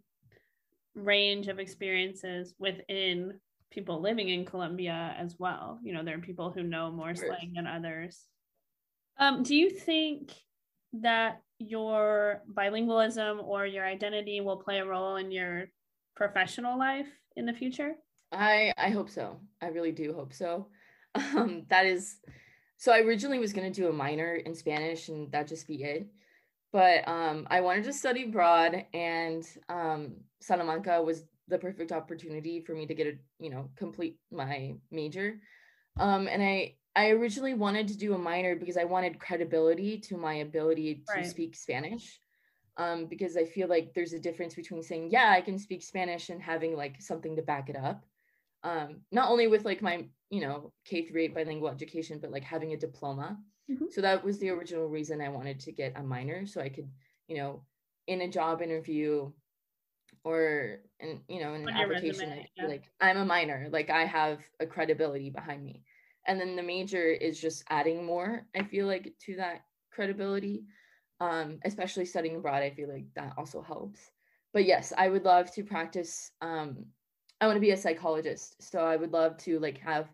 range 0.94 1.48
of 1.48 1.58
experiences 1.58 2.54
within 2.58 3.38
people 3.70 4.00
living 4.00 4.28
in 4.28 4.44
Colombia 4.44 5.14
as 5.18 5.36
well. 5.38 5.78
You 5.82 5.92
know, 5.92 6.04
there 6.04 6.16
are 6.16 6.20
people 6.20 6.50
who 6.50 6.62
know 6.62 6.90
more 6.90 7.14
slang 7.14 7.52
than 7.54 7.66
others. 7.66 8.26
Um, 9.18 9.42
do 9.42 9.54
you 9.54 9.70
think 9.70 10.32
that 11.02 11.42
your 11.58 12.42
bilingualism 12.52 13.42
or 13.42 13.66
your 13.66 13.86
identity 13.86 14.40
will 14.40 14.56
play 14.56 14.78
a 14.78 14.84
role 14.84 15.16
in 15.16 15.30
your 15.30 15.66
professional 16.14 16.78
life 16.78 17.08
in 17.36 17.46
the 17.46 17.52
future? 17.52 17.94
I 18.32 18.72
I 18.76 18.90
hope 18.90 19.10
so. 19.10 19.38
I 19.62 19.68
really 19.68 19.92
do 19.92 20.12
hope 20.12 20.32
so. 20.32 20.68
Um, 21.34 21.64
that 21.70 21.86
is 21.86 22.18
so 22.76 22.92
I 22.92 23.00
originally 23.00 23.38
was 23.38 23.54
going 23.54 23.72
to 23.72 23.80
do 23.80 23.88
a 23.88 23.92
minor 23.92 24.34
in 24.34 24.54
Spanish 24.54 25.08
and 25.08 25.32
that 25.32 25.48
just 25.48 25.66
be 25.66 25.82
it 25.82 26.06
but 26.76 27.08
um, 27.08 27.46
I 27.50 27.62
wanted 27.62 27.84
to 27.84 27.92
study 27.94 28.24
abroad, 28.24 28.84
and 28.92 29.42
um, 29.70 30.16
Salamanca 30.42 31.00
was 31.02 31.24
the 31.48 31.56
perfect 31.56 31.90
opportunity 31.90 32.60
for 32.60 32.74
me 32.74 32.86
to 32.86 32.94
get 32.94 33.06
a 33.06 33.14
you 33.38 33.48
know 33.48 33.70
complete 33.76 34.18
my 34.30 34.74
major. 34.90 35.38
Um, 35.98 36.28
and 36.28 36.42
I 36.42 36.74
I 36.96 37.10
originally 37.10 37.54
wanted 37.54 37.88
to 37.88 37.96
do 37.96 38.14
a 38.14 38.18
minor 38.18 38.56
because 38.56 38.78
I 38.78 38.84
wanted 38.84 39.20
credibility 39.20 39.98
to 39.98 40.16
my 40.16 40.36
ability 40.36 41.02
to 41.06 41.14
right. 41.16 41.26
speak 41.26 41.54
Spanish. 41.54 42.18
Um, 42.78 43.06
because 43.06 43.38
I 43.38 43.44
feel 43.46 43.68
like 43.68 43.94
there's 43.94 44.12
a 44.12 44.18
difference 44.18 44.54
between 44.54 44.82
saying, 44.82 45.10
yeah, 45.10 45.32
I 45.34 45.40
can 45.40 45.58
speak 45.58 45.82
Spanish 45.82 46.28
and 46.28 46.42
having 46.42 46.76
like 46.76 47.00
something 47.00 47.36
to 47.36 47.42
back 47.42 47.70
it 47.70 47.76
up. 47.76 48.04
Um, 48.64 48.98
not 49.10 49.30
only 49.30 49.46
with 49.46 49.64
like 49.64 49.80
my, 49.80 50.06
you 50.28 50.42
know, 50.42 50.72
K 50.84 51.02
through 51.02 51.22
eight 51.22 51.34
bilingual 51.34 51.70
education, 51.70 52.18
but 52.20 52.30
like 52.30 52.44
having 52.44 52.74
a 52.74 52.76
diploma. 52.76 53.38
Mm-hmm. 53.70 53.86
So 53.90 54.02
that 54.02 54.22
was 54.22 54.38
the 54.38 54.50
original 54.50 54.88
reason 54.88 55.22
I 55.22 55.30
wanted 55.30 55.60
to 55.60 55.72
get 55.72 55.94
a 55.96 56.02
minor 56.02 56.46
so 56.46 56.60
I 56.60 56.68
could, 56.68 56.88
you 57.28 57.36
know, 57.38 57.62
in 58.06 58.20
a 58.20 58.28
job 58.28 58.60
interview 58.60 59.32
or 60.22 60.80
in, 61.00 61.20
you 61.28 61.40
know, 61.40 61.54
in 61.54 61.62
an 61.62 61.74
application, 61.74 62.28
resume, 62.28 62.50
yeah. 62.56 62.66
like 62.66 62.84
I'm 63.00 63.16
a 63.16 63.24
minor, 63.24 63.68
like 63.70 63.88
I 63.88 64.04
have 64.04 64.40
a 64.60 64.66
credibility 64.66 65.30
behind 65.30 65.64
me. 65.64 65.82
And 66.26 66.40
then 66.40 66.56
the 66.56 66.62
major 66.62 67.04
is 67.06 67.40
just 67.40 67.64
adding 67.70 68.04
more, 68.04 68.46
I 68.54 68.62
feel 68.64 68.86
like, 68.86 69.12
to 69.26 69.36
that 69.36 69.62
credibility. 69.90 70.64
Um, 71.18 71.60
especially 71.64 72.04
studying 72.04 72.36
abroad, 72.36 72.62
I 72.62 72.70
feel 72.70 72.92
like 72.92 73.06
that 73.14 73.32
also 73.38 73.62
helps. 73.62 74.10
But 74.52 74.66
yes, 74.66 74.92
I 74.98 75.08
would 75.08 75.24
love 75.24 75.50
to 75.54 75.64
practice. 75.64 76.30
Um, 76.42 76.84
I 77.40 77.46
want 77.46 77.56
to 77.56 77.60
be 77.60 77.70
a 77.70 77.76
psychologist, 77.76 78.62
so 78.62 78.80
I 78.80 78.96
would 78.96 79.12
love 79.12 79.38
to 79.38 79.58
like 79.58 79.78
have, 79.78 80.08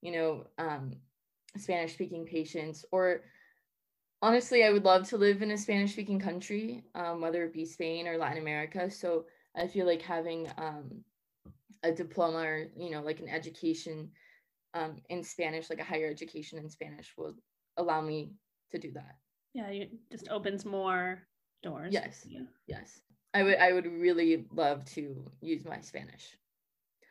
you 0.00 0.12
know, 0.12 0.46
um, 0.56 0.92
Spanish 1.58 1.94
speaking 1.94 2.24
patients 2.24 2.84
or 2.92 3.22
honestly 4.22 4.64
I 4.64 4.70
would 4.70 4.84
love 4.84 5.08
to 5.08 5.16
live 5.16 5.42
in 5.42 5.50
a 5.50 5.58
Spanish 5.58 5.92
speaking 5.92 6.20
country 6.20 6.84
um, 6.94 7.20
whether 7.20 7.44
it 7.44 7.52
be 7.52 7.64
Spain 7.64 8.06
or 8.06 8.18
Latin 8.18 8.38
America 8.38 8.90
so 8.90 9.24
I 9.56 9.66
feel 9.66 9.86
like 9.86 10.02
having 10.02 10.48
um, 10.58 11.04
a 11.82 11.92
diploma 11.92 12.38
or 12.38 12.66
you 12.76 12.90
know 12.90 13.02
like 13.02 13.20
an 13.20 13.28
education 13.28 14.10
um, 14.76 14.96
in 15.08 15.22
Spanish 15.22 15.70
like 15.70 15.80
a 15.80 15.84
higher 15.84 16.08
education 16.08 16.58
in 16.58 16.68
Spanish 16.68 17.12
will 17.16 17.34
allow 17.76 18.00
me 18.00 18.32
to 18.70 18.78
do 18.78 18.90
that 18.92 19.16
yeah 19.54 19.68
it 19.68 19.90
just 20.10 20.28
opens 20.28 20.64
more 20.64 21.22
doors 21.62 21.92
yes 21.92 22.26
yes 22.66 23.00
I 23.34 23.42
would 23.42 23.56
I 23.56 23.72
would 23.72 23.86
really 23.86 24.46
love 24.52 24.84
to 24.96 25.30
use 25.40 25.64
my 25.64 25.80
Spanish 25.80 26.36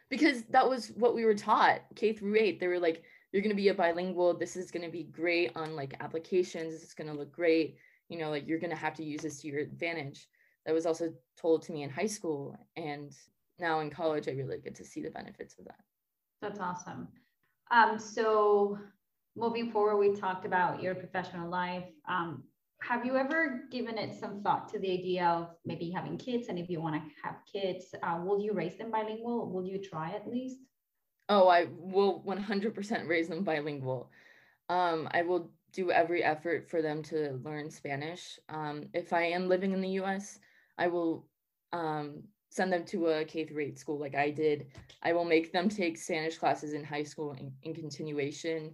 because 0.09 0.43
that 0.49 0.69
was 0.69 0.89
what 0.95 1.15
we 1.15 1.25
were 1.25 1.35
taught 1.35 1.81
K 1.95 2.13
through 2.13 2.35
8 2.37 2.59
they 2.59 2.67
were 2.67 2.79
like 2.79 3.03
you're 3.35 3.41
going 3.41 3.53
to 3.53 3.61
be 3.61 3.67
a 3.67 3.73
bilingual. 3.73 4.33
This 4.33 4.55
is 4.55 4.71
going 4.71 4.85
to 4.85 4.89
be 4.89 5.03
great 5.03 5.51
on 5.57 5.75
like 5.75 5.97
applications. 5.99 6.73
It's 6.81 6.93
going 6.93 7.11
to 7.11 7.13
look 7.13 7.33
great. 7.33 7.75
You 8.07 8.17
know, 8.17 8.29
like 8.29 8.47
you're 8.47 8.61
going 8.61 8.69
to 8.69 8.77
have 8.77 8.93
to 8.93 9.03
use 9.03 9.23
this 9.23 9.41
to 9.41 9.49
your 9.49 9.59
advantage. 9.59 10.29
That 10.65 10.73
was 10.73 10.85
also 10.85 11.11
told 11.37 11.61
to 11.63 11.73
me 11.73 11.83
in 11.83 11.89
high 11.89 12.07
school. 12.07 12.57
And 12.77 13.11
now 13.59 13.81
in 13.81 13.89
college, 13.89 14.29
I 14.29 14.31
really 14.31 14.59
get 14.59 14.73
to 14.75 14.85
see 14.85 15.01
the 15.01 15.09
benefits 15.09 15.59
of 15.59 15.65
that. 15.65 15.81
That's 16.41 16.61
awesome. 16.61 17.09
Um, 17.71 17.99
so 17.99 18.77
moving 19.35 19.71
forward, 19.71 19.97
we 19.97 20.19
talked 20.19 20.45
about 20.45 20.81
your 20.81 20.95
professional 20.95 21.49
life. 21.49 21.85
Um, 22.07 22.43
have 22.81 23.05
you 23.05 23.17
ever 23.17 23.63
given 23.71 23.97
it 23.97 24.13
some 24.19 24.41
thought 24.41 24.69
to 24.69 24.79
the 24.79 24.91
idea 24.91 25.25
of 25.25 25.49
maybe 25.65 25.89
having 25.89 26.17
kids? 26.17 26.47
And 26.49 26.59
if 26.59 26.69
you 26.69 26.81
want 26.81 26.95
to 26.95 27.01
have 27.23 27.37
kids, 27.51 27.95
uh, 28.03 28.19
will 28.23 28.39
you 28.39 28.53
raise 28.53 28.77
them 28.77 28.91
bilingual? 28.91 29.49
Will 29.51 29.65
you 29.65 29.81
try 29.81 30.11
at 30.11 30.29
least? 30.29 30.59
Oh, 31.27 31.47
I 31.47 31.67
will 31.71 32.23
100% 32.23 33.07
raise 33.07 33.27
them 33.29 33.43
bilingual. 33.43 34.11
Um, 34.69 35.07
I 35.11 35.23
will 35.23 35.49
do 35.73 35.91
every 35.91 36.23
effort 36.23 36.69
for 36.69 36.81
them 36.81 37.01
to 37.03 37.39
learn 37.43 37.71
Spanish. 37.71 38.39
Um, 38.49 38.85
if 38.93 39.13
I 39.13 39.23
am 39.23 39.49
living 39.49 39.71
in 39.71 39.81
the 39.81 39.99
US, 40.01 40.39
I 40.77 40.87
will 40.87 41.27
um, 41.73 42.23
send 42.55 42.71
them 42.71 42.85
to 42.85 43.07
a 43.07 43.25
K 43.25 43.43
through 43.43 43.63
eight 43.63 43.77
school 43.77 43.99
like 43.99 44.15
I 44.15 44.31
did. 44.31 44.67
I 45.03 45.11
will 45.11 45.25
make 45.25 45.51
them 45.51 45.67
take 45.67 45.97
Spanish 45.97 46.37
classes 46.37 46.73
in 46.73 46.85
high 46.85 47.03
school 47.03 47.33
in, 47.33 47.51
in 47.63 47.73
continuation. 47.73 48.73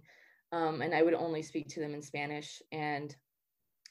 Um, 0.52 0.82
and 0.82 0.94
I 0.94 1.02
would 1.02 1.14
only 1.14 1.42
speak 1.42 1.68
to 1.70 1.80
them 1.80 1.92
in 1.92 2.00
Spanish. 2.00 2.62
And 2.70 3.14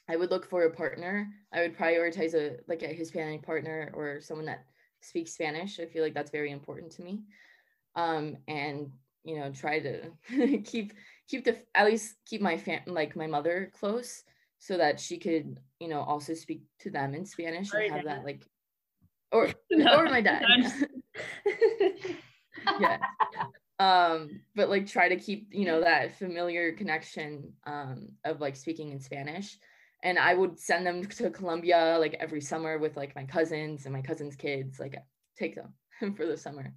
I 0.08 0.16
would 0.16 0.30
look 0.30 0.48
for 0.48 0.64
a 0.64 0.70
partner. 0.70 1.28
I 1.52 1.60
would 1.60 1.76
prioritize 1.76 2.34
a 2.34 2.56
like 2.68 2.82
a 2.82 2.88
Hispanic 2.88 3.42
partner 3.42 3.92
or 3.92 4.20
someone 4.22 4.46
that 4.46 4.64
speaks 5.02 5.34
Spanish. 5.34 5.78
I 5.78 5.84
feel 5.84 6.02
like 6.02 6.14
that's 6.14 6.30
very 6.30 6.52
important 6.52 6.92
to 6.92 7.02
me. 7.02 7.20
Um, 7.94 8.38
and 8.48 8.90
you 9.24 9.38
know, 9.38 9.52
try 9.52 9.78
to 9.80 10.10
keep 10.64 10.94
keep 11.28 11.44
the 11.44 11.58
at 11.74 11.86
least 11.86 12.16
keep 12.24 12.40
my 12.40 12.56
fam- 12.56 12.82
like 12.86 13.14
my 13.14 13.26
mother 13.26 13.70
close 13.78 14.24
so 14.58 14.78
that 14.78 14.98
she 14.98 15.18
could 15.18 15.60
you 15.80 15.88
know 15.88 16.00
also 16.00 16.32
speak 16.32 16.62
to 16.78 16.90
them 16.90 17.14
in 17.14 17.26
Spanish 17.26 17.74
and 17.74 17.92
have 17.92 18.04
that 18.04 18.24
like 18.24 18.46
or 19.32 19.48
no, 19.70 19.98
or 19.98 20.04
my 20.04 20.20
dad. 20.20 20.44
yeah. 22.80 22.98
Um, 23.78 24.42
but 24.54 24.68
like 24.68 24.86
try 24.86 25.08
to 25.08 25.16
keep, 25.16 25.48
you 25.52 25.64
know, 25.64 25.80
that 25.80 26.18
familiar 26.18 26.72
connection 26.72 27.52
um 27.66 28.10
of 28.24 28.40
like 28.40 28.56
speaking 28.56 28.92
in 28.92 29.00
Spanish. 29.00 29.58
And 30.04 30.18
I 30.18 30.34
would 30.34 30.58
send 30.58 30.84
them 30.84 31.04
to 31.04 31.30
Colombia 31.30 31.96
like 31.98 32.16
every 32.18 32.40
summer 32.40 32.78
with 32.78 32.96
like 32.96 33.14
my 33.14 33.24
cousins 33.24 33.84
and 33.84 33.94
my 33.94 34.02
cousins' 34.02 34.36
kids, 34.36 34.78
like 34.78 34.96
take 35.38 35.54
them 35.54 35.74
for 36.16 36.26
the 36.26 36.36
summer. 36.36 36.74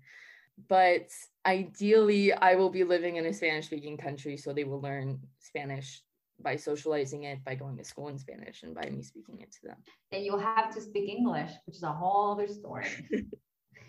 But 0.69 1.09
ideally, 1.45 2.31
I 2.31 2.55
will 2.55 2.69
be 2.69 2.85
living 2.85 3.17
in 3.17 3.25
a 3.25 3.33
Spanish 3.33 3.65
speaking 3.65 3.97
country, 3.97 4.37
so 4.37 4.53
they 4.53 4.63
will 4.63 4.79
learn 4.79 5.19
Spanish 5.39 6.01
by 6.41 6.55
socializing 6.55 7.23
it, 7.23 7.43
by 7.43 7.55
going 7.55 7.77
to 7.77 7.83
school 7.83 8.07
in 8.09 8.17
Spanish, 8.17 8.63
and 8.63 8.75
by 8.75 8.89
me 8.89 9.01
speaking 9.01 9.39
it 9.41 9.51
to 9.51 9.67
them. 9.67 9.77
And 10.11 10.23
you'll 10.23 10.39
have 10.39 10.73
to 10.75 10.81
speak 10.81 11.09
English, 11.09 11.51
which 11.65 11.77
is 11.77 11.83
a 11.83 11.91
whole 11.91 12.31
other 12.31 12.47
story. 12.47 12.88